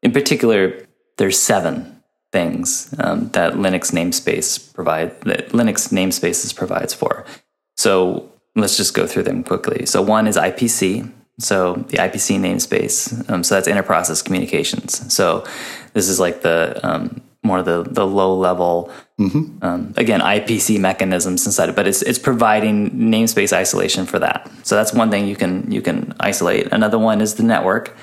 in 0.02 0.12
particular 0.12 0.72
there's 1.18 1.38
seven 1.38 2.02
things 2.32 2.94
um, 3.00 3.28
that 3.30 3.54
linux 3.54 3.92
namespace 3.92 4.72
provide 4.72 5.20
that 5.22 5.50
linux 5.50 5.92
namespaces 5.92 6.54
provides 6.54 6.94
for 6.94 7.26
so 7.76 8.30
let's 8.56 8.76
just 8.76 8.94
go 8.94 9.06
through 9.06 9.22
them 9.22 9.44
quickly. 9.44 9.86
So 9.86 10.02
one 10.02 10.26
is 10.26 10.36
IPC. 10.36 11.12
So 11.38 11.74
the 11.88 11.98
IPC 11.98 12.40
namespace. 12.40 13.30
Um, 13.30 13.44
so 13.44 13.54
that's 13.54 13.68
interprocess 13.68 14.24
communications. 14.24 15.14
So 15.14 15.44
this 15.92 16.08
is 16.08 16.18
like 16.18 16.40
the 16.40 16.80
um, 16.82 17.20
more 17.46 17.62
the 17.62 17.82
the 17.82 18.06
low 18.06 18.36
level 18.36 18.90
um, 19.62 19.94
again 19.96 20.20
IPC 20.20 20.78
mechanisms 20.78 21.46
inside 21.46 21.70
it, 21.70 21.76
but 21.76 21.86
it's 21.86 22.02
it's 22.02 22.18
providing 22.18 22.90
namespace 22.90 23.52
isolation 23.52 24.04
for 24.04 24.18
that. 24.18 24.50
So 24.62 24.74
that's 24.74 24.92
one 24.92 25.10
thing 25.10 25.26
you 25.26 25.36
can 25.36 25.70
you 25.70 25.80
can 25.80 26.12
isolate. 26.20 26.72
Another 26.72 26.98
one 26.98 27.20
is 27.20 27.34
the 27.36 27.42
network. 27.42 27.96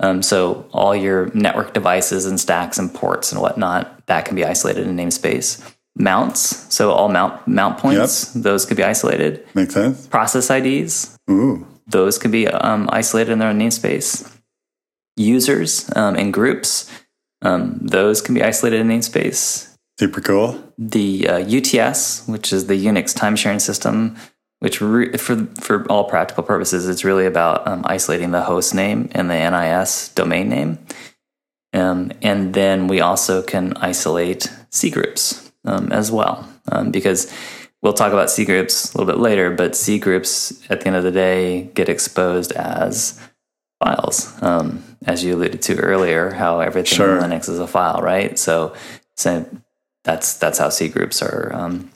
Um, 0.00 0.22
so 0.22 0.66
all 0.72 0.94
your 0.94 1.30
network 1.34 1.72
devices 1.72 2.26
and 2.26 2.38
stacks 2.38 2.78
and 2.78 2.92
ports 2.92 3.32
and 3.32 3.40
whatnot 3.40 4.06
that 4.06 4.24
can 4.26 4.36
be 4.36 4.44
isolated 4.44 4.86
in 4.86 4.96
namespace. 4.96 5.62
Mounts, 5.98 6.74
so 6.74 6.92
all 6.92 7.08
mount 7.08 7.46
mount 7.48 7.78
points, 7.78 8.32
those 8.34 8.66
could 8.66 8.76
be 8.76 8.84
isolated. 8.84 9.46
Make 9.54 9.70
sense? 9.70 10.06
Process 10.08 10.50
IDs, 10.50 11.16
Ooh, 11.30 11.66
those 11.86 12.18
could 12.18 12.30
be 12.32 12.46
um, 12.48 12.86
isolated 12.92 13.32
in 13.32 13.38
their 13.38 13.48
own 13.48 13.58
namespace. 13.58 14.30
Users 15.16 15.90
um, 15.96 16.14
and 16.16 16.34
groups, 16.34 16.90
um, 17.46 17.78
those 17.80 18.20
can 18.20 18.34
be 18.34 18.42
isolated 18.42 18.80
in 18.80 18.88
namespace. 18.88 19.68
super 19.98 20.20
cool. 20.20 20.60
The 20.76 21.28
uh, 21.28 21.38
UTS, 21.38 22.26
which 22.26 22.52
is 22.52 22.66
the 22.66 22.74
Unix 22.74 23.14
time 23.14 23.36
sharing 23.36 23.60
system, 23.60 24.16
which 24.58 24.80
re- 24.80 25.16
for 25.16 25.46
for 25.60 25.86
all 25.86 26.04
practical 26.04 26.42
purposes, 26.42 26.88
it's 26.88 27.04
really 27.04 27.26
about 27.26 27.66
um, 27.68 27.82
isolating 27.84 28.32
the 28.32 28.42
host 28.42 28.74
name 28.74 29.08
and 29.12 29.30
the 29.30 29.38
NIS 29.50 30.08
domain 30.08 30.48
name. 30.48 30.78
Um, 31.72 32.10
and 32.20 32.54
then 32.54 32.88
we 32.88 33.00
also 33.00 33.42
can 33.42 33.74
isolate 33.76 34.50
C 34.70 34.90
groups 34.90 35.52
um, 35.64 35.92
as 35.92 36.10
well, 36.10 36.48
um, 36.72 36.90
because 36.90 37.32
we'll 37.80 37.92
talk 37.92 38.12
about 38.12 38.30
C 38.30 38.44
groups 38.44 38.92
a 38.92 38.98
little 38.98 39.12
bit 39.12 39.20
later. 39.20 39.50
But 39.50 39.76
C 39.76 39.98
groups, 39.98 40.62
at 40.68 40.80
the 40.80 40.88
end 40.88 40.96
of 40.96 41.04
the 41.04 41.12
day, 41.12 41.70
get 41.74 41.88
exposed 41.88 42.50
as 42.52 43.20
files, 43.78 44.40
um, 44.42 44.82
as 45.04 45.22
you 45.24 45.34
alluded 45.34 45.62
to 45.62 45.78
earlier. 45.78 46.30
How 46.30 46.60
everything 46.60 46.96
Sure. 46.96 47.18
in 47.18 47.22
Linux 47.22 47.48
is 47.48 47.58
a 47.58 47.66
file, 47.66 48.00
right? 48.02 48.38
So, 48.38 48.74
so 49.16 49.46
that's 50.04 50.34
that's 50.34 50.58
how 50.58 50.68
C 50.68 50.88
groups 50.88 51.22
are 51.22 51.52
um, 51.54 51.90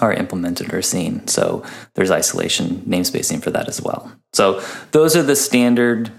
are 0.00 0.12
implemented 0.12 0.72
or 0.72 0.82
seen. 0.82 1.26
So 1.26 1.64
there's 1.94 2.10
isolation 2.10 2.82
namespacing 2.88 3.42
for 3.42 3.50
that 3.50 3.68
as 3.68 3.80
well. 3.82 4.10
So 4.32 4.62
those 4.92 5.16
are 5.16 5.22
the 5.22 5.36
standard 5.36 6.10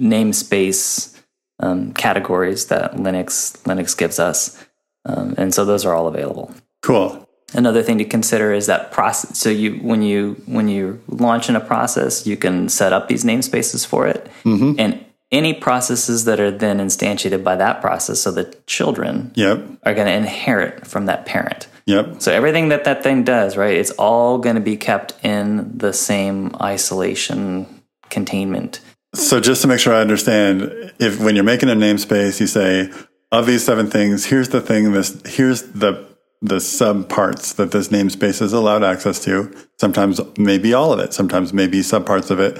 namespace 0.00 1.18
um, 1.60 1.92
categories 1.92 2.66
that 2.66 2.94
Linux 2.94 3.62
Linux 3.64 3.96
gives 3.96 4.18
us, 4.18 4.64
um, 5.04 5.34
and 5.36 5.52
so 5.54 5.64
those 5.64 5.84
are 5.84 5.94
all 5.94 6.08
available. 6.08 6.54
Cool. 6.82 7.28
Another 7.54 7.82
thing 7.82 7.98
to 7.98 8.04
consider 8.04 8.52
is 8.52 8.66
that 8.66 8.92
process. 8.92 9.38
So 9.38 9.50
you 9.50 9.74
when 9.76 10.02
you 10.02 10.40
when 10.46 10.68
you 10.68 11.00
launch 11.08 11.48
in 11.48 11.56
a 11.56 11.60
process, 11.60 12.26
you 12.26 12.36
can 12.36 12.68
set 12.68 12.92
up 12.92 13.08
these 13.08 13.24
namespaces 13.24 13.86
for 13.86 14.06
it, 14.06 14.28
mm-hmm. 14.44 14.78
and 14.78 15.04
any 15.32 15.54
processes 15.54 16.26
that 16.26 16.38
are 16.38 16.50
then 16.50 16.78
instantiated 16.78 17.42
by 17.42 17.56
that 17.56 17.80
process, 17.80 18.20
so 18.20 18.30
the 18.30 18.54
children 18.66 19.32
Yep. 19.34 19.78
are 19.84 19.94
going 19.94 20.06
to 20.06 20.12
inherit 20.12 20.86
from 20.86 21.06
that 21.06 21.24
parent. 21.24 21.68
Yep. 21.86 22.16
So 22.20 22.32
everything 22.32 22.68
that 22.68 22.84
that 22.84 23.02
thing 23.02 23.24
does, 23.24 23.56
right, 23.56 23.74
it's 23.74 23.90
all 23.92 24.38
going 24.38 24.56
to 24.56 24.62
be 24.62 24.76
kept 24.76 25.14
in 25.24 25.76
the 25.76 25.92
same 25.92 26.54
isolation 26.60 27.66
containment. 28.10 28.80
So 29.14 29.40
just 29.40 29.62
to 29.62 29.68
make 29.68 29.80
sure 29.80 29.94
I 29.94 30.00
understand, 30.00 30.92
if 30.98 31.18
when 31.18 31.34
you're 31.34 31.44
making 31.44 31.70
a 31.70 31.74
namespace, 31.74 32.38
you 32.40 32.46
say 32.46 32.92
of 33.32 33.46
these 33.46 33.64
seven 33.64 33.90
things, 33.90 34.26
here's 34.26 34.50
the 34.50 34.60
thing. 34.60 34.92
This 34.92 35.20
here's 35.26 35.62
the 35.62 36.06
the 36.42 36.60
sub 36.60 37.08
parts 37.08 37.52
that 37.54 37.70
this 37.70 37.88
namespace 37.88 38.42
is 38.42 38.52
allowed 38.52 38.82
access 38.82 39.22
to. 39.24 39.54
Sometimes 39.78 40.20
maybe 40.36 40.74
all 40.74 40.92
of 40.92 40.98
it. 40.98 41.14
Sometimes 41.14 41.52
maybe 41.52 41.78
subparts 41.78 42.30
of 42.30 42.40
it. 42.40 42.58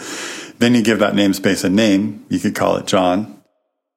Then 0.59 0.75
you 0.75 0.83
give 0.83 1.01
that 1.01 1.15
namespace 1.15 1.65
a 1.65 1.69
name. 1.69 2.25
You 2.29 2.39
could 2.39 2.55
call 2.55 2.77
it 2.77 2.87
John. 2.87 3.43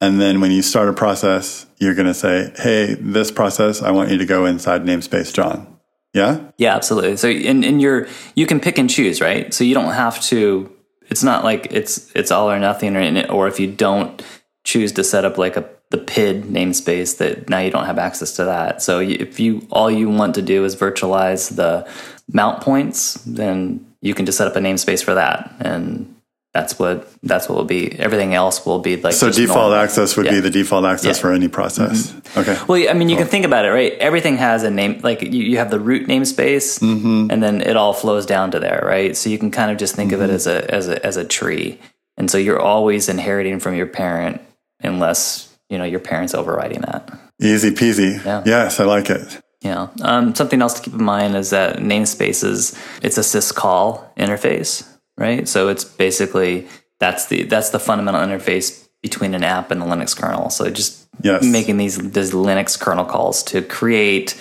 And 0.02 0.20
then 0.20 0.42
when 0.42 0.52
you 0.52 0.62
start 0.62 0.90
a 0.90 0.94
process, 0.94 1.66
you're 1.78 1.96
going 1.96 2.08
to 2.08 2.14
say, 2.14 2.52
"Hey, 2.58 2.96
this 3.00 3.32
process, 3.32 3.82
I 3.82 3.92
want 3.92 4.12
you 4.12 4.18
to 4.18 4.26
go 4.26 4.46
inside 4.46 4.84
namespace 4.84 5.34
John." 5.34 5.78
Yeah. 6.14 6.52
Yeah, 6.58 6.76
absolutely. 6.76 7.18
So 7.18 7.30
and, 7.30 7.64
and 7.64 7.82
you're 7.82 8.08
you 8.36 8.48
can 8.48 8.60
pick 8.60 8.78
and 8.78 8.90
choose, 8.90 9.22
right? 9.22 9.54
So 9.54 9.64
you 9.64 9.74
don't 9.74 9.94
have 9.94 10.20
to 10.24 10.72
it's 11.10 11.24
not 11.24 11.44
like 11.44 11.68
it's 11.72 12.12
it's 12.16 12.32
all 12.32 12.50
or 12.50 12.60
nothing 12.60 12.96
or 12.96 13.28
or 13.32 13.48
if 13.48 13.60
you 13.60 13.72
don't 13.72 14.22
choose 14.64 14.92
to 14.94 15.04
set 15.04 15.26
up 15.26 15.38
like 15.38 15.58
a 15.58 15.70
the 15.92 15.98
PID 16.00 16.44
namespace 16.46 17.18
that 17.18 17.50
now 17.50 17.60
you 17.60 17.72
don't 17.72 17.86
have 17.86 17.98
access 18.00 18.36
to 18.38 18.46
that. 18.46 18.82
So 18.82 19.00
if 19.00 19.40
you 19.40 19.66
all 19.72 19.90
you 19.92 20.10
want 20.10 20.36
to 20.36 20.42
do 20.42 20.66
is 20.66 20.76
virtualize 20.76 21.56
the 21.56 21.88
mount 22.32 22.62
points, 22.62 23.16
then 23.26 23.86
you 24.02 24.14
can 24.14 24.26
just 24.26 24.38
set 24.38 24.48
up 24.48 24.56
a 24.56 24.60
namespace 24.60 25.04
for 25.04 25.14
that, 25.16 25.54
and 25.60 26.12
that's 26.54 26.80
what 26.80 27.08
that's 27.22 27.48
what 27.50 27.56
will 27.58 27.66
be. 27.66 27.92
Everything 28.00 28.34
else 28.34 28.66
will 28.66 28.80
be 28.80 28.96
like 28.98 29.14
so 29.14 29.30
default 29.32 29.58
normal. 29.72 29.76
access 29.80 30.16
would 30.18 30.26
Yeah. 30.26 30.32
be 30.34 30.40
the 30.40 30.50
default 30.50 30.86
access 30.86 31.18
Yeah. 31.18 31.22
for 31.22 31.32
any 31.34 31.48
process. 31.48 32.14
Okay. 32.36 32.58
Well, 32.68 32.90
I 32.90 32.94
mean, 32.94 33.10
you 33.10 33.18
can 33.18 33.28
think 33.28 33.46
about 33.46 33.66
it, 33.66 33.70
right? 33.70 33.94
Everything 34.00 34.38
has 34.38 34.64
a 34.64 34.72
name, 34.72 35.00
like 35.04 35.22
you, 35.22 35.44
you 35.44 35.58
have 35.58 35.70
the 35.70 35.80
root 35.80 36.08
namespace, 36.08 36.80
Mm-hmm. 36.80 37.28
and 37.30 37.44
then 37.44 37.62
it 37.62 37.76
all 37.78 37.94
flows 37.94 38.26
down 38.26 38.52
to 38.52 38.60
there, 38.60 38.82
right? 38.86 39.16
So 39.18 39.30
you 39.30 39.38
can 39.38 39.52
kind 39.52 39.70
of 39.72 39.78
just 39.78 39.96
think 39.96 40.12
of 40.12 40.20
Mm-hmm. 40.20 40.30
it 40.32 40.34
as 40.34 40.48
a 40.48 40.74
as 40.74 40.88
a 40.90 41.06
as 41.06 41.18
a 41.18 41.26
tree, 41.26 41.80
and 42.18 42.30
so 42.32 42.38
you're 42.38 42.62
always 42.62 43.08
inheriting 43.10 43.60
from 43.60 43.76
your 43.76 43.88
parent, 43.88 44.42
unless 44.82 45.50
you 45.70 45.78
know 45.78 45.84
your 45.86 46.00
parents 46.00 46.34
overriding 46.34 46.82
that. 46.82 47.10
Easy 47.42 47.72
peasy. 47.72 48.24
Yeah. 48.24 48.44
Yes, 48.46 48.80
I 48.80 48.86
like 48.86 49.10
it. 49.10 49.42
Yeah. 49.62 49.88
Um, 50.02 50.36
something 50.36 50.62
else 50.62 50.76
to 50.76 50.82
keep 50.84 50.94
in 50.94 51.04
mind 51.04 51.36
is 51.36 51.50
that 51.50 51.78
namespaces, 51.78 52.78
it's 53.02 53.18
a 53.18 53.22
syscall 53.22 54.14
interface, 54.16 54.88
right? 55.18 55.48
So 55.48 55.70
it's 55.70 55.84
basically 55.84 56.68
that's 57.00 57.28
the 57.28 57.44
that's 57.44 57.72
the 57.72 57.80
fundamental 57.80 58.22
interface 58.22 58.88
between 59.02 59.34
an 59.34 59.44
app 59.44 59.72
and 59.72 59.82
the 59.82 59.86
Linux 59.86 60.16
kernel. 60.16 60.50
So 60.50 60.70
just 60.70 61.02
Yes. 61.22 61.44
making 61.44 61.78
these 61.78 61.98
these 62.12 62.32
Linux 62.34 62.78
kernel 62.80 63.06
calls 63.06 63.42
to 63.44 63.62
create, 63.62 64.36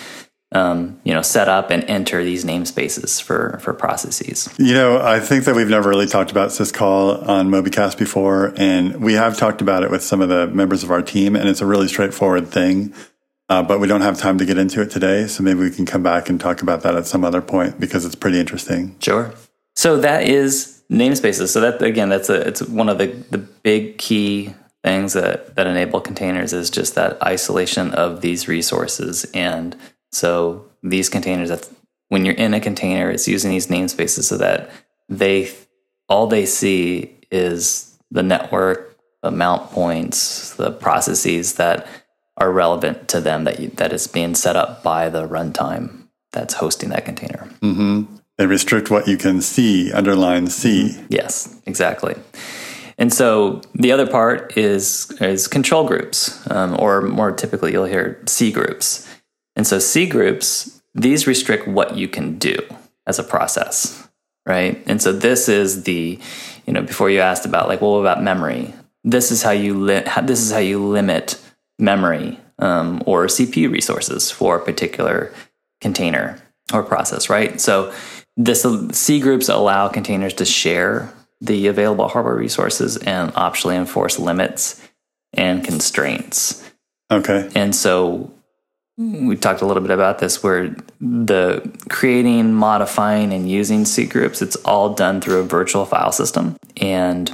um, 0.54 1.00
you 1.02 1.12
know, 1.12 1.20
set 1.20 1.48
up 1.48 1.70
and 1.70 1.84
enter 1.84 2.22
these 2.22 2.44
namespaces 2.44 3.20
for 3.20 3.58
for 3.60 3.74
processes. 3.74 4.48
You 4.56 4.74
know, 4.74 5.00
I 5.00 5.20
think 5.20 5.44
that 5.44 5.54
we've 5.54 5.68
never 5.68 5.88
really 5.88 6.06
talked 6.06 6.30
about 6.30 6.50
syscall 6.50 7.26
on 7.28 7.48
Mobycast 7.50 7.98
before, 7.98 8.54
and 8.56 9.02
we 9.02 9.14
have 9.14 9.36
talked 9.36 9.60
about 9.60 9.82
it 9.82 9.90
with 9.90 10.02
some 10.02 10.20
of 10.20 10.28
the 10.28 10.46
members 10.46 10.84
of 10.84 10.90
our 10.90 11.02
team, 11.02 11.34
and 11.34 11.48
it's 11.48 11.60
a 11.60 11.66
really 11.66 11.88
straightforward 11.88 12.48
thing. 12.48 12.94
Uh, 13.50 13.62
but 13.62 13.78
we 13.78 13.86
don't 13.86 14.00
have 14.00 14.16
time 14.16 14.38
to 14.38 14.46
get 14.46 14.56
into 14.56 14.80
it 14.80 14.90
today, 14.90 15.26
so 15.26 15.42
maybe 15.42 15.60
we 15.60 15.70
can 15.70 15.84
come 15.84 16.02
back 16.02 16.30
and 16.30 16.40
talk 16.40 16.62
about 16.62 16.82
that 16.82 16.94
at 16.94 17.06
some 17.06 17.24
other 17.24 17.42
point 17.42 17.78
because 17.78 18.06
it's 18.06 18.14
pretty 18.14 18.40
interesting. 18.40 18.96
Sure. 19.00 19.34
So 19.76 19.98
that 19.98 20.22
is 20.22 20.82
namespaces. 20.90 21.48
So 21.48 21.60
that 21.60 21.82
again, 21.82 22.08
that's 22.08 22.30
a 22.30 22.46
it's 22.46 22.62
one 22.62 22.88
of 22.88 22.98
the 22.98 23.06
the 23.30 23.38
big 23.38 23.98
key 23.98 24.54
things 24.84 25.14
that 25.14 25.56
that 25.56 25.66
enable 25.66 26.00
containers 26.00 26.52
is 26.52 26.70
just 26.70 26.94
that 26.94 27.20
isolation 27.22 27.90
of 27.92 28.20
these 28.20 28.46
resources. 28.46 29.26
And 29.34 29.76
so 30.14 30.64
these 30.82 31.08
containers, 31.08 31.48
that 31.48 31.68
when 32.08 32.24
you're 32.24 32.34
in 32.34 32.54
a 32.54 32.60
container, 32.60 33.10
it's 33.10 33.26
using 33.26 33.50
these 33.50 33.66
namespaces 33.66 34.24
so 34.24 34.36
that 34.38 34.70
they 35.08 35.50
all 36.08 36.26
they 36.26 36.46
see 36.46 37.16
is 37.30 37.98
the 38.10 38.22
network, 38.22 38.96
the 39.22 39.30
mount 39.30 39.70
points, 39.70 40.54
the 40.54 40.70
processes 40.70 41.54
that 41.54 41.86
are 42.36 42.52
relevant 42.52 43.08
to 43.08 43.20
them 43.20 43.44
that 43.44 43.58
you, 43.60 43.68
that 43.70 43.92
is 43.92 44.06
being 44.06 44.34
set 44.34 44.56
up 44.56 44.82
by 44.82 45.08
the 45.08 45.26
runtime 45.26 46.08
that's 46.32 46.54
hosting 46.54 46.90
that 46.90 47.04
container. 47.04 47.48
They 48.36 48.46
restrict 48.46 48.90
what 48.90 49.06
you 49.06 49.16
can 49.16 49.40
see, 49.40 49.92
underline 49.92 50.48
C. 50.48 51.00
Yes, 51.08 51.60
exactly. 51.66 52.16
And 52.98 53.12
so 53.12 53.62
the 53.74 53.92
other 53.92 54.06
part 54.06 54.56
is 54.56 55.10
is 55.20 55.48
control 55.48 55.86
groups, 55.86 56.40
um, 56.50 56.76
or 56.78 57.02
more 57.02 57.32
typically 57.32 57.72
you'll 57.72 57.86
hear 57.86 58.20
C 58.26 58.52
groups. 58.52 59.08
And 59.56 59.66
so 59.66 59.78
C 59.78 60.06
groups 60.06 60.82
these 60.94 61.26
restrict 61.26 61.66
what 61.66 61.96
you 61.96 62.08
can 62.08 62.38
do 62.38 62.56
as 63.06 63.18
a 63.18 63.24
process, 63.24 64.08
right? 64.46 64.82
And 64.86 65.02
so 65.02 65.12
this 65.12 65.48
is 65.48 65.82
the, 65.84 66.18
you 66.66 66.72
know, 66.72 66.82
before 66.82 67.10
you 67.10 67.20
asked 67.20 67.46
about 67.46 67.68
like, 67.68 67.80
well, 67.80 67.92
what 67.92 68.00
about 68.00 68.22
memory? 68.22 68.72
This 69.02 69.30
is 69.30 69.42
how 69.42 69.50
you 69.50 69.74
li- 69.74 70.04
how, 70.06 70.22
this 70.22 70.40
is 70.40 70.52
how 70.52 70.58
you 70.58 70.78
limit 70.84 71.40
memory 71.78 72.38
um, 72.58 73.02
or 73.06 73.26
CPU 73.26 73.70
resources 73.70 74.30
for 74.30 74.56
a 74.56 74.64
particular 74.64 75.32
container 75.80 76.40
or 76.72 76.82
process, 76.82 77.28
right? 77.28 77.60
So 77.60 77.92
this 78.36 78.66
C 78.92 79.20
groups 79.20 79.48
allow 79.48 79.88
containers 79.88 80.34
to 80.34 80.44
share 80.44 81.12
the 81.40 81.66
available 81.66 82.08
hardware 82.08 82.34
resources 82.34 82.96
and 82.96 83.32
optionally 83.34 83.76
enforce 83.76 84.18
limits 84.18 84.80
and 85.34 85.64
constraints. 85.64 86.68
Okay. 87.10 87.50
And 87.54 87.74
so 87.74 88.32
we 88.96 89.36
talked 89.36 89.60
a 89.60 89.66
little 89.66 89.82
bit 89.82 89.90
about 89.90 90.18
this 90.18 90.42
where 90.42 90.74
the 91.00 91.68
creating, 91.88 92.54
modifying, 92.54 93.32
and 93.32 93.50
using 93.50 93.84
C 93.84 94.06
groups, 94.06 94.40
it's 94.40 94.56
all 94.56 94.94
done 94.94 95.20
through 95.20 95.40
a 95.40 95.44
virtual 95.44 95.84
file 95.84 96.12
system. 96.12 96.56
And 96.76 97.32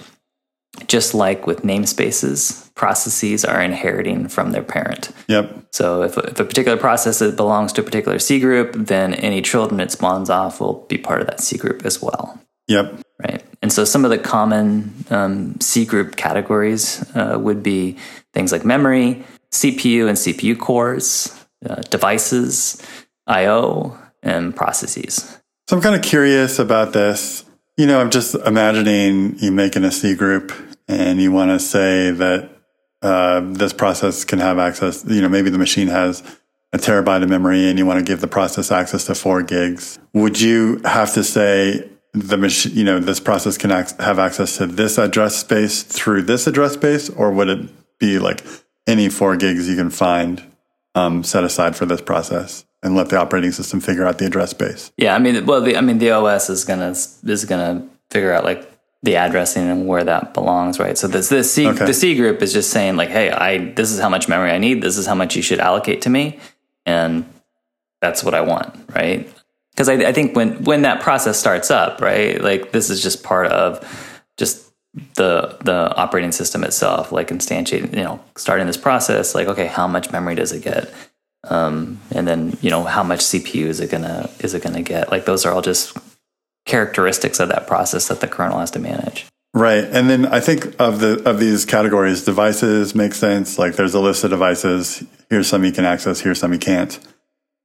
just 0.86 1.14
like 1.14 1.46
with 1.46 1.62
namespaces, 1.62 2.72
processes 2.74 3.44
are 3.44 3.60
inheriting 3.60 4.28
from 4.28 4.52
their 4.52 4.62
parent. 4.62 5.10
Yep. 5.28 5.66
So 5.72 6.02
if, 6.02 6.16
if 6.16 6.40
a 6.40 6.44
particular 6.44 6.78
process 6.78 7.20
belongs 7.32 7.72
to 7.74 7.82
a 7.82 7.84
particular 7.84 8.18
C 8.18 8.40
group, 8.40 8.72
then 8.74 9.12
any 9.14 9.42
children 9.42 9.80
it 9.80 9.90
spawns 9.90 10.30
off 10.30 10.60
will 10.60 10.86
be 10.88 10.96
part 10.96 11.20
of 11.20 11.26
that 11.26 11.40
C 11.40 11.58
group 11.58 11.84
as 11.84 12.00
well. 12.00 12.40
Yep. 12.68 13.00
Right. 13.18 13.44
And 13.60 13.70
so 13.70 13.84
some 13.84 14.04
of 14.04 14.10
the 14.10 14.18
common 14.18 14.94
um, 15.10 15.60
C 15.60 15.84
group 15.84 16.16
categories 16.16 17.04
uh, 17.14 17.36
would 17.38 17.62
be 17.62 17.98
things 18.32 18.52
like 18.52 18.64
memory, 18.64 19.22
CPU 19.50 20.08
and 20.08 20.16
CPU 20.16 20.58
cores, 20.58 21.39
uh, 21.68 21.76
devices, 21.90 22.82
I/O, 23.26 23.98
and 24.22 24.54
processes. 24.54 25.40
So 25.68 25.76
I'm 25.76 25.82
kind 25.82 25.94
of 25.94 26.02
curious 26.02 26.58
about 26.58 26.92
this. 26.92 27.44
You 27.76 27.86
know, 27.86 28.00
I'm 28.00 28.10
just 28.10 28.34
imagining 28.34 29.38
you 29.38 29.52
making 29.52 29.84
a 29.84 29.92
C 29.92 30.14
group 30.14 30.52
and 30.88 31.20
you 31.20 31.30
want 31.32 31.50
to 31.50 31.60
say 31.60 32.10
that 32.10 32.50
uh, 33.02 33.40
this 33.40 33.72
process 33.72 34.24
can 34.24 34.40
have 34.40 34.58
access. 34.58 35.04
You 35.06 35.22
know, 35.22 35.28
maybe 35.28 35.50
the 35.50 35.58
machine 35.58 35.88
has 35.88 36.22
a 36.72 36.78
terabyte 36.78 37.22
of 37.22 37.28
memory 37.28 37.68
and 37.68 37.78
you 37.78 37.86
want 37.86 37.98
to 37.98 38.04
give 38.04 38.20
the 38.20 38.28
process 38.28 38.70
access 38.70 39.06
to 39.06 39.14
four 39.14 39.42
gigs. 39.42 39.98
Would 40.12 40.40
you 40.40 40.80
have 40.84 41.14
to 41.14 41.24
say 41.24 41.88
the 42.12 42.36
machine, 42.36 42.72
you 42.74 42.84
know, 42.84 42.98
this 42.98 43.20
process 43.20 43.56
can 43.56 43.70
ac- 43.70 43.94
have 44.00 44.18
access 44.18 44.56
to 44.58 44.66
this 44.66 44.98
address 44.98 45.36
space 45.36 45.82
through 45.82 46.22
this 46.22 46.46
address 46.46 46.74
space, 46.74 47.08
or 47.10 47.30
would 47.30 47.48
it 47.48 47.98
be 47.98 48.18
like 48.18 48.44
any 48.86 49.08
four 49.08 49.36
gigs 49.36 49.68
you 49.68 49.76
can 49.76 49.90
find 49.90 50.49
um, 50.94 51.22
set 51.22 51.44
aside 51.44 51.76
for 51.76 51.86
this 51.86 52.00
process 52.00 52.64
and 52.82 52.94
let 52.94 53.08
the 53.08 53.18
operating 53.18 53.52
system 53.52 53.80
figure 53.80 54.06
out 54.06 54.18
the 54.18 54.26
address 54.26 54.50
space? 54.50 54.92
Yeah, 54.96 55.14
I 55.14 55.18
mean, 55.18 55.46
well, 55.46 55.60
the, 55.60 55.76
I 55.76 55.80
mean, 55.80 55.98
the 55.98 56.10
OS 56.10 56.50
is 56.50 56.64
gonna 56.64 56.90
is 56.90 57.44
gonna 57.44 57.88
figure 58.10 58.32
out 58.32 58.44
like 58.44 58.66
the 59.02 59.16
addressing 59.16 59.68
and 59.68 59.86
where 59.86 60.04
that 60.04 60.34
belongs, 60.34 60.78
right? 60.78 60.98
So 60.98 61.08
this 61.08 61.28
this 61.28 61.52
C 61.52 61.68
Okay. 61.68 61.86
the 61.86 61.94
C 61.94 62.16
group 62.16 62.42
is 62.42 62.52
just 62.52 62.70
saying 62.70 62.96
like, 62.96 63.08
hey, 63.08 63.30
I 63.30 63.72
this 63.72 63.92
is 63.92 64.00
how 64.00 64.08
much 64.08 64.28
memory 64.28 64.50
I 64.50 64.58
need. 64.58 64.82
This 64.82 64.96
is 64.98 65.06
how 65.06 65.14
much 65.14 65.36
you 65.36 65.42
should 65.42 65.58
allocate 65.60 66.02
to 66.02 66.10
me, 66.10 66.38
and 66.86 67.24
that's 68.00 68.22
what 68.24 68.34
I 68.34 68.40
want, 68.42 68.74
right? 68.94 69.28
Because 69.70 69.88
I, 69.88 69.94
I 70.08 70.12
think 70.12 70.36
when 70.36 70.64
when 70.64 70.82
that 70.82 71.00
process 71.00 71.38
starts 71.38 71.70
up, 71.70 72.00
right, 72.00 72.42
like 72.42 72.72
this 72.72 72.90
is 72.90 73.02
just 73.02 73.22
part 73.22 73.46
of 73.46 73.80
just 74.36 74.69
the 75.14 75.56
the 75.62 75.94
operating 75.96 76.32
system 76.32 76.64
itself, 76.64 77.12
like 77.12 77.28
instantiating, 77.28 77.96
you 77.96 78.02
know, 78.02 78.20
starting 78.36 78.66
this 78.66 78.76
process. 78.76 79.34
Like, 79.34 79.48
okay, 79.48 79.66
how 79.66 79.86
much 79.86 80.10
memory 80.10 80.34
does 80.34 80.52
it 80.52 80.62
get? 80.62 80.92
um, 81.44 82.00
and 82.10 82.26
then 82.28 82.56
you 82.60 82.70
know 82.70 82.84
how 82.84 83.02
much 83.02 83.20
CPU 83.20 83.66
is 83.66 83.80
it 83.80 83.90
gonna 83.90 84.28
is 84.40 84.54
it 84.54 84.62
gonna 84.62 84.82
get? 84.82 85.10
Like 85.10 85.24
those 85.24 85.46
are 85.46 85.52
all 85.52 85.62
just 85.62 85.96
characteristics 86.66 87.40
of 87.40 87.48
that 87.48 87.66
process 87.66 88.08
that 88.08 88.20
the 88.20 88.28
kernel 88.28 88.58
has 88.58 88.70
to 88.72 88.78
manage. 88.78 89.26
Right. 89.52 89.84
And 89.84 90.08
then 90.08 90.26
I 90.26 90.38
think 90.40 90.78
of 90.78 91.00
the 91.00 91.22
of 91.28 91.40
these 91.40 91.64
categories, 91.64 92.24
devices 92.24 92.94
make 92.94 93.14
sense. 93.14 93.58
Like 93.58 93.76
there's 93.76 93.94
a 93.94 94.00
list 94.00 94.22
of 94.24 94.30
devices. 94.30 95.02
Here's 95.30 95.48
some 95.48 95.64
you 95.64 95.72
can 95.72 95.84
access, 95.84 96.20
here's 96.20 96.38
some 96.38 96.52
you 96.52 96.58
can't. 96.58 96.98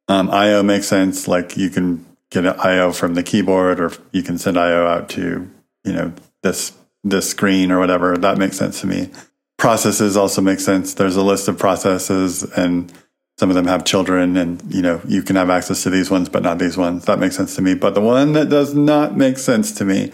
Um, 0.07 0.29
IO 0.29 0.63
makes 0.63 0.87
sense. 0.87 1.27
Like 1.27 1.57
you 1.57 1.69
can 1.69 2.05
get 2.29 2.45
IO 2.65 2.91
from 2.91 3.15
the 3.15 3.23
keyboard 3.23 3.79
or 3.79 3.91
you 4.11 4.23
can 4.23 4.37
send 4.37 4.57
IO 4.57 4.87
out 4.87 5.09
to, 5.09 5.49
you 5.83 5.93
know, 5.93 6.13
this 6.43 6.73
this 7.05 7.29
screen 7.29 7.71
or 7.71 7.79
whatever. 7.79 8.17
That 8.17 8.37
makes 8.37 8.57
sense 8.57 8.81
to 8.81 8.87
me. 8.87 9.09
Processes 9.57 10.17
also 10.17 10.41
make 10.41 10.59
sense. 10.59 10.93
There's 10.93 11.15
a 11.15 11.23
list 11.23 11.47
of 11.47 11.57
processes 11.57 12.43
and 12.43 12.91
some 13.37 13.49
of 13.49 13.55
them 13.55 13.67
have 13.67 13.85
children 13.85 14.35
and 14.35 14.61
you 14.73 14.81
know 14.81 15.01
you 15.07 15.21
can 15.21 15.37
have 15.37 15.49
access 15.49 15.83
to 15.83 15.89
these 15.89 16.09
ones 16.09 16.29
but 16.29 16.41
not 16.41 16.57
these 16.57 16.77
ones 16.77 17.03
that 17.03 17.19
makes 17.19 17.35
sense 17.35 17.53
to 17.53 17.61
me 17.61 17.75
but 17.75 17.93
the 17.93 17.99
one 17.99 18.31
that 18.31 18.47
does 18.47 18.73
not 18.73 19.17
make 19.17 19.37
sense 19.37 19.73
to 19.73 19.83
me 19.83 20.09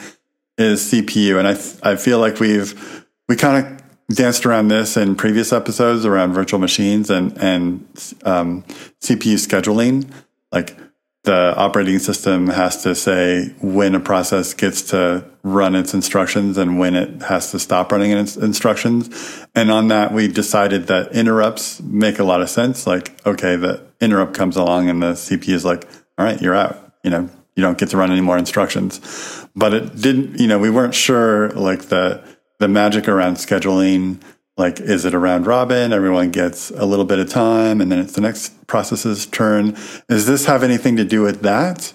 is 0.58 0.92
CPU, 0.92 1.38
and 1.38 1.48
I 1.48 1.92
I 1.92 1.96
feel 1.96 2.20
like 2.20 2.40
we've 2.40 3.06
we 3.28 3.36
kind 3.36 3.66
of 3.66 4.16
danced 4.16 4.46
around 4.46 4.68
this 4.68 4.98
in 4.98 5.16
previous 5.16 5.54
episodes 5.54 6.06
around 6.06 6.34
virtual 6.34 6.60
machines 6.60 7.10
and 7.10 7.38
and 7.38 7.86
um, 8.24 8.64
CPU 9.02 9.36
scheduling. 9.36 10.10
Like 10.52 10.78
the 11.24 11.56
operating 11.56 12.00
system 12.00 12.48
has 12.48 12.82
to 12.82 12.96
say 12.96 13.54
when 13.62 13.94
a 13.94 14.00
process 14.00 14.54
gets 14.56 14.82
to 14.82 15.24
run 15.44 15.76
its 15.76 15.94
instructions 15.94 16.58
and 16.58 16.80
when 16.80 16.96
it 16.96 17.22
has 17.24 17.52
to 17.52 17.60
stop 17.60 17.92
running 17.92 18.12
its 18.12 18.36
instructions. 18.38 19.46
And 19.54 19.70
on 19.70 19.90
that, 19.90 20.14
we 20.14 20.28
decided 20.28 20.88
that 20.88 21.14
interrupts 21.14 21.80
make 21.82 22.18
a 22.18 22.24
lot 22.24 22.42
of 22.42 22.50
sense. 22.50 22.88
Like, 22.88 23.24
okay, 23.26 23.56
the 23.56 23.86
interrupt 24.00 24.34
comes 24.34 24.56
along 24.56 24.90
and 24.90 25.02
the 25.02 25.14
CPU 25.14 25.54
is 25.54 25.64
like, 25.64 25.88
all 26.18 26.26
right, 26.26 26.42
you're 26.42 26.56
out. 26.56 26.94
You 27.04 27.12
know, 27.12 27.30
you 27.56 27.62
don't 27.62 27.78
get 27.78 27.90
to 27.90 27.98
run 27.98 28.12
any 28.12 28.22
more 28.22 28.38
instructions. 28.38 29.48
But 29.56 29.74
it 29.74 30.02
didn't, 30.02 30.40
you 30.40 30.48
know, 30.48 30.58
we 30.58 30.72
weren't 30.72 30.96
sure 30.96 31.50
like 31.52 31.84
the, 31.84 32.24
the 32.58 32.68
magic 32.68 33.08
around 33.08 33.36
scheduling 33.36 34.22
like 34.58 34.80
is 34.80 35.06
it 35.06 35.14
a 35.14 35.20
round 35.20 35.48
robin? 35.48 35.94
Everyone 35.94 36.32
gets 36.32 36.72
a 36.72 36.86
little 36.86 37.06
bit 37.06 37.20
of 37.20 37.30
time 37.30 37.82
and 37.82 37.92
then 37.92 38.00
it's 38.00 38.14
the 38.14 38.22
next 38.22 38.68
process's 38.68 39.26
turn. 39.26 39.78
Does 40.08 40.26
this 40.26 40.46
have 40.46 40.64
anything 40.64 40.96
to 40.98 41.06
do 41.06 41.22
with 41.22 41.42
that? 41.42 41.94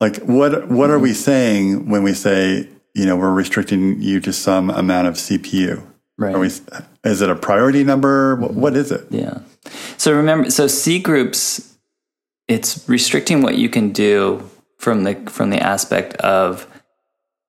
Like 0.00 0.18
what 0.18 0.68
what 0.68 0.90
are 0.90 0.98
we 0.98 1.10
mm-hmm. 1.10 1.16
saying 1.16 1.88
when 1.88 2.02
we 2.02 2.14
say 2.14 2.68
you 2.94 3.06
know 3.06 3.16
we're 3.16 3.32
restricting 3.32 4.00
you 4.00 4.20
to 4.20 4.32
some 4.32 4.70
amount 4.70 5.08
of 5.08 5.14
cpu 5.14 5.84
Right. 6.16 6.34
are 6.34 6.38
we 6.38 6.46
is 6.46 7.22
it 7.22 7.28
a 7.28 7.34
priority 7.34 7.82
number? 7.82 8.36
What, 8.36 8.52
mm-hmm. 8.52 8.60
what 8.60 8.76
is 8.76 8.92
it? 8.92 9.06
Yeah. 9.10 9.40
So 9.96 10.14
remember, 10.14 10.50
so 10.50 10.66
C 10.66 10.98
groups, 10.98 11.76
it's 12.46 12.88
restricting 12.88 13.42
what 13.42 13.56
you 13.56 13.68
can 13.68 13.92
do 13.92 14.48
from 14.78 15.04
the 15.04 15.14
from 15.28 15.50
the 15.50 15.60
aspect 15.60 16.14
of 16.16 16.68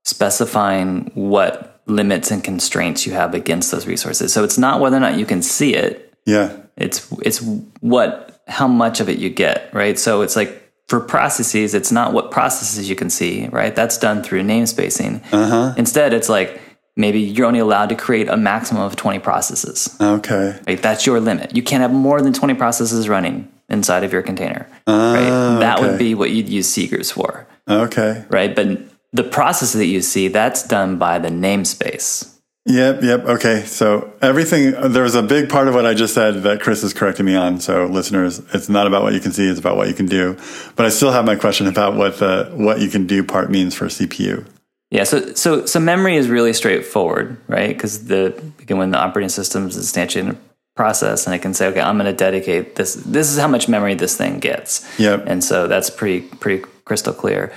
specifying 0.04 1.12
what 1.14 1.75
limits 1.88 2.32
and 2.32 2.44
constraints 2.44 3.06
you 3.06 3.14
have 3.14 3.34
against 3.34 3.72
those 3.72 3.86
resources. 3.88 4.34
So 4.34 4.44
it's 4.44 4.58
not 4.58 4.80
whether 4.80 4.98
or 4.98 5.00
not 5.00 5.18
you 5.18 5.26
can 5.26 5.42
see 5.42 5.76
it. 5.76 6.14
yeah 6.26 6.56
It's 6.78 7.12
it's 7.22 7.42
what 7.82 8.42
how 8.48 8.68
much 8.68 9.00
of 9.00 9.10
it 9.10 9.18
you 9.20 9.30
get, 9.30 9.74
right? 9.74 9.98
So 9.98 10.22
it's 10.22 10.36
like 10.36 10.62
for 10.88 11.00
processes, 11.00 11.74
it's 11.74 11.92
not 11.92 12.14
what 12.14 12.30
processes 12.30 12.90
you 12.90 12.96
can 12.96 13.10
see, 13.10 13.48
right? 13.48 13.76
That's 13.76 13.98
done 13.98 14.24
through 14.24 14.44
namespacing. 14.44 15.22
uh-huh 15.32 15.74
Instead, 15.78 16.14
it's 16.14 16.30
like 16.30 16.62
maybe 16.96 17.20
you're 17.20 17.48
only 17.48 17.60
allowed 17.60 17.90
to 17.90 17.96
create 17.96 18.30
a 18.30 18.38
maximum 18.38 18.84
of 18.84 18.96
20 18.96 19.20
processes. 19.20 19.96
okay 20.00 20.60
Right? 20.68 20.82
That's 20.82 21.06
your 21.06 21.20
limit. 21.20 21.56
You 21.56 21.64
can't 21.64 21.82
have 21.82 21.92
more 21.94 22.22
than 22.22 22.34
20 22.34 22.54
processes 22.56 23.10
running 23.10 23.52
inside 23.70 24.04
of 24.04 24.14
your 24.14 24.22
container. 24.22 24.68
Ah, 24.88 25.14
right? 25.14 25.60
That 25.60 25.80
okay. 25.80 25.88
would 25.88 26.00
be 26.00 26.14
what 26.16 26.32
you'd 26.32 26.50
use 26.50 26.74
groups 26.90 27.12
for. 27.12 27.48
okay 27.68 28.26
Right. 28.30 28.56
But 28.56 28.95
the 29.16 29.24
process 29.24 29.74
that 29.74 29.86
you 29.86 30.02
see, 30.02 30.28
that's 30.28 30.64
done 30.68 30.98
by 30.98 31.20
the 31.20 31.30
namespace. 31.30 32.32
Yep, 32.68 33.04
yep. 33.04 33.26
Okay. 33.26 33.62
So 33.62 34.12
everything, 34.22 34.72
there 34.92 35.04
was 35.04 35.14
a 35.14 35.22
big 35.22 35.50
part 35.50 35.68
of 35.68 35.76
what 35.76 35.86
I 35.86 35.94
just 35.94 36.16
said 36.16 36.44
that 36.44 36.62
Chris 36.62 36.84
is 36.84 36.94
correcting 36.94 37.26
me 37.26 37.36
on. 37.36 37.60
So 37.60 37.86
listeners, 37.86 38.40
it's 38.54 38.70
not 38.70 38.88
about 38.88 39.04
what 39.04 39.14
you 39.14 39.20
can 39.20 39.32
see, 39.32 39.48
it's 39.48 39.60
about 39.60 39.78
what 39.78 39.88
you 39.88 39.94
can 39.94 40.08
do. 40.08 40.36
But 40.76 40.88
I 40.88 40.90
still 40.90 41.12
have 41.12 41.26
my 41.26 41.36
question 41.36 41.68
about 41.68 41.96
what 41.96 42.18
the, 42.18 42.52
what 42.56 42.80
you 42.80 42.90
can 42.90 43.06
do 43.06 43.24
part 43.24 43.52
means 43.52 43.76
for 43.76 43.86
a 43.86 43.90
CPU. 43.90 44.46
Yeah, 44.92 45.04
so 45.04 45.34
so 45.34 45.66
so 45.66 45.80
memory 45.80 46.16
is 46.16 46.30
really 46.30 46.54
straightforward, 46.54 47.38
right? 47.48 47.70
Because 47.70 48.06
the 48.06 48.28
again, 48.60 48.78
when 48.78 48.92
the 48.92 49.00
operating 49.00 49.30
system 49.30 49.68
is 49.68 49.76
instantiating 49.76 50.34
a 50.34 50.38
process, 50.76 51.26
and 51.26 51.34
I 51.34 51.38
can 51.38 51.54
say, 51.54 51.68
okay, 51.68 51.82
I'm 51.82 51.98
going 51.98 52.06
to 52.06 52.14
dedicate 52.14 52.76
this. 52.76 52.94
This 52.96 53.32
is 53.32 53.38
how 53.40 53.48
much 53.48 53.68
memory 53.68 53.96
this 53.96 54.16
thing 54.16 54.40
gets. 54.40 54.88
Yep. 55.00 55.24
and 55.26 55.44
so 55.44 55.68
that's 55.68 55.90
pretty 55.90 56.22
pretty 56.22 56.66
crystal 56.86 57.14
clear. 57.14 57.52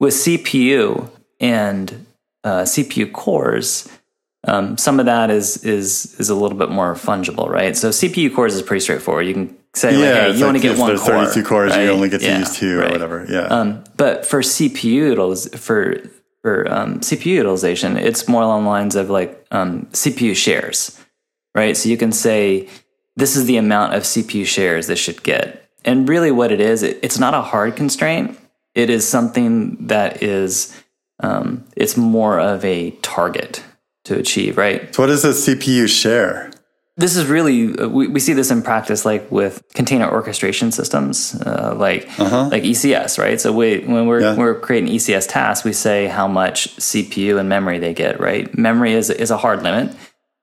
With 0.00 0.14
CPU 0.14 1.10
and 1.40 2.06
uh, 2.44 2.62
CPU 2.62 3.12
cores, 3.12 3.88
um, 4.46 4.78
some 4.78 5.00
of 5.00 5.06
that 5.06 5.30
is 5.30 5.64
is 5.64 6.14
is 6.20 6.28
a 6.30 6.34
little 6.34 6.56
bit 6.56 6.70
more 6.70 6.94
fungible, 6.94 7.48
right? 7.48 7.76
So 7.76 7.90
CPU 7.90 8.32
cores 8.34 8.54
is 8.54 8.62
pretty 8.62 8.80
straightforward. 8.80 9.26
You 9.26 9.34
can 9.34 9.56
say, 9.74 9.96
like, 9.96 10.04
hey, 10.32 10.38
you 10.38 10.46
only 10.46 10.60
like 10.60 10.62
get 10.70 10.78
one 10.78 10.88
there's 10.88 11.00
core. 11.02 11.24
32 11.26 11.44
cores, 11.44 11.72
right? 11.72 11.82
you 11.84 11.90
only 11.90 12.08
get 12.08 12.20
to 12.20 12.26
Yeah, 12.26 12.38
use 12.38 12.56
two 12.56 12.78
right. 12.78 12.88
or 12.88 12.92
whatever. 12.92 13.26
Yeah. 13.28 13.40
Um, 13.46 13.84
but 13.96 14.24
for 14.24 14.40
CPU 14.40 15.14
utiliz- 15.16 15.58
for 15.58 15.96
for 16.42 16.72
um, 16.72 17.00
CPU 17.00 17.26
utilization, 17.32 17.96
it's 17.96 18.28
more 18.28 18.42
along 18.42 18.62
the 18.64 18.70
lines 18.70 18.94
of 18.94 19.10
like 19.10 19.44
um, 19.50 19.86
CPU 19.92 20.36
shares, 20.36 20.96
right? 21.56 21.76
So 21.76 21.88
you 21.88 21.96
can 21.96 22.12
say 22.12 22.68
this 23.16 23.34
is 23.34 23.46
the 23.46 23.56
amount 23.56 23.94
of 23.94 24.04
CPU 24.04 24.46
shares 24.46 24.86
this 24.86 25.00
should 25.00 25.24
get, 25.24 25.68
and 25.84 26.08
really 26.08 26.30
what 26.30 26.52
it 26.52 26.60
is, 26.60 26.84
it, 26.84 27.00
it's 27.02 27.18
not 27.18 27.34
a 27.34 27.42
hard 27.42 27.74
constraint. 27.74 28.38
It 28.78 28.90
is 28.90 29.06
something 29.06 29.86
that 29.88 30.22
is 30.22 30.74
um, 31.20 31.64
it's 31.76 31.96
more 31.96 32.38
of 32.38 32.64
a 32.64 32.92
target 33.02 33.62
to 34.04 34.16
achieve, 34.16 34.56
right? 34.56 34.94
so 34.94 35.02
what 35.02 35.10
is 35.10 35.24
a 35.24 35.30
CPU 35.30 35.88
share? 35.88 36.50
this 37.00 37.14
is 37.16 37.26
really 37.26 37.58
uh, 37.78 37.86
we, 37.88 38.08
we 38.08 38.18
see 38.20 38.32
this 38.34 38.50
in 38.50 38.60
practice 38.60 39.04
like 39.04 39.30
with 39.30 39.62
container 39.74 40.10
orchestration 40.10 40.72
systems 40.72 41.34
uh, 41.46 41.72
like 41.78 42.02
like 42.18 42.64
ECS 42.64 43.18
right 43.18 43.40
so 43.40 43.52
we 43.52 43.78
when 43.92 44.06
we're 44.08 44.20
Yeah. 44.20 44.34
we're 44.36 44.58
creating 44.66 44.90
ECS 44.96 45.28
tasks 45.28 45.64
we 45.64 45.72
say 45.72 46.08
how 46.08 46.26
much 46.26 46.74
CPU 46.90 47.38
and 47.38 47.48
memory 47.48 47.78
they 47.78 47.94
get 47.94 48.18
right 48.18 48.46
memory 48.58 48.92
is 48.94 49.10
is 49.10 49.30
a 49.30 49.36
hard 49.44 49.62
limit 49.62 49.94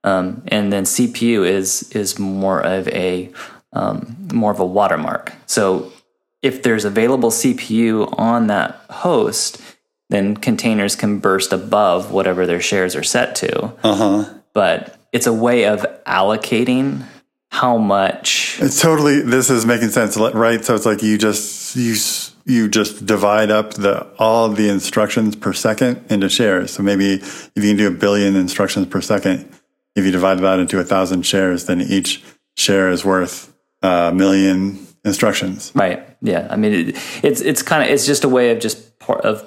um, 0.05 0.43
and 0.47 0.71
then 0.71 0.83
CPU 0.86 1.45
is 1.45 1.91
is 1.91 2.17
more 2.19 2.61
of 2.61 2.88
a 2.88 3.29
um, 3.73 4.15
more 4.33 4.51
of 4.55 4.59
a 4.61 4.65
watermark 4.77 5.33
so 5.47 5.91
if 6.45 6.61
there's 6.63 6.85
available 6.85 7.31
CPU 7.31 7.93
on 8.19 8.47
that 8.47 8.69
host 8.89 9.49
then 10.09 10.37
containers 10.37 10.95
can 10.95 11.17
burst 11.19 11.51
above 11.51 12.11
whatever 12.11 12.45
their 12.45 12.61
shares 12.61 12.95
are 12.95 13.03
set 13.15 13.35
to 13.41 13.51
Uh 13.83 13.95
huh. 14.01 14.33
but 14.53 14.77
it's 15.11 15.27
a 15.27 15.33
way 15.33 15.65
of 15.65 15.79
allocating 16.05 17.03
how 17.49 17.77
much 17.77 18.57
It's 18.61 18.81
totally, 18.81 19.21
this 19.21 19.49
is 19.49 19.65
making 19.65 19.89
sense, 19.89 20.17
right? 20.17 20.63
So 20.65 20.75
it's 20.75 20.85
like 20.85 21.01
you 21.01 21.17
just, 21.17 21.75
you, 21.75 21.95
you 22.45 22.67
just 22.67 23.05
divide 23.05 23.49
up 23.49 23.75
the, 23.75 23.95
all 24.19 24.49
the 24.49 24.67
instructions 24.69 25.35
per 25.37 25.53
second 25.53 26.03
into 26.09 26.27
shares. 26.29 26.71
So 26.71 26.83
maybe 26.83 27.13
if 27.13 27.51
you 27.55 27.61
can 27.63 27.77
do 27.77 27.87
a 27.87 27.97
billion 28.05 28.35
instructions 28.35 28.87
per 28.87 28.99
second, 28.99 29.37
if 29.95 30.03
you 30.05 30.11
divide 30.11 30.39
that 30.39 30.59
into 30.59 30.79
a 30.79 30.83
thousand 30.83 31.23
shares, 31.25 31.65
then 31.65 31.79
each 31.81 32.21
share 32.57 32.89
is 32.91 33.05
worth 33.05 33.53
a 33.81 34.11
million 34.13 34.85
instructions. 35.06 35.72
right 35.76 36.06
yeah 36.22 36.47
i 36.49 36.56
mean 36.56 36.74
it, 36.74 36.97
it's 37.24 37.41
it's 37.41 37.62
kind 37.62 37.84
of 37.84 37.89
it's 37.89 38.06
just 38.06 38.24
a 38.24 38.30
way 38.30 38.51
of 38.51 38.60
just 38.60 38.97
part 38.99 39.22
of 39.22 39.43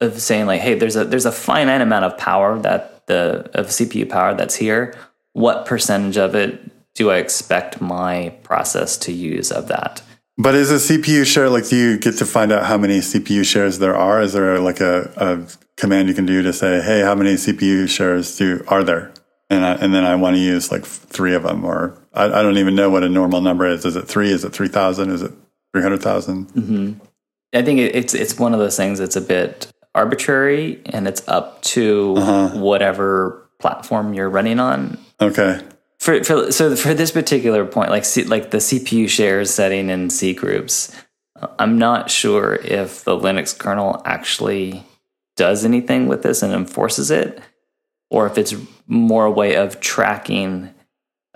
of 0.00 0.20
saying 0.20 0.46
like 0.46 0.60
hey 0.60 0.74
there's 0.74 0.96
a 0.96 1.04
there's 1.04 1.26
a 1.26 1.32
finite 1.32 1.80
amount 1.80 2.04
of 2.04 2.16
power 2.18 2.58
that 2.58 3.06
the 3.06 3.48
of 3.54 3.68
cpu 3.68 4.08
power 4.08 4.34
that's 4.34 4.56
here 4.56 4.94
what 5.32 5.64
percentage 5.66 6.18
of 6.18 6.34
it 6.34 6.60
do 6.94 7.10
i 7.10 7.16
expect 7.16 7.80
my 7.80 8.30
process 8.42 8.96
to 8.96 9.12
use 9.12 9.50
of 9.50 9.68
that 9.68 10.02
But 10.40 10.54
is 10.54 10.70
a 10.70 10.76
CPU 10.76 11.26
share 11.26 11.50
like 11.50 11.66
do 11.68 11.74
you 11.74 11.98
get 11.98 12.16
to 12.18 12.24
find 12.24 12.52
out 12.52 12.64
how 12.64 12.78
many 12.78 13.00
CPU 13.00 13.44
shares 13.44 13.80
there 13.80 13.96
are? 13.96 14.22
Is 14.22 14.32
there 14.34 14.60
like 14.60 14.80
a, 14.80 15.10
a 15.16 15.30
command 15.76 16.08
you 16.08 16.14
can 16.14 16.26
do 16.26 16.42
to 16.42 16.52
say, 16.52 16.80
hey, 16.80 17.00
how 17.00 17.16
many 17.16 17.34
CPU 17.34 17.88
shares 17.88 18.36
do 18.38 18.62
are 18.68 18.84
there? 18.84 19.10
And 19.50 19.64
I, 19.64 19.74
and 19.74 19.94
then 19.94 20.04
I 20.04 20.14
want 20.16 20.36
to 20.36 20.40
use 20.40 20.70
like 20.70 20.84
three 20.84 21.34
of 21.34 21.42
them, 21.42 21.64
or 21.64 21.98
I, 22.12 22.24
I 22.24 22.42
don't 22.42 22.58
even 22.58 22.74
know 22.74 22.90
what 22.90 23.02
a 23.02 23.08
normal 23.08 23.40
number 23.40 23.66
is. 23.66 23.84
Is 23.84 23.96
it 23.96 24.06
three? 24.06 24.30
Is 24.30 24.44
it 24.44 24.52
three 24.52 24.68
thousand? 24.68 25.10
Is 25.10 25.22
it 25.22 25.32
three 25.72 25.82
hundred 25.82 26.02
thousand? 26.02 26.48
Mm-hmm. 26.48 26.92
i 27.54 27.62
think 27.62 27.80
it's 27.80 28.14
it's 28.14 28.38
one 28.38 28.52
of 28.52 28.58
those 28.58 28.76
things 28.76 28.98
that's 28.98 29.16
a 29.16 29.20
bit 29.20 29.70
arbitrary 29.94 30.80
and 30.86 31.08
it's 31.08 31.26
up 31.28 31.62
to 31.62 32.14
uh-huh. 32.16 32.58
whatever 32.58 33.48
platform 33.58 34.12
you're 34.14 34.30
running 34.30 34.60
on 34.60 34.98
Okay, 35.20 35.60
for, 35.98 36.22
for 36.22 36.52
so 36.52 36.76
for 36.76 36.94
this 36.94 37.10
particular 37.10 37.64
point, 37.64 37.90
like 37.90 38.04
C, 38.04 38.24
like 38.24 38.50
the 38.50 38.58
CPU 38.58 39.08
shares 39.08 39.52
setting 39.52 39.90
in 39.90 40.10
C 40.10 40.32
groups, 40.32 40.94
I'm 41.58 41.76
not 41.78 42.10
sure 42.10 42.54
if 42.54 43.04
the 43.04 43.16
Linux 43.16 43.56
kernel 43.56 44.00
actually 44.04 44.84
does 45.36 45.64
anything 45.64 46.06
with 46.06 46.22
this 46.22 46.42
and 46.42 46.52
enforces 46.52 47.10
it, 47.10 47.40
or 48.10 48.26
if 48.26 48.38
it's 48.38 48.54
more 48.86 49.26
a 49.26 49.30
way 49.30 49.56
of 49.56 49.80
tracking 49.80 50.72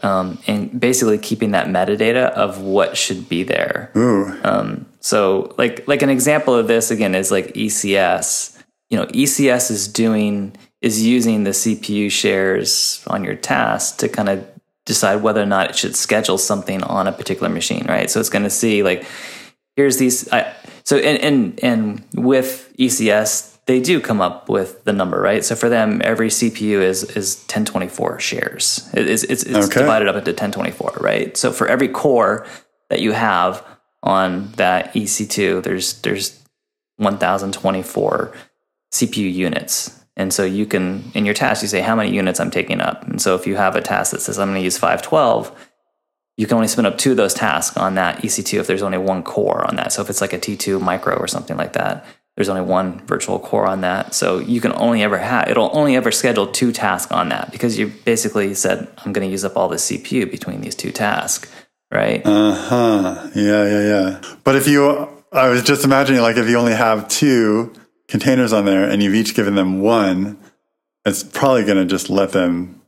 um, 0.02 0.38
and 0.46 0.80
basically 0.80 1.18
keeping 1.18 1.52
that 1.52 1.68
metadata 1.68 2.30
of 2.30 2.60
what 2.60 2.96
should 2.96 3.28
be 3.28 3.44
there. 3.44 3.90
Um, 4.44 4.86
so 5.00 5.54
like 5.58 5.86
like 5.86 6.02
an 6.02 6.10
example 6.10 6.54
of 6.54 6.66
this 6.66 6.90
again 6.90 7.14
is 7.14 7.30
like 7.30 7.54
ECS. 7.54 8.62
You 8.90 8.98
know, 8.98 9.06
ECS 9.06 9.70
is 9.70 9.88
doing 9.88 10.56
is 10.80 11.04
using 11.04 11.44
the 11.44 11.50
CPU 11.50 12.10
shares 12.10 13.04
on 13.06 13.22
your 13.22 13.36
task 13.36 13.98
to 13.98 14.08
kind 14.08 14.28
of 14.28 14.46
decide 14.84 15.22
whether 15.22 15.40
or 15.40 15.46
not 15.46 15.70
it 15.70 15.76
should 15.76 15.94
schedule 15.94 16.38
something 16.38 16.82
on 16.82 17.06
a 17.06 17.12
particular 17.12 17.48
machine, 17.48 17.86
right? 17.88 18.10
So 18.10 18.18
it's 18.18 18.28
going 18.28 18.42
to 18.42 18.50
see 18.50 18.82
like 18.82 19.06
here's 19.76 19.98
these. 19.98 20.30
I, 20.32 20.52
so 20.84 20.96
and 20.96 21.18
and 21.22 21.60
and 21.62 22.04
with 22.14 22.74
ECS, 22.78 23.51
they 23.66 23.80
do 23.80 24.00
come 24.00 24.20
up 24.20 24.48
with 24.48 24.82
the 24.84 24.92
number, 24.92 25.20
right? 25.20 25.44
So 25.44 25.54
for 25.54 25.68
them, 25.68 26.00
every 26.04 26.28
CPU 26.28 26.80
is 26.82 27.04
is 27.16 27.36
1024 27.42 28.18
shares. 28.20 28.88
It 28.92 29.06
is 29.08 29.24
it's, 29.24 29.44
it's 29.44 29.68
Okay. 29.68 29.80
divided 29.80 30.08
up 30.08 30.16
into 30.16 30.32
1024, 30.32 30.98
right? 31.00 31.36
So 31.36 31.52
for 31.52 31.68
every 31.68 31.88
core 31.88 32.46
that 32.90 33.00
you 33.00 33.12
have 33.12 33.64
on 34.02 34.50
that 34.56 34.92
EC2, 34.94 35.62
there's 35.62 36.00
there's 36.02 36.40
1024 36.96 38.32
CPU 38.92 39.32
units. 39.32 39.98
And 40.16 40.32
so 40.32 40.44
you 40.44 40.66
can 40.66 41.10
in 41.14 41.24
your 41.24 41.34
task 41.34 41.62
you 41.62 41.68
say 41.68 41.80
how 41.80 41.96
many 41.96 42.12
units 42.14 42.40
I'm 42.40 42.50
taking 42.50 42.80
up. 42.80 43.06
And 43.06 43.20
so 43.22 43.34
if 43.34 43.46
you 43.46 43.56
have 43.56 43.76
a 43.76 43.80
task 43.80 44.10
that 44.12 44.20
says 44.20 44.38
I'm 44.38 44.48
going 44.48 44.60
to 44.60 44.64
use 44.64 44.76
512, 44.76 45.56
you 46.36 46.46
can 46.46 46.56
only 46.56 46.68
spin 46.68 46.84
up 46.86 46.98
two 46.98 47.12
of 47.12 47.16
those 47.16 47.34
tasks 47.34 47.76
on 47.76 47.94
that 47.94 48.18
EC2 48.22 48.60
if 48.60 48.66
there's 48.66 48.82
only 48.82 48.98
one 48.98 49.22
core 49.22 49.64
on 49.66 49.76
that. 49.76 49.92
So 49.92 50.02
if 50.02 50.10
it's 50.10 50.20
like 50.20 50.32
a 50.32 50.38
T2 50.38 50.80
micro 50.82 51.16
or 51.16 51.26
something 51.28 51.56
like 51.56 51.72
that, 51.74 52.04
there's 52.36 52.48
only 52.48 52.62
one 52.62 53.00
virtual 53.06 53.38
core 53.38 53.66
on 53.66 53.82
that. 53.82 54.14
So 54.14 54.38
you 54.38 54.60
can 54.60 54.72
only 54.72 55.02
ever 55.02 55.18
have 55.18 55.48
it'll 55.48 55.70
only 55.72 55.96
ever 55.96 56.10
schedule 56.10 56.46
two 56.46 56.72
tasks 56.72 57.12
on 57.12 57.28
that 57.28 57.52
because 57.52 57.78
you 57.78 57.88
basically 58.04 58.54
said 58.54 58.88
I'm 58.98 59.12
going 59.12 59.26
to 59.26 59.30
use 59.30 59.44
up 59.44 59.56
all 59.56 59.68
the 59.68 59.76
CPU 59.76 60.30
between 60.30 60.60
these 60.60 60.74
two 60.74 60.92
tasks, 60.92 61.50
right? 61.90 62.24
uh 62.24 62.54
huh, 62.54 63.30
yeah, 63.34 63.64
yeah, 63.64 63.82
yeah. 63.82 64.22
But 64.44 64.56
if 64.56 64.66
you, 64.66 65.08
I 65.32 65.48
was 65.48 65.62
just 65.62 65.84
imagining 65.84 66.22
like 66.22 66.36
if 66.36 66.48
you 66.48 66.56
only 66.56 66.74
have 66.74 67.08
two 67.08 67.72
containers 68.08 68.52
on 68.52 68.64
there 68.64 68.88
and 68.88 69.02
you've 69.02 69.14
each 69.14 69.34
given 69.34 69.54
them 69.54 69.80
one, 69.80 70.38
it's 71.04 71.22
probably 71.22 71.64
going 71.64 71.78
to 71.78 71.84
just 71.84 72.08
let 72.08 72.32
them 72.32 72.80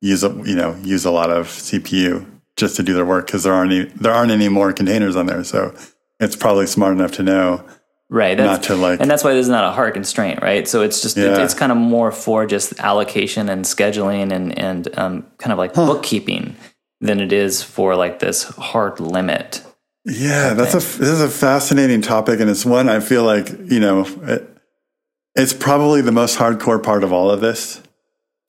use 0.00 0.22
a 0.22 0.30
you 0.44 0.54
know 0.54 0.76
use 0.82 1.04
a 1.04 1.10
lot 1.10 1.30
of 1.30 1.48
CPU 1.48 2.26
just 2.56 2.76
to 2.76 2.82
do 2.82 2.94
their 2.94 3.06
work 3.06 3.26
because 3.26 3.44
there 3.44 3.54
aren't 3.54 3.72
any, 3.72 3.84
there 3.84 4.12
aren't 4.12 4.32
any 4.32 4.48
more 4.48 4.72
containers 4.72 5.16
on 5.16 5.26
there. 5.26 5.44
So 5.44 5.74
it's 6.18 6.34
probably 6.34 6.66
smart 6.66 6.92
enough 6.94 7.12
to 7.12 7.22
know 7.22 7.64
right 8.10 8.36
That's, 8.38 8.66
not 8.66 8.74
to 8.74 8.80
like 8.80 9.00
and 9.00 9.10
that's 9.10 9.22
why 9.22 9.34
there's 9.34 9.48
not 9.48 9.64
a 9.64 9.70
hard 9.72 9.94
constraint 9.94 10.40
right 10.42 10.66
so 10.66 10.82
it's 10.82 11.02
just 11.02 11.16
Yeah. 11.16 11.42
it's 11.42 11.54
kind 11.54 11.70
of 11.70 11.78
more 11.78 12.10
for 12.10 12.46
just 12.46 12.78
allocation 12.80 13.48
and 13.48 13.64
scheduling 13.64 14.32
and 14.32 14.58
and 14.58 14.98
um, 14.98 15.26
kind 15.38 15.52
of 15.52 15.58
like 15.58 15.74
bookkeeping 15.74 16.56
than 17.00 17.20
it 17.20 17.32
is 17.32 17.62
for 17.62 17.94
like 17.96 18.18
this 18.18 18.44
hard 18.44 18.98
limit 19.00 19.62
Yeah, 20.04 20.54
that's 20.54 20.72
a 20.72 20.78
this 20.78 21.00
is 21.00 21.20
a 21.20 21.28
fascinating 21.28 22.00
topic, 22.00 22.40
and 22.40 22.48
it's 22.48 22.64
one 22.64 22.88
I 22.88 23.00
feel 23.00 23.24
like 23.24 23.50
you 23.70 23.78
know 23.78 24.06
it, 24.22 24.48
it's 25.34 25.52
probably 25.52 26.00
the 26.00 26.12
most 26.12 26.38
hardcore 26.38 26.82
part 26.82 27.04
of 27.04 27.12
all 27.12 27.30
of 27.30 27.40
this. 27.40 27.82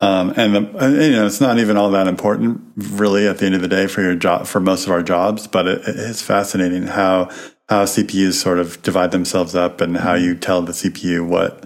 Um, 0.01 0.33
and, 0.37 0.55
the, 0.55 0.59
and, 0.77 0.95
you 1.03 1.11
know, 1.11 1.25
it's 1.25 1.41
not 1.41 1.59
even 1.59 1.75
all 1.75 1.91
that 1.91 2.07
important, 2.07 2.61
really, 2.77 3.27
at 3.27 3.39
the 3.39 3.45
end 3.45 3.55
of 3.55 3.61
the 3.61 3.67
day, 3.67 3.85
for 3.87 4.01
your 4.01 4.15
job, 4.15 4.47
for 4.47 4.61
most 4.61 4.85
of 4.85 4.91
our 4.91 5.03
jobs. 5.03 5.45
But 5.45 5.67
it, 5.67 5.81
it 5.81 5.97
is 5.97 6.21
fascinating 6.21 6.83
how 6.83 7.29
how 7.69 7.85
CPUs 7.85 8.33
sort 8.33 8.59
of 8.59 8.81
divide 8.81 9.11
themselves 9.11 9.55
up, 9.55 9.79
and 9.81 9.97
how 9.97 10.15
mm-hmm. 10.15 10.25
you 10.25 10.35
tell 10.35 10.61
the 10.61 10.73
CPU 10.73 11.27
what 11.27 11.65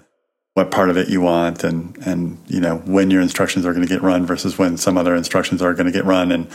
what 0.53 0.69
part 0.69 0.91
of 0.91 0.97
it 0.97 1.09
you 1.09 1.21
want, 1.21 1.63
and 1.63 1.97
and 2.05 2.37
you 2.47 2.59
know 2.59 2.77
when 2.85 3.09
your 3.09 3.21
instructions 3.21 3.65
are 3.65 3.73
going 3.73 3.85
to 3.85 3.93
get 3.93 4.03
run 4.03 4.25
versus 4.25 4.57
when 4.57 4.77
some 4.77 4.97
other 4.97 5.15
instructions 5.15 5.61
are 5.61 5.73
going 5.73 5.87
to 5.87 5.91
get 5.91 6.05
run, 6.05 6.31
and 6.31 6.47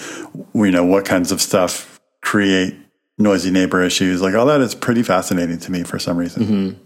you 0.55 0.70
know 0.70 0.84
what 0.84 1.05
kinds 1.05 1.32
of 1.32 1.40
stuff 1.42 1.99
create 2.22 2.76
noisy 3.18 3.51
neighbor 3.51 3.82
issues. 3.82 4.22
Like 4.22 4.34
all 4.34 4.46
that 4.46 4.61
is 4.61 4.74
pretty 4.74 5.03
fascinating 5.03 5.59
to 5.59 5.72
me 5.72 5.82
for 5.82 5.99
some 5.99 6.16
reason. 6.16 6.42
Mm-hmm. 6.44 6.82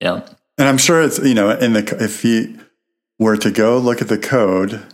yeah 0.00 0.26
And 0.58 0.68
I'm 0.68 0.78
sure 0.78 1.02
it's, 1.02 1.18
you 1.18 1.34
know, 1.34 1.50
in 1.50 1.72
the, 1.72 1.96
if 2.00 2.24
you 2.24 2.58
were 3.18 3.36
to 3.36 3.50
go 3.50 3.78
look 3.78 4.02
at 4.02 4.08
the 4.08 4.18
code, 4.18 4.84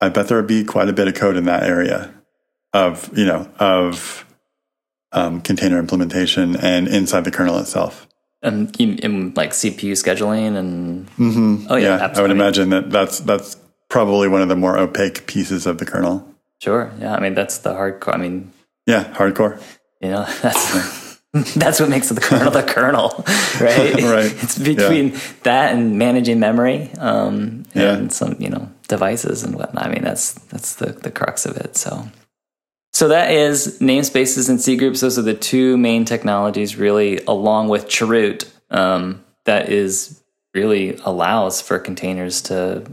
I 0.00 0.08
bet 0.08 0.28
there 0.28 0.38
would 0.38 0.46
be 0.46 0.64
quite 0.64 0.88
a 0.88 0.92
bit 0.92 1.08
of 1.08 1.14
code 1.14 1.36
in 1.36 1.44
that 1.44 1.62
area 1.62 2.14
of, 2.72 3.10
you 3.16 3.26
know, 3.26 3.50
of 3.58 4.24
um, 5.12 5.40
container 5.40 5.78
implementation 5.78 6.56
and 6.56 6.88
inside 6.88 7.24
the 7.24 7.30
kernel 7.30 7.58
itself. 7.58 8.06
and 8.42 8.74
in, 8.80 8.98
in 8.98 9.32
like 9.34 9.50
cpu 9.50 9.92
scheduling 9.92 10.56
and 10.56 11.06
Mm-hmm. 11.18 11.66
oh 11.70 11.76
yeah, 11.76 12.12
I 12.14 12.20
would 12.22 12.30
imagine 12.30 12.70
that 12.70 12.90
that's, 12.90 13.18
that's 13.20 13.56
probably 13.88 14.28
one 14.28 14.42
of 14.42 14.48
the 14.48 14.56
more 14.56 14.78
opaque 14.78 15.26
pieces 15.26 15.66
of 15.66 15.78
the 15.78 15.86
kernel. 15.86 16.22
sure 16.62 16.92
yeah 17.00 17.14
i 17.16 17.20
mean 17.20 17.34
that's 17.34 17.58
the 17.64 17.72
hardcore 17.72 18.14
i 18.14 18.18
mean 18.18 18.52
Yeah. 18.86 19.04
Hardcore. 19.18 19.60
you 20.00 20.10
know 20.10 20.24
that's 20.42 21.18
that's 21.56 21.78
what 21.80 21.88
makes 21.90 22.08
the 22.08 22.20
kernel 22.20 22.50
the 22.52 22.62
kernel 22.62 23.08
right 23.60 23.94
Right. 24.16 24.32
it's 24.44 24.58
between 24.58 25.16
that 25.42 25.74
and 25.74 25.98
managing 25.98 26.38
memory 26.40 26.90
um 26.98 27.64
Yeah. 27.74 27.94
and 27.96 28.12
some 28.12 28.36
you 28.38 28.50
know 28.50 28.68
devices 28.88 29.42
and 29.44 29.54
whatnot 29.58 29.84
i 29.86 29.88
mean 29.92 30.04
that's 30.04 30.32
that's 30.52 30.76
the 30.76 30.92
the 30.92 31.10
crux 31.10 31.44
of 31.46 31.56
it 31.64 31.76
so 31.76 32.06
so 32.92 33.08
that 33.08 33.30
is 33.30 33.78
namespaces 33.80 34.48
and 34.48 34.60
c 34.60 34.76
groups 34.76 35.00
those 35.00 35.18
are 35.18 35.22
the 35.22 35.34
two 35.34 35.76
main 35.76 36.04
technologies 36.04 36.76
really 36.76 37.18
along 37.26 37.68
with 37.68 37.86
Chroot 37.86 38.48
um 38.70 39.24
that 39.44 39.68
is 39.68 40.22
really 40.54 40.96
allows 41.04 41.60
for 41.60 41.78
containers 41.78 42.42
to 42.42 42.84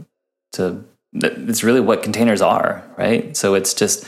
to 0.52 0.84
it's 1.12 1.64
really 1.64 1.80
what 1.80 2.02
containers 2.02 2.42
are 2.42 2.86
right? 2.96 3.36
So 3.36 3.54
it's 3.54 3.74
just 3.74 4.04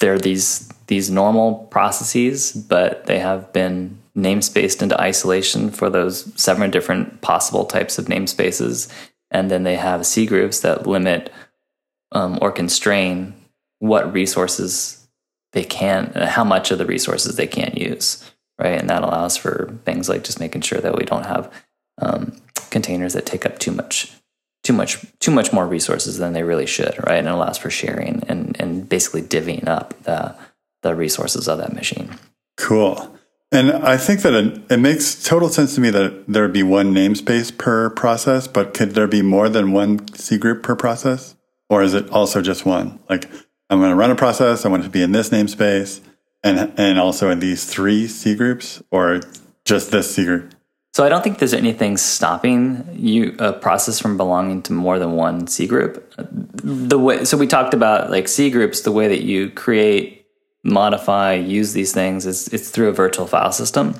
they're 0.00 0.18
these 0.18 0.68
these 0.86 1.10
normal 1.10 1.66
processes, 1.70 2.52
but 2.52 3.06
they 3.06 3.18
have 3.18 3.52
been 3.52 3.98
namespaced 4.16 4.82
into 4.82 5.00
isolation 5.00 5.70
for 5.70 5.88
those 5.88 6.30
seven 6.40 6.70
different 6.70 7.20
possible 7.20 7.64
types 7.64 7.98
of 7.98 8.06
namespaces, 8.06 8.92
and 9.30 9.50
then 9.50 9.62
they 9.62 9.76
have 9.76 10.06
C 10.06 10.26
groups 10.26 10.60
that 10.60 10.86
limit 10.86 11.32
um, 12.12 12.38
or 12.42 12.52
constrain 12.52 13.34
what 13.84 14.14
resources 14.14 15.06
they 15.52 15.62
can, 15.62 16.06
uh, 16.14 16.26
how 16.26 16.42
much 16.42 16.70
of 16.70 16.78
the 16.78 16.86
resources 16.86 17.36
they 17.36 17.46
can 17.46 17.70
use, 17.76 18.32
right? 18.58 18.80
And 18.80 18.88
that 18.88 19.02
allows 19.02 19.36
for 19.36 19.78
things 19.84 20.08
like 20.08 20.24
just 20.24 20.40
making 20.40 20.62
sure 20.62 20.80
that 20.80 20.96
we 20.96 21.04
don't 21.04 21.26
have 21.26 21.52
um, 22.00 22.40
containers 22.70 23.12
that 23.12 23.26
take 23.26 23.44
up 23.44 23.58
too 23.58 23.72
much 23.72 24.10
too 24.62 24.72
much 24.72 25.04
too 25.20 25.30
much 25.30 25.52
more 25.52 25.66
resources 25.66 26.16
than 26.16 26.32
they 26.32 26.42
really 26.42 26.64
should, 26.64 26.94
right? 27.06 27.18
And 27.18 27.28
it 27.28 27.34
allows 27.34 27.58
for 27.58 27.68
sharing 27.68 28.24
and 28.26 28.56
and 28.58 28.88
basically 28.88 29.20
divvying 29.20 29.68
up 29.68 30.02
the 30.04 30.34
the 30.82 30.94
resources 30.94 31.46
of 31.46 31.58
that 31.58 31.74
machine. 31.74 32.08
Cool. 32.56 33.14
And 33.52 33.70
I 33.70 33.98
think 33.98 34.22
that 34.22 34.32
it, 34.32 34.62
it 34.70 34.78
makes 34.78 35.22
total 35.22 35.50
sense 35.50 35.74
to 35.74 35.80
me 35.82 35.90
that 35.90 36.24
there 36.26 36.42
would 36.42 36.54
be 36.54 36.62
one 36.62 36.94
namespace 36.94 37.56
per 37.56 37.90
process, 37.90 38.48
but 38.48 38.72
could 38.72 38.92
there 38.92 39.06
be 39.06 39.20
more 39.20 39.50
than 39.50 39.72
one 39.72 40.08
C 40.14 40.38
group 40.38 40.62
per 40.62 40.74
process? 40.74 41.36
Or 41.68 41.82
is 41.82 41.92
it 41.92 42.08
also 42.10 42.40
just 42.40 42.64
one? 42.64 42.98
Like, 43.08 43.28
I'm 43.74 43.80
going 43.80 43.90
to 43.90 43.96
run 43.96 44.10
a 44.10 44.16
process, 44.16 44.64
I 44.64 44.68
want 44.68 44.82
it 44.82 44.86
to 44.86 44.90
be 44.90 45.02
in 45.02 45.12
this 45.12 45.30
namespace 45.30 46.00
and, 46.42 46.72
and 46.78 46.98
also 46.98 47.30
in 47.30 47.40
these 47.40 47.64
three 47.64 48.06
C 48.06 48.34
groups, 48.34 48.82
or 48.90 49.20
just 49.64 49.90
this 49.90 50.14
C 50.14 50.24
group? 50.24 50.54
So 50.92 51.04
I 51.04 51.08
don't 51.08 51.24
think 51.24 51.38
there's 51.38 51.54
anything 51.54 51.96
stopping 51.96 52.86
you 52.92 53.34
a 53.40 53.52
process 53.52 53.98
from 53.98 54.16
belonging 54.16 54.62
to 54.62 54.72
more 54.72 55.00
than 55.00 55.12
one 55.12 55.48
C 55.48 55.66
group. 55.66 56.14
The 56.16 56.98
way 56.98 57.24
so 57.24 57.36
we 57.36 57.48
talked 57.48 57.74
about 57.74 58.10
like 58.10 58.28
C 58.28 58.48
groups, 58.48 58.82
the 58.82 58.92
way 58.92 59.08
that 59.08 59.22
you 59.22 59.50
create, 59.50 60.26
modify, 60.62 61.34
use 61.34 61.72
these 61.72 61.92
things 61.92 62.26
is 62.26 62.46
it's 62.48 62.70
through 62.70 62.90
a 62.90 62.92
virtual 62.92 63.26
file 63.26 63.50
system. 63.50 63.96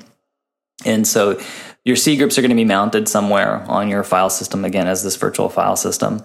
And 0.85 1.05
so 1.05 1.37
your 1.83 1.97
C 1.97 2.15
groups 2.15 2.37
are 2.37 2.41
going 2.41 2.49
to 2.49 2.55
be 2.55 2.63
mounted 2.63 3.09
somewhere 3.09 3.65
on 3.67 3.89
your 3.89 4.03
file 4.03 4.29
system 4.29 4.63
again 4.63 4.87
as 4.87 5.03
this 5.03 5.17
virtual 5.17 5.49
file 5.49 5.75
system. 5.75 6.23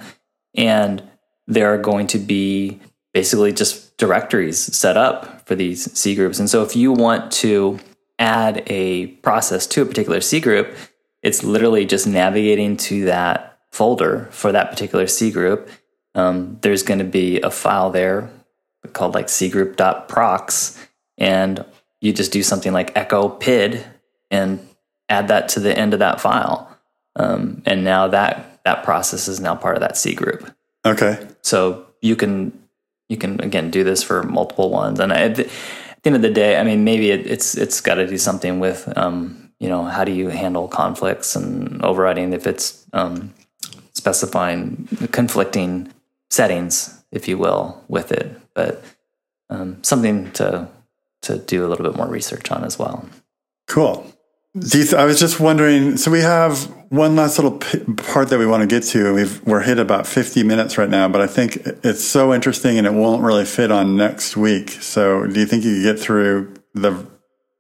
And 0.55 1.03
there 1.49 1.75
are 1.75 1.79
going 1.79 2.07
to 2.09 2.19
be 2.19 2.79
basically 3.13 3.53
just 3.53 3.97
directories 3.97 4.59
set 4.77 4.97
up 4.97 5.47
for 5.47 5.55
these 5.55 5.93
C 5.99 6.15
groups. 6.15 6.39
And 6.39 6.49
so 6.49 6.63
if 6.63 6.77
you 6.77 6.93
want 6.93 7.33
to 7.33 7.79
add 8.19 8.63
a 8.67 9.09
process 9.23 9.67
to 9.69 9.83
a 9.83 9.87
particular 9.87 10.21
C 10.21 10.41
group, 10.41 10.75
it's 11.23 11.43
literally 11.43 11.85
just 11.85 12.07
navigating 12.07 12.77
to 12.77 13.07
that 13.07 13.59
folder 13.73 14.29
for 14.31 14.53
that 14.53 14.71
particular 14.71 15.07
C 15.07 15.31
group. 15.31 15.69
Um, 16.15 16.59
there's 16.63 16.83
going 16.83 16.99
to 16.99 17.05
be 17.05 17.41
a 17.41 17.51
file 17.51 17.91
there 17.91 18.31
called 18.93 19.15
like 19.15 19.27
cgroup.procs, 19.27 20.87
and 21.19 21.65
you 22.01 22.13
just 22.13 22.33
do 22.33 22.43
something 22.43 22.73
like 22.73 22.97
echo 22.97 23.29
pid 23.29 23.85
and 24.31 24.67
add 25.09 25.29
that 25.29 25.49
to 25.51 25.61
the 25.61 25.77
end 25.77 25.93
of 25.93 25.99
that 25.99 26.21
file. 26.21 26.67
Um, 27.17 27.63
and 27.67 27.85
now 27.85 28.09
that 28.09 28.61
that 28.65 28.83
process 28.85 29.29
is 29.29 29.41
now 29.41 29.55
part 29.55 29.77
of 29.77 29.81
that 29.81 29.97
C 29.97 30.15
group. 30.15 30.51
Okay. 30.85 31.27
So 31.43 31.87
you 32.01 32.17
can 32.17 32.60
you 33.11 33.17
can 33.17 33.41
again 33.41 33.71
do 33.71 33.85
this 33.85 34.03
for 34.03 34.23
multiple 34.23 34.71
ones. 34.71 35.01
And 35.01 35.13
at 35.13 35.35
the, 35.35 35.51
end 36.05 36.17
of 36.17 36.23
the 36.23 36.31
day, 36.31 36.57
I 36.57 36.63
mean, 36.63 36.85
maybe 36.85 37.11
it, 37.11 37.27
it's 37.27 37.55
it's 37.57 37.83
got 37.83 37.97
to 37.97 38.07
do 38.07 38.17
something 38.17 38.59
with 38.61 38.91
um, 38.97 39.53
you 39.59 39.69
know 39.69 39.85
how 39.85 40.05
do 40.05 40.13
you 40.13 40.29
handle 40.29 40.67
conflicts 40.69 41.37
and 41.37 41.85
overriding 41.85 42.33
if 42.33 42.47
it's 42.47 42.87
um, 42.95 43.35
specifying 43.93 44.89
conflicting 45.13 45.93
settings, 46.31 47.03
if 47.11 47.29
you 47.29 47.37
will, 47.37 47.85
with 47.89 48.13
it. 48.13 48.41
But 48.55 48.83
um, 49.51 49.83
something 49.83 50.31
to 50.33 50.69
to 51.23 51.39
do 51.39 51.67
a 51.67 51.69
little 51.69 51.85
bit 51.85 51.97
more 51.97 52.09
research 52.09 52.51
on 52.51 52.65
as 52.65 52.79
well. 52.79 53.07
Cool. 53.67 54.11
Do 54.59 54.79
you 54.79 54.85
th- 54.85 54.95
I 54.95 55.05
was 55.05 55.21
just 55.21 55.39
wondering. 55.39 55.97
So 55.97 56.11
we 56.11 56.21
have 56.21 56.65
one 56.89 57.15
last 57.15 57.39
little 57.39 57.59
p- 57.59 57.79
part 57.95 58.31
that 58.31 58.39
we 58.39 58.47
want 58.47 58.63
to 58.63 58.67
get 58.67 58.83
to. 58.89 59.15
We've 59.15 59.41
we're 59.47 59.63
hit 59.63 59.79
about 59.79 60.09
fifty 60.09 60.43
minutes 60.43 60.77
right 60.77 60.89
now, 60.91 61.09
but 61.09 61.21
I 61.21 61.29
think 61.29 61.59
it's 61.85 62.03
so 62.03 62.35
interesting 62.35 62.77
and 62.77 62.85
it 62.85 62.93
won't 62.93 63.23
really 63.23 63.45
fit 63.45 63.71
on 63.71 63.97
next 63.97 64.37
week. 64.37 64.71
So 64.71 65.27
do 65.29 65.39
you 65.39 65.47
think 65.47 65.65
you 65.65 65.77
could 65.77 65.83
get 65.85 66.01
through 66.01 66.55
the 66.75 67.07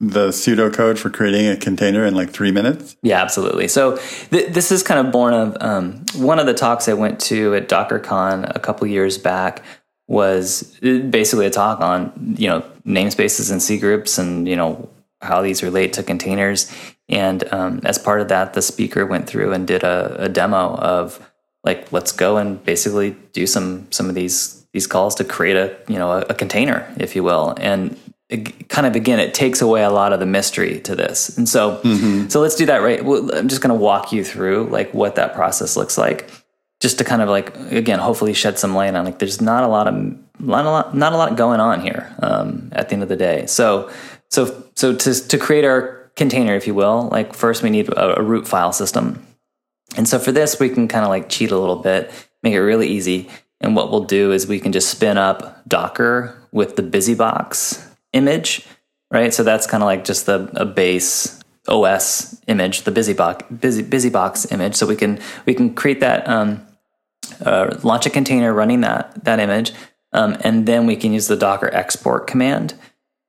the 0.01 0.28
pseudocode 0.30 0.99
for 0.99 1.11
creating 1.11 1.47
a 1.47 1.57
container 1.57 2.05
in 2.05 2.14
like 2.16 2.30
three 2.30 2.51
minutes? 2.51 2.97
Yeah, 3.03 3.22
absolutely. 3.22 3.68
So 3.68 3.99
th- 4.30 4.53
this 4.53 4.72
is 4.72 4.82
kind 4.82 5.07
of 5.07 5.12
born 5.12 5.32
of 5.32 5.57
um, 5.61 6.05
one 6.16 6.41
of 6.41 6.47
the 6.47 6.55
talks 6.55 6.88
I 6.88 6.95
went 6.95 7.20
to 7.20 7.55
at 7.55 7.68
DockerCon 7.68 8.51
a 8.53 8.59
couple 8.59 8.88
years 8.88 9.16
back 9.16 9.62
was 10.09 10.76
basically 10.80 11.47
a 11.47 11.51
talk 11.51 11.80
on 11.80 12.34
you 12.36 12.49
know 12.49 12.64
namespaces 12.84 13.53
and 13.53 13.62
C 13.62 13.78
groups 13.78 14.18
and 14.18 14.49
you 14.49 14.57
know 14.57 14.91
how 15.21 15.43
these 15.43 15.62
relate 15.62 15.93
to 15.95 16.03
containers. 16.03 16.71
And 17.09 17.45
um, 17.53 17.81
as 17.85 17.99
part 17.99 18.21
of 18.21 18.29
that, 18.29 18.55
the 18.55 18.62
speaker 18.62 19.05
went 19.05 19.27
through 19.27 19.53
and 19.53 19.66
did 19.66 19.83
a, 19.83 20.25
a 20.25 20.29
demo 20.29 20.77
of 20.77 21.27
like 21.64 21.93
let's 21.93 22.12
go 22.12 22.37
and 22.39 22.62
basically 22.64 23.16
do 23.33 23.47
some 23.47 23.87
some 23.91 24.09
of 24.09 24.14
these 24.14 24.64
these 24.73 24.87
calls 24.87 25.14
to 25.16 25.25
create 25.25 25.57
a 25.57 25.77
you 25.89 25.99
know 25.99 26.12
a, 26.12 26.21
a 26.23 26.35
container, 26.35 26.93
if 26.99 27.14
you 27.14 27.23
will, 27.23 27.55
and 27.59 27.99
it, 28.29 28.68
kind 28.68 28.87
of 28.87 28.95
again 28.97 29.21
it 29.21 29.35
takes 29.35 29.61
away 29.61 29.83
a 29.83 29.91
lot 29.91 30.12
of 30.12 30.21
the 30.21 30.27
mystery 30.27 30.81
to 30.81 30.95
this. 30.95 31.37
And 31.37 31.49
so 31.49 31.81
so 32.29 32.41
let's 32.41 32.55
do 32.55 32.66
that 32.66 32.79
right. 32.79 33.05
Well, 33.05 33.35
I'm 33.35 33.49
just 33.49 33.61
going 33.61 33.77
to 33.77 33.81
walk 33.81 34.12
you 34.12 34.25
through 34.25 34.68
like 34.71 34.95
what 34.95 35.16
that 35.16 35.35
process 35.35 35.77
looks 35.77 35.99
like, 35.99 36.31
just 36.81 36.99
to 36.99 37.05
kind 37.05 37.21
of 37.21 37.29
like 37.29 37.55
again 37.73 37.99
hopefully 37.99 38.33
shed 38.33 38.59
some 38.59 38.75
light 38.75 38.95
on 38.95 39.05
like 39.05 39.18
there's 39.18 39.41
not 39.41 39.64
a 39.64 39.68
lot 39.68 39.87
of 39.87 39.95
not 40.39 40.64
a 40.64 40.71
lot 40.71 40.97
not 40.97 41.12
a 41.12 41.16
lot 41.16 41.37
going 41.37 41.61
on 41.61 41.81
here 41.81 42.14
um, 42.21 42.71
at 42.73 42.89
the 42.89 42.95
end 42.95 43.03
of 43.03 43.09
the 43.09 43.16
day. 43.16 43.47
So 43.47 43.91
so 44.31 44.64
so 44.74 44.95
to 44.95 45.28
to 45.28 45.39
create 45.39 45.64
our 45.64 46.11
container, 46.16 46.55
if 46.55 46.66
you 46.66 46.74
will, 46.74 47.09
like 47.11 47.35
first 47.35 47.62
we 47.62 47.70
need 47.70 47.89
a, 47.89 48.20
a 48.20 48.22
root 48.22 48.47
file 48.47 48.72
system. 48.72 49.26
And 49.97 50.09
so 50.09 50.18
for 50.18 50.33
this, 50.33 50.61
we 50.61 50.68
can 50.68 50.87
kind 50.87 51.05
of 51.05 51.09
like 51.09 51.28
cheat 51.28 51.51
a 51.51 51.59
little 51.59 51.76
bit, 51.76 52.12
make 52.43 52.55
it 52.55 52.61
really 52.61 52.89
easy. 52.89 53.28
And 53.61 53.74
what 53.74 53.91
we'll 53.91 54.05
do 54.05 54.33
is 54.33 54.47
we 54.47 54.61
can 54.61 54.72
just 54.72 54.89
spin 54.89 55.18
up 55.18 55.66
Docker 55.68 56.37
with 56.53 56.76
the 56.76 56.83
BusyBox 56.83 57.87
image, 58.12 58.66
right? 59.11 59.35
So 59.35 59.43
that's 59.43 59.66
kind 59.66 59.83
of 59.83 59.87
like 59.87 60.05
just 60.05 60.26
the 60.26 60.51
a 60.55 60.64
base 60.64 61.41
OS 61.68 62.41
image, 62.47 62.83
the 62.83 62.93
BusyBox 62.93 63.61
Busy 63.61 63.83
BusyBox 63.83 64.53
image. 64.53 64.76
So 64.76 64.87
we 64.87 64.97
can 64.97 65.18
we 65.47 65.55
can 65.55 65.74
create 65.74 66.01
that, 66.01 66.28
um, 66.28 66.66
uh, 67.45 67.78
launch 67.83 68.07
a 68.07 68.11
container 68.11 68.53
running 68.55 68.81
that 68.83 69.24
that 69.24 69.41
image, 69.41 69.72
um, 70.12 70.37
and 70.41 70.66
then 70.66 70.87
we 70.87 70.97
can 70.97 71.12
use 71.12 71.26
the 71.26 71.37
Docker 71.37 71.72
export 71.74 72.26
command 72.26 72.74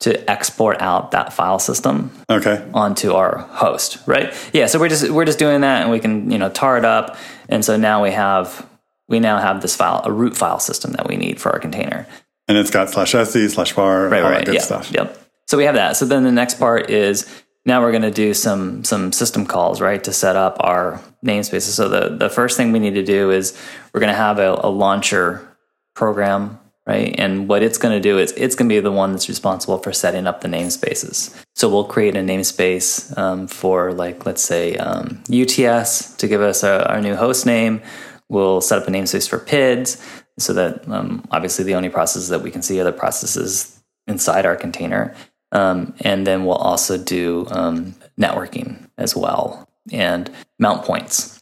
to 0.01 0.29
export 0.29 0.81
out 0.81 1.11
that 1.11 1.31
file 1.33 1.59
system 1.59 2.11
Okay. 2.29 2.63
onto 2.73 3.13
our 3.13 3.37
host, 3.51 3.97
right? 4.05 4.33
Yeah, 4.53 4.65
so 4.67 4.79
we're 4.79 4.89
just 4.89 5.09
we're 5.09 5.25
just 5.25 5.39
doing 5.39 5.61
that, 5.61 5.81
and 5.83 5.91
we 5.91 5.99
can 5.99 6.29
you 6.29 6.37
know 6.37 6.49
tar 6.49 6.77
it 6.77 6.85
up, 6.85 7.17
and 7.49 7.63
so 7.63 7.77
now 7.77 8.03
we 8.03 8.11
have 8.11 8.67
we 9.07 9.19
now 9.19 9.39
have 9.39 9.61
this 9.61 9.75
file 9.75 10.01
a 10.05 10.11
root 10.11 10.35
file 10.35 10.59
system 10.59 10.91
that 10.93 11.07
we 11.07 11.15
need 11.17 11.39
for 11.39 11.51
our 11.51 11.59
container. 11.59 12.05
And 12.47 12.57
it's 12.57 12.71
got 12.71 12.89
slash 12.89 13.15
etc 13.15 13.49
slash 13.49 13.71
var, 13.73 14.09
Right, 14.09 14.23
all 14.23 14.29
right, 14.29 14.39
that 14.39 14.45
good 14.45 14.55
yeah, 14.55 14.61
stuff. 14.61 14.91
Yep. 14.91 15.17
So 15.47 15.57
we 15.57 15.65
have 15.65 15.75
that. 15.75 15.97
So 15.97 16.05
then 16.05 16.23
the 16.23 16.31
next 16.31 16.55
part 16.59 16.89
is 16.89 17.27
now 17.65 17.81
we're 17.81 17.91
going 17.91 18.01
to 18.03 18.11
do 18.11 18.33
some 18.33 18.83
some 18.83 19.11
system 19.11 19.45
calls, 19.45 19.79
right, 19.81 20.03
to 20.03 20.11
set 20.11 20.35
up 20.35 20.57
our 20.61 20.99
namespaces. 21.25 21.73
So 21.75 21.87
the 21.89 22.15
the 22.17 22.29
first 22.29 22.57
thing 22.57 22.71
we 22.71 22.79
need 22.79 22.95
to 22.95 23.03
do 23.03 23.29
is 23.31 23.55
we're 23.93 23.99
going 23.99 24.11
to 24.11 24.17
have 24.17 24.39
a, 24.39 24.59
a 24.63 24.69
launcher 24.69 25.47
program, 25.93 26.59
right? 26.91 27.15
And 27.17 27.47
what 27.47 27.63
it's 27.63 27.77
going 27.77 27.93
to 27.93 28.01
do 28.01 28.17
is 28.17 28.33
it's 28.33 28.55
going 28.55 28.67
to 28.67 28.75
be 28.75 28.79
the 28.79 28.91
one 28.91 29.11
that's 29.11 29.29
responsible 29.29 29.77
for 29.77 29.93
setting 29.93 30.27
up 30.27 30.41
the 30.41 30.47
namespaces. 30.47 31.33
So 31.55 31.69
we'll 31.69 31.85
create 31.85 32.15
a 32.17 32.19
namespace 32.19 33.17
um, 33.17 33.47
for 33.47 33.93
like 33.93 34.25
let's 34.25 34.43
say 34.43 34.75
um, 34.75 35.23
UTS 35.29 36.15
to 36.17 36.27
give 36.27 36.41
us 36.41 36.63
a, 36.63 36.89
our 36.91 37.01
new 37.01 37.15
host 37.15 37.45
name. 37.45 37.81
We'll 38.29 38.61
set 38.61 38.81
up 38.81 38.87
a 38.87 38.91
namespace 38.91 39.29
for 39.29 39.39
PIDs 39.39 40.01
so 40.37 40.53
that 40.53 40.87
um, 40.89 41.23
obviously 41.31 41.63
the 41.65 41.75
only 41.75 41.89
processes 41.89 42.29
that 42.29 42.41
we 42.41 42.51
can 42.51 42.61
see 42.61 42.79
are 42.79 42.83
the 42.83 42.91
processes 42.91 43.81
inside 44.07 44.45
our 44.45 44.55
container. 44.55 45.13
Um, 45.53 45.93
and 46.01 46.25
then 46.25 46.45
we'll 46.45 46.55
also 46.55 46.97
do 46.97 47.45
um, 47.51 47.95
networking 48.19 48.89
as 48.97 49.15
well 49.15 49.67
and 49.91 50.29
mount 50.59 50.83
points. 50.83 51.41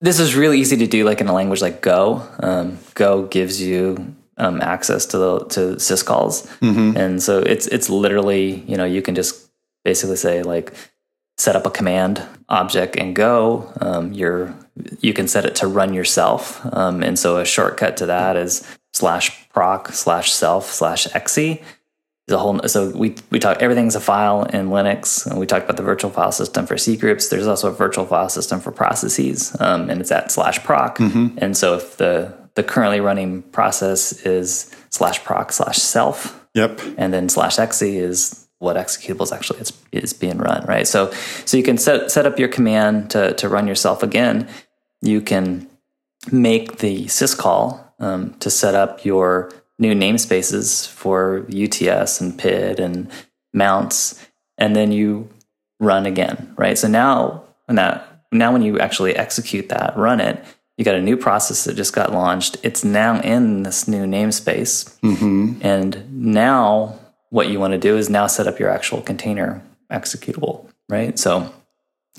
This 0.00 0.18
is 0.18 0.34
really 0.34 0.58
easy 0.58 0.76
to 0.78 0.86
do, 0.86 1.04
like 1.04 1.20
in 1.20 1.28
a 1.28 1.32
language 1.32 1.62
like 1.62 1.80
Go. 1.80 2.26
Um, 2.40 2.78
Go 2.94 3.26
gives 3.26 3.62
you 3.62 4.16
um, 4.42 4.60
access 4.60 5.06
to 5.06 5.18
the 5.18 5.38
to 5.50 5.60
syscalls, 5.76 6.46
and 6.96 7.22
so 7.22 7.38
it's 7.38 7.66
it's 7.68 7.88
literally 7.88 8.64
you 8.66 8.76
know 8.76 8.84
you 8.84 9.00
can 9.00 9.14
just 9.14 9.48
basically 9.84 10.16
say 10.16 10.42
like 10.42 10.72
set 11.38 11.56
up 11.56 11.66
a 11.66 11.70
command 11.70 12.22
object 12.48 12.96
and 12.96 13.14
Go. 13.14 13.72
Um, 13.80 14.12
you're 14.12 14.54
you 15.00 15.12
can 15.14 15.28
set 15.28 15.44
it 15.44 15.54
to 15.56 15.66
run 15.66 15.94
yourself, 15.94 16.60
um, 16.74 17.02
and 17.02 17.18
so 17.18 17.38
a 17.38 17.44
shortcut 17.44 17.96
to 17.98 18.06
that 18.06 18.36
is 18.36 18.66
slash 18.92 19.48
proc 19.50 19.92
slash 19.92 20.32
self 20.32 20.66
slash 20.70 21.06
exe. 21.14 21.58
The 22.28 22.38
whole 22.38 22.60
so 22.66 22.90
we 22.90 23.16
we 23.30 23.38
talk 23.38 23.62
everything's 23.62 23.94
a 23.96 24.00
file 24.00 24.44
in 24.44 24.68
Linux 24.68 25.26
and 25.26 25.38
we 25.38 25.46
talked 25.46 25.64
about 25.64 25.76
the 25.76 25.82
virtual 25.82 26.10
file 26.10 26.32
system 26.32 26.66
for 26.66 26.78
C 26.78 26.96
groups 26.96 27.28
there's 27.28 27.48
also 27.48 27.68
a 27.68 27.72
virtual 27.72 28.06
file 28.06 28.28
system 28.28 28.60
for 28.60 28.70
processes 28.70 29.54
um, 29.60 29.90
and 29.90 30.00
it's 30.00 30.12
at 30.12 30.30
slash 30.30 30.62
proc. 30.62 30.98
And 31.38 31.56
so 31.56 31.74
if 31.74 31.96
the 31.96 32.32
the 32.54 32.62
currently 32.62 33.00
running 33.00 33.42
process 33.42 34.12
is 34.26 34.74
slash 34.90 35.22
proc 35.24 35.52
slash 35.52 35.78
self 35.78 36.38
Yep. 36.54 36.80
and 36.98 37.14
then 37.14 37.28
slash 37.28 37.58
exe 37.58 37.82
is 37.82 38.46
what 38.58 38.76
executable 38.76 39.22
is 39.22 39.32
actually 39.32 39.60
is, 39.60 39.72
is 39.90 40.12
being 40.12 40.38
run 40.38 40.64
right 40.66 40.86
so 40.86 41.10
so 41.44 41.56
you 41.56 41.62
can 41.62 41.78
set 41.78 42.10
set 42.10 42.26
up 42.26 42.38
your 42.38 42.48
command 42.48 43.10
to 43.10 43.32
to 43.34 43.48
run 43.48 43.66
yourself 43.66 44.02
again 44.02 44.48
you 45.00 45.20
can 45.20 45.68
make 46.30 46.78
the 46.78 47.06
syscall 47.06 47.80
um, 47.98 48.34
to 48.34 48.50
set 48.50 48.74
up 48.74 49.04
your 49.04 49.50
new 49.78 49.94
namespaces 49.94 50.88
for 50.88 51.46
UTS 51.48 52.20
and 52.20 52.38
PID 52.38 52.78
and 52.78 53.10
mounts, 53.52 54.24
and 54.58 54.76
then 54.76 54.92
you 54.92 55.28
run 55.80 56.06
again, 56.06 56.54
right? 56.56 56.78
So 56.78 56.88
now, 56.88 57.44
when 57.66 57.76
that 57.76 58.24
now 58.30 58.52
when 58.52 58.62
you 58.62 58.78
actually 58.78 59.16
execute 59.16 59.68
that, 59.68 59.96
run 59.96 60.20
it, 60.20 60.42
you 60.76 60.84
got 60.84 60.94
a 60.94 61.02
new 61.02 61.16
process 61.16 61.64
that 61.64 61.74
just 61.74 61.92
got 61.92 62.12
launched. 62.12 62.56
It's 62.62 62.84
now 62.84 63.20
in 63.20 63.62
this 63.62 63.86
new 63.86 64.04
namespace, 64.04 64.92
and 65.62 66.10
now 66.10 66.98
what 67.30 67.48
you 67.48 67.58
want 67.58 67.72
to 67.72 67.78
do 67.78 67.96
is 67.96 68.10
now 68.10 68.26
set 68.26 68.46
up 68.46 68.58
your 68.58 68.70
actual 68.70 69.00
container 69.02 69.62
executable, 69.90 70.66
right? 70.88 71.18
So 71.18 71.52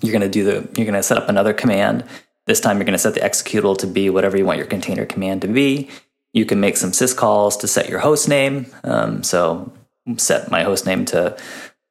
you're 0.01 0.11
going 0.11 0.21
to 0.21 0.29
do 0.29 0.43
the 0.43 0.53
you're 0.75 0.85
going 0.85 0.93
to 0.93 1.03
set 1.03 1.17
up 1.17 1.29
another 1.29 1.53
command. 1.53 2.03
This 2.45 2.59
time 2.59 2.77
you're 2.77 2.85
going 2.85 2.93
to 2.93 2.99
set 2.99 3.13
the 3.13 3.21
executable 3.21 3.77
to 3.77 3.87
be 3.87 4.09
whatever 4.09 4.37
you 4.37 4.45
want 4.45 4.57
your 4.57 4.67
container 4.67 5.05
command 5.05 5.41
to 5.43 5.47
be. 5.47 5.89
You 6.33 6.45
can 6.45 6.59
make 6.59 6.77
some 6.77 6.91
syscalls 6.91 7.59
to 7.59 7.67
set 7.67 7.89
your 7.89 7.99
host 7.99 8.27
name. 8.27 8.65
Um, 8.83 9.23
so 9.23 9.71
set 10.17 10.49
my 10.51 10.63
host 10.63 10.85
name 10.85 11.05
to 11.05 11.37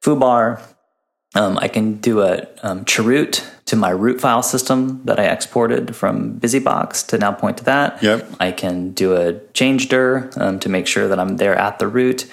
foobar. 0.03 0.61
Um, 1.35 1.59
I 1.59 1.69
can 1.69 1.95
do 1.95 2.21
a 2.21 2.47
um, 2.63 2.85
chroot 2.85 3.43
to 3.65 3.77
my 3.77 3.91
root 3.91 4.21
file 4.21 4.43
system 4.43 5.01
that 5.05 5.19
I 5.21 5.25
exported 5.25 5.95
from 5.95 6.39
BusyBox 6.41 7.07
to 7.09 7.19
now 7.19 7.33
point 7.33 7.59
to 7.59 7.65
that. 7.65 8.03
Yep. 8.03 8.29
I 8.41 8.53
can 8.53 8.93
do 8.93 9.17
a 9.17 9.39
change 9.53 9.89
dir 9.89 10.31
um, 10.37 10.59
to 10.61 10.69
make 10.69 10.87
sure 10.87 11.09
that 11.09 11.19
I'm 11.19 11.37
there 11.37 11.55
at 11.55 11.79
the 11.79 11.89
root. 11.89 12.27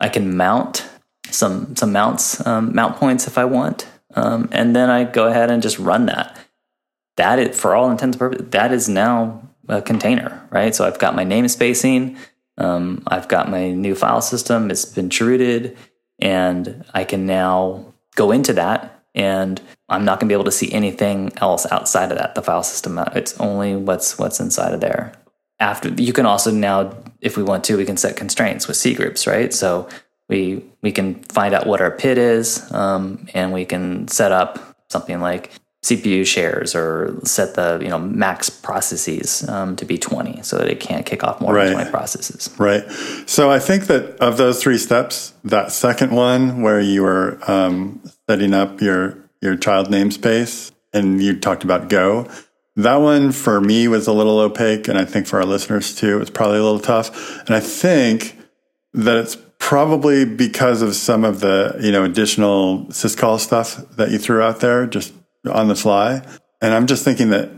I 0.00 0.08
can 0.08 0.36
mount 0.36 0.88
some 1.30 1.74
some 1.76 1.92
mounts 1.92 2.44
um, 2.46 2.74
mount 2.74 2.96
points 2.96 3.26
if 3.26 3.38
I 3.38 3.44
want, 3.44 3.86
um, 4.14 4.48
and 4.52 4.74
then 4.74 4.90
I 4.90 5.04
go 5.04 5.28
ahead 5.28 5.50
and 5.50 5.62
just 5.62 5.78
run 5.78 6.06
that. 6.06 6.36
That 7.16 7.38
is, 7.38 7.58
for 7.58 7.74
all 7.74 7.90
intents 7.90 8.16
and 8.16 8.20
purposes, 8.20 8.50
that 8.50 8.72
is 8.72 8.88
now 8.88 9.42
a 9.68 9.80
container, 9.80 10.46
right? 10.50 10.74
So 10.74 10.84
I've 10.84 10.98
got 10.98 11.14
my 11.14 11.24
namespacing, 11.24 12.16
um, 12.58 13.02
I've 13.06 13.28
got 13.28 13.50
my 13.50 13.70
new 13.70 13.94
file 13.94 14.20
system. 14.20 14.70
It's 14.70 14.84
been 14.84 15.08
chrooted, 15.08 15.76
and 16.18 16.84
I 16.92 17.04
can 17.04 17.26
now 17.26 17.94
go 18.14 18.32
into 18.32 18.52
that, 18.54 18.91
and 19.14 19.60
I'm 19.88 20.04
not 20.04 20.20
going 20.20 20.28
to 20.28 20.32
be 20.32 20.34
able 20.34 20.44
to 20.44 20.52
see 20.52 20.72
anything 20.72 21.32
else 21.36 21.66
outside 21.70 22.10
of 22.12 22.18
that. 22.18 22.34
The 22.34 22.42
file 22.42 22.62
system, 22.62 22.98
it's 23.14 23.38
only 23.40 23.76
what's 23.76 24.18
what's 24.18 24.40
inside 24.40 24.72
of 24.74 24.80
there. 24.80 25.12
After 25.60 25.88
you 25.90 26.12
can 26.12 26.26
also 26.26 26.50
now, 26.50 26.94
if 27.20 27.36
we 27.36 27.42
want 27.42 27.64
to, 27.64 27.76
we 27.76 27.84
can 27.84 27.96
set 27.96 28.16
constraints 28.16 28.66
with 28.66 28.76
C 28.76 28.94
groups, 28.94 29.26
right? 29.26 29.52
So 29.52 29.88
we 30.28 30.64
we 30.82 30.92
can 30.92 31.22
find 31.24 31.54
out 31.54 31.66
what 31.66 31.80
our 31.80 31.90
PID 31.90 32.18
is, 32.18 32.72
um, 32.72 33.26
and 33.34 33.52
we 33.52 33.64
can 33.64 34.08
set 34.08 34.32
up 34.32 34.58
something 34.88 35.20
like 35.20 35.52
CPU 35.84 36.24
shares 36.24 36.74
or 36.76 37.18
set 37.24 37.54
the 37.54 37.78
you 37.82 37.88
know 37.88 37.98
max 37.98 38.48
processes 38.48 39.46
um, 39.48 39.74
to 39.76 39.84
be 39.84 39.98
20 39.98 40.40
so 40.42 40.56
that 40.58 40.68
it 40.68 40.78
can't 40.80 41.04
kick 41.04 41.24
off 41.24 41.40
more 41.40 41.52
Right. 41.54 41.64
than 41.66 41.74
20 41.74 41.90
processes. 41.90 42.48
Right. 42.56 42.84
So 43.26 43.50
I 43.50 43.58
think 43.58 43.86
that 43.88 44.16
of 44.20 44.36
those 44.36 44.62
three 44.62 44.78
steps, 44.78 45.32
that 45.44 45.72
second 45.72 46.12
one 46.12 46.62
where 46.62 46.80
you 46.80 47.02
were 47.02 47.38
um, 47.50 48.00
setting 48.32 48.54
up 48.54 48.80
your 48.80 49.18
your 49.42 49.56
child 49.56 49.88
namespace 49.88 50.72
and 50.94 51.22
you 51.22 51.38
talked 51.38 51.64
about 51.64 51.90
Go, 51.90 52.30
that 52.76 52.96
one 52.96 53.30
for 53.30 53.60
me 53.60 53.88
was 53.88 54.06
a 54.06 54.12
little 54.14 54.38
opaque, 54.38 54.88
and 54.88 54.96
I 54.96 55.04
think 55.04 55.26
for 55.26 55.36
our 55.38 55.44
listeners 55.44 55.94
too, 55.94 56.18
it's 56.18 56.30
probably 56.30 56.56
a 56.56 56.62
little 56.62 56.80
tough. 56.80 57.40
And 57.40 57.54
I 57.54 57.60
think 57.60 58.38
that 58.94 59.18
it's 59.18 59.36
probably 59.58 60.24
because 60.24 60.80
of 60.80 60.94
some 60.94 61.24
of 61.24 61.40
the 61.40 61.78
you 61.78 61.92
know 61.92 62.04
additional 62.04 62.86
syscall 62.86 63.38
stuff 63.38 63.76
that 63.96 64.10
you 64.10 64.16
threw 64.18 64.40
out 64.40 64.60
there 64.60 64.86
just 64.86 65.12
on 65.44 65.68
the 65.68 65.76
fly. 65.76 66.22
And 66.62 66.72
I'm 66.72 66.86
just 66.86 67.04
thinking 67.04 67.28
that 67.30 67.50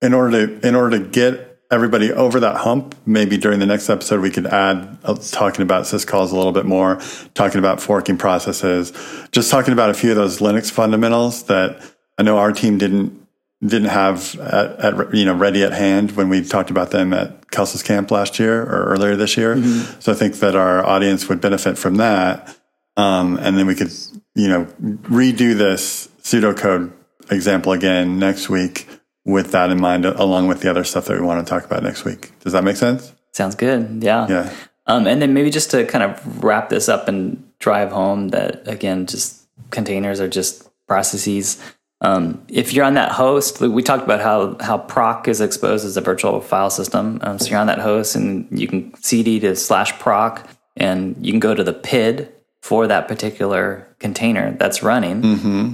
in 0.00 0.14
order 0.14 0.46
to 0.46 0.66
in 0.66 0.74
order 0.74 0.98
to 0.98 1.04
get 1.06 1.51
everybody 1.72 2.12
over 2.12 2.38
that 2.38 2.58
hump, 2.58 2.94
maybe 3.06 3.38
during 3.38 3.58
the 3.58 3.66
next 3.66 3.88
episode 3.88 4.20
we 4.20 4.30
could 4.30 4.46
add 4.46 4.98
uh, 5.04 5.14
talking 5.30 5.62
about 5.62 5.84
syscalls 5.84 6.30
a 6.30 6.36
little 6.36 6.52
bit 6.52 6.66
more, 6.66 7.00
talking 7.34 7.58
about 7.58 7.80
forking 7.80 8.18
processes, 8.18 8.92
just 9.32 9.50
talking 9.50 9.72
about 9.72 9.88
a 9.88 9.94
few 9.94 10.10
of 10.10 10.16
those 10.16 10.38
Linux 10.38 10.70
fundamentals 10.70 11.44
that 11.44 11.82
I 12.18 12.22
know 12.22 12.36
our 12.36 12.52
team 12.52 12.76
didn't 12.76 13.20
didn't 13.64 13.88
have 13.88 14.38
at, 14.40 14.78
at 14.80 15.14
you 15.14 15.24
know 15.24 15.34
ready 15.34 15.64
at 15.64 15.72
hand 15.72 16.12
when 16.12 16.28
we 16.28 16.44
talked 16.44 16.70
about 16.70 16.90
them 16.90 17.14
at 17.14 17.50
Kelsey's 17.50 17.82
camp 17.82 18.10
last 18.10 18.38
year 18.38 18.62
or 18.62 18.84
earlier 18.84 19.16
this 19.16 19.36
year. 19.36 19.56
So 20.00 20.12
I 20.12 20.14
think 20.14 20.36
that 20.36 20.54
our 20.54 20.84
audience 20.84 21.28
would 21.28 21.40
benefit 21.40 21.78
from 21.78 21.96
that, 21.96 22.54
um, 22.98 23.38
and 23.38 23.56
then 23.56 23.66
we 23.66 23.74
could 23.74 23.92
you 24.34 24.48
know 24.48 24.66
redo 25.04 25.56
this 25.56 26.08
pseudocode 26.22 26.92
example 27.30 27.72
again 27.72 28.18
next 28.18 28.50
week 28.50 28.86
with 29.24 29.52
that 29.52 29.70
in 29.70 29.80
mind, 29.80 30.04
along 30.04 30.48
with 30.48 30.60
the 30.60 30.70
other 30.70 30.84
stuff 30.84 31.06
that 31.06 31.18
we 31.18 31.24
want 31.24 31.46
to 31.46 31.48
talk 31.48 31.64
about 31.64 31.82
next 31.82 32.04
week. 32.04 32.32
Does 32.40 32.52
that 32.52 32.64
make 32.64 32.76
sense? 32.76 33.12
Sounds 33.32 33.54
good. 33.54 34.02
Yeah. 34.02 34.26
Yeah. 34.28 34.54
Um, 34.86 35.06
and 35.06 35.22
then 35.22 35.32
maybe 35.32 35.50
just 35.50 35.70
to 35.70 35.84
kind 35.86 36.02
of 36.02 36.44
wrap 36.44 36.68
this 36.68 36.88
up 36.88 37.08
and 37.08 37.42
drive 37.60 37.92
home 37.92 38.28
that 38.28 38.66
again, 38.66 39.06
just 39.06 39.46
containers 39.70 40.20
are 40.20 40.28
just 40.28 40.68
processes. 40.88 41.62
Um, 42.00 42.44
if 42.48 42.72
you're 42.72 42.84
on 42.84 42.94
that 42.94 43.12
host, 43.12 43.60
we 43.60 43.80
talked 43.82 44.02
about 44.02 44.20
how 44.20 44.56
how 44.60 44.78
proc 44.78 45.28
is 45.28 45.40
exposed 45.40 45.84
as 45.86 45.96
a 45.96 46.00
virtual 46.00 46.40
file 46.40 46.68
system. 46.70 47.20
Um, 47.22 47.38
so 47.38 47.48
you're 47.48 47.60
on 47.60 47.68
that 47.68 47.78
host, 47.78 48.16
and 48.16 48.46
you 48.50 48.66
can 48.66 48.92
cd 49.02 49.38
to 49.40 49.54
slash 49.54 49.96
proc, 50.00 50.48
and 50.76 51.14
you 51.24 51.32
can 51.32 51.38
go 51.38 51.54
to 51.54 51.62
the 51.62 51.72
PID 51.72 52.32
for 52.60 52.88
that 52.88 53.06
particular 53.06 53.86
container 54.00 54.52
that's 54.58 54.82
running. 54.82 55.22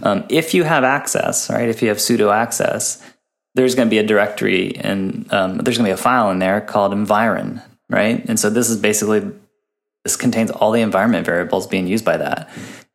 Um, 0.04 0.24
if 0.28 0.52
you 0.52 0.64
have 0.64 0.84
access, 0.84 1.48
right? 1.48 1.68
If 1.68 1.80
you 1.82 1.88
have 1.88 1.98
sudo 1.98 2.32
access, 2.32 3.02
there's 3.58 3.74
going 3.74 3.88
to 3.88 3.90
be 3.90 3.98
a 3.98 4.06
directory 4.06 4.76
and 4.76 5.30
um, 5.32 5.58
there's 5.58 5.76
going 5.76 5.84
to 5.84 5.94
be 5.94 6.00
a 6.00 6.02
file 6.02 6.30
in 6.30 6.38
there 6.38 6.60
called 6.60 6.92
environ, 6.92 7.60
right? 7.90 8.24
And 8.28 8.38
so 8.38 8.48
this 8.48 8.70
is 8.70 8.76
basically 8.76 9.30
this 10.04 10.16
contains 10.16 10.52
all 10.52 10.70
the 10.70 10.80
environment 10.80 11.26
variables 11.26 11.66
being 11.66 11.88
used 11.88 12.04
by 12.04 12.16
that. 12.16 12.48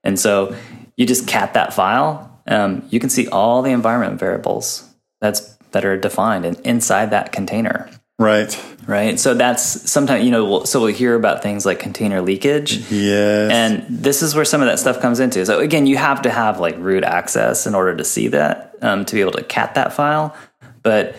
And 0.05 0.17
so 0.17 0.55
you 0.95 1.05
just 1.05 1.27
cat 1.27 1.53
that 1.53 1.73
file, 1.73 2.41
um, 2.47 2.87
you 2.89 2.99
can 2.99 3.09
see 3.09 3.27
all 3.27 3.61
the 3.61 3.71
environment 3.71 4.19
variables 4.19 4.89
that's 5.19 5.41
that 5.71 5.83
are 5.83 5.97
defined 5.97 6.45
in, 6.45 6.55
inside 6.63 7.09
that 7.09 7.33
container. 7.33 7.89
Right. 8.19 8.57
Right. 8.85 9.19
So 9.19 9.33
that's 9.33 9.89
sometimes, 9.89 10.23
you 10.23 10.31
know, 10.31 10.45
we'll, 10.45 10.65
so 10.65 10.81
we'll 10.81 10.93
hear 10.93 11.15
about 11.15 11.41
things 11.41 11.65
like 11.65 11.79
container 11.79 12.21
leakage. 12.21 12.77
Yes. 12.91 13.51
And 13.51 13.85
this 13.89 14.21
is 14.21 14.35
where 14.35 14.45
some 14.45 14.61
of 14.61 14.67
that 14.67 14.77
stuff 14.77 15.01
comes 15.01 15.19
into. 15.19 15.45
So 15.45 15.59
again, 15.59 15.87
you 15.87 15.97
have 15.97 16.21
to 16.23 16.29
have 16.29 16.59
like 16.59 16.77
root 16.77 17.03
access 17.03 17.65
in 17.65 17.73
order 17.75 17.95
to 17.95 18.03
see 18.03 18.27
that, 18.29 18.75
um, 18.81 19.05
to 19.05 19.15
be 19.15 19.21
able 19.21 19.31
to 19.33 19.43
cat 19.43 19.75
that 19.75 19.93
file. 19.93 20.35
But, 20.83 21.15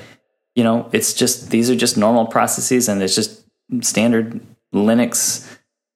you 0.55 0.63
know, 0.63 0.89
it's 0.93 1.15
just, 1.15 1.51
these 1.51 1.71
are 1.71 1.77
just 1.77 1.97
normal 1.97 2.27
processes 2.27 2.89
and 2.89 3.03
it's 3.03 3.15
just 3.15 3.45
standard 3.81 4.41
Linux 4.75 5.51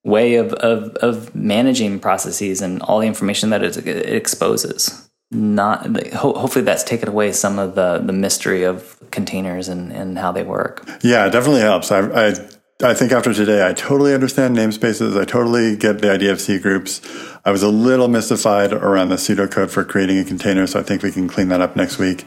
way 0.05 0.37
of, 0.37 0.53
of, 0.55 0.95
of 0.97 1.35
managing 1.35 2.01
processes 2.01 2.61
and 2.62 2.83
all 2.83 3.01
the 3.01 3.07
information 3.07 3.51
that 3.51 3.62
it, 3.62 3.87
exposes 3.87 5.09
not 5.31 5.85
hopefully 6.14 6.64
that's 6.64 6.83
taken 6.83 7.07
away 7.07 7.31
some 7.33 7.59
of 7.59 7.75
the 7.75 7.99
the 7.99 8.14
mystery 8.14 8.62
of 8.62 8.99
containers 9.11 9.69
and 9.69 9.93
and 9.93 10.19
how 10.19 10.33
they 10.33 10.43
work 10.43 10.89
yeah 11.03 11.27
it 11.27 11.31
definitely 11.31 11.61
helps 11.61 11.93
i 11.93 12.29
i 12.29 12.35
I 12.81 12.95
think 12.95 13.11
after 13.11 13.35
today, 13.35 13.66
I 13.66 13.73
totally 13.73 14.14
understand 14.14 14.57
namespaces. 14.57 15.21
I 15.21 15.25
totally 15.25 15.75
get 15.75 16.01
the 16.01 16.12
idea 16.12 16.31
of 16.31 16.41
C 16.41 16.61
groups. 16.61 17.01
I 17.45 17.51
was 17.51 17.64
a 17.64 17.69
little 17.69 18.07
mystified 18.07 18.73
around 18.73 19.09
the 19.09 19.16
pseudocode 19.16 19.71
for 19.71 19.85
creating 19.85 20.19
a 20.19 20.25
container, 20.25 20.64
so 20.69 20.79
I 20.79 20.85
think 20.85 21.03
we 21.03 21.11
can 21.11 21.27
clean 21.27 21.49
that 21.49 21.61
up 21.61 21.75
next 21.75 21.99
week 21.99 22.25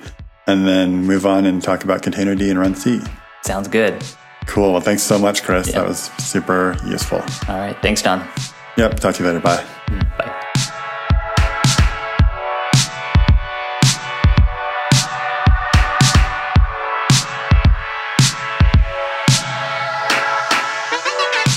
and 0.48 0.68
then 0.68 1.06
move 1.06 1.26
on 1.26 1.46
and 1.46 1.62
talk 1.62 1.84
about 1.84 2.02
containerd 2.02 2.42
and 2.42 2.60
runc. 2.60 3.10
Sounds 3.44 3.68
good. 3.68 4.04
Cool. 4.48 4.72
Well, 4.72 4.82
thanks 4.82 5.04
so 5.04 5.20
much, 5.20 5.44
Chris. 5.44 5.68
Yep. 5.68 5.76
That 5.76 5.88
was 5.88 6.00
super 6.18 6.78
useful. 6.86 7.20
All 7.48 7.58
right. 7.60 7.78
Thanks, 7.82 8.02
Jon. 8.02 8.28
Yep. 8.78 9.00
Talk 9.00 9.16
to 9.16 9.24
you 9.24 9.30
later. 9.30 9.39
Bye. 9.39 9.64
Bye. 10.18 10.38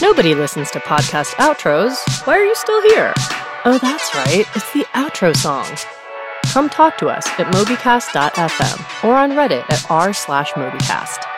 Nobody 0.03 0.35
listens 0.35 0.70
to 0.72 0.80
podcast 0.80 1.32
outros. 1.37 2.26
Why 2.26 2.37
are 2.39 2.45
you 2.45 2.55
still 2.55 2.82
here? 2.91 3.14
Oh, 3.64 3.78
that's 3.80 4.14
right. 4.14 4.45
It's 4.55 4.72
the 4.72 4.85
outro 4.93 5.35
song. 5.35 5.64
Come 6.55 6.70
talk 6.70 6.96
to 6.98 7.09
us 7.09 7.26
at 7.40 7.52
mobycast.fm 7.52 9.09
or 9.09 9.16
on 9.16 9.32
Reddit 9.32 9.68
at 9.70 9.90
r 9.90 10.12
slash 10.12 10.52
mobycast. 10.52 11.34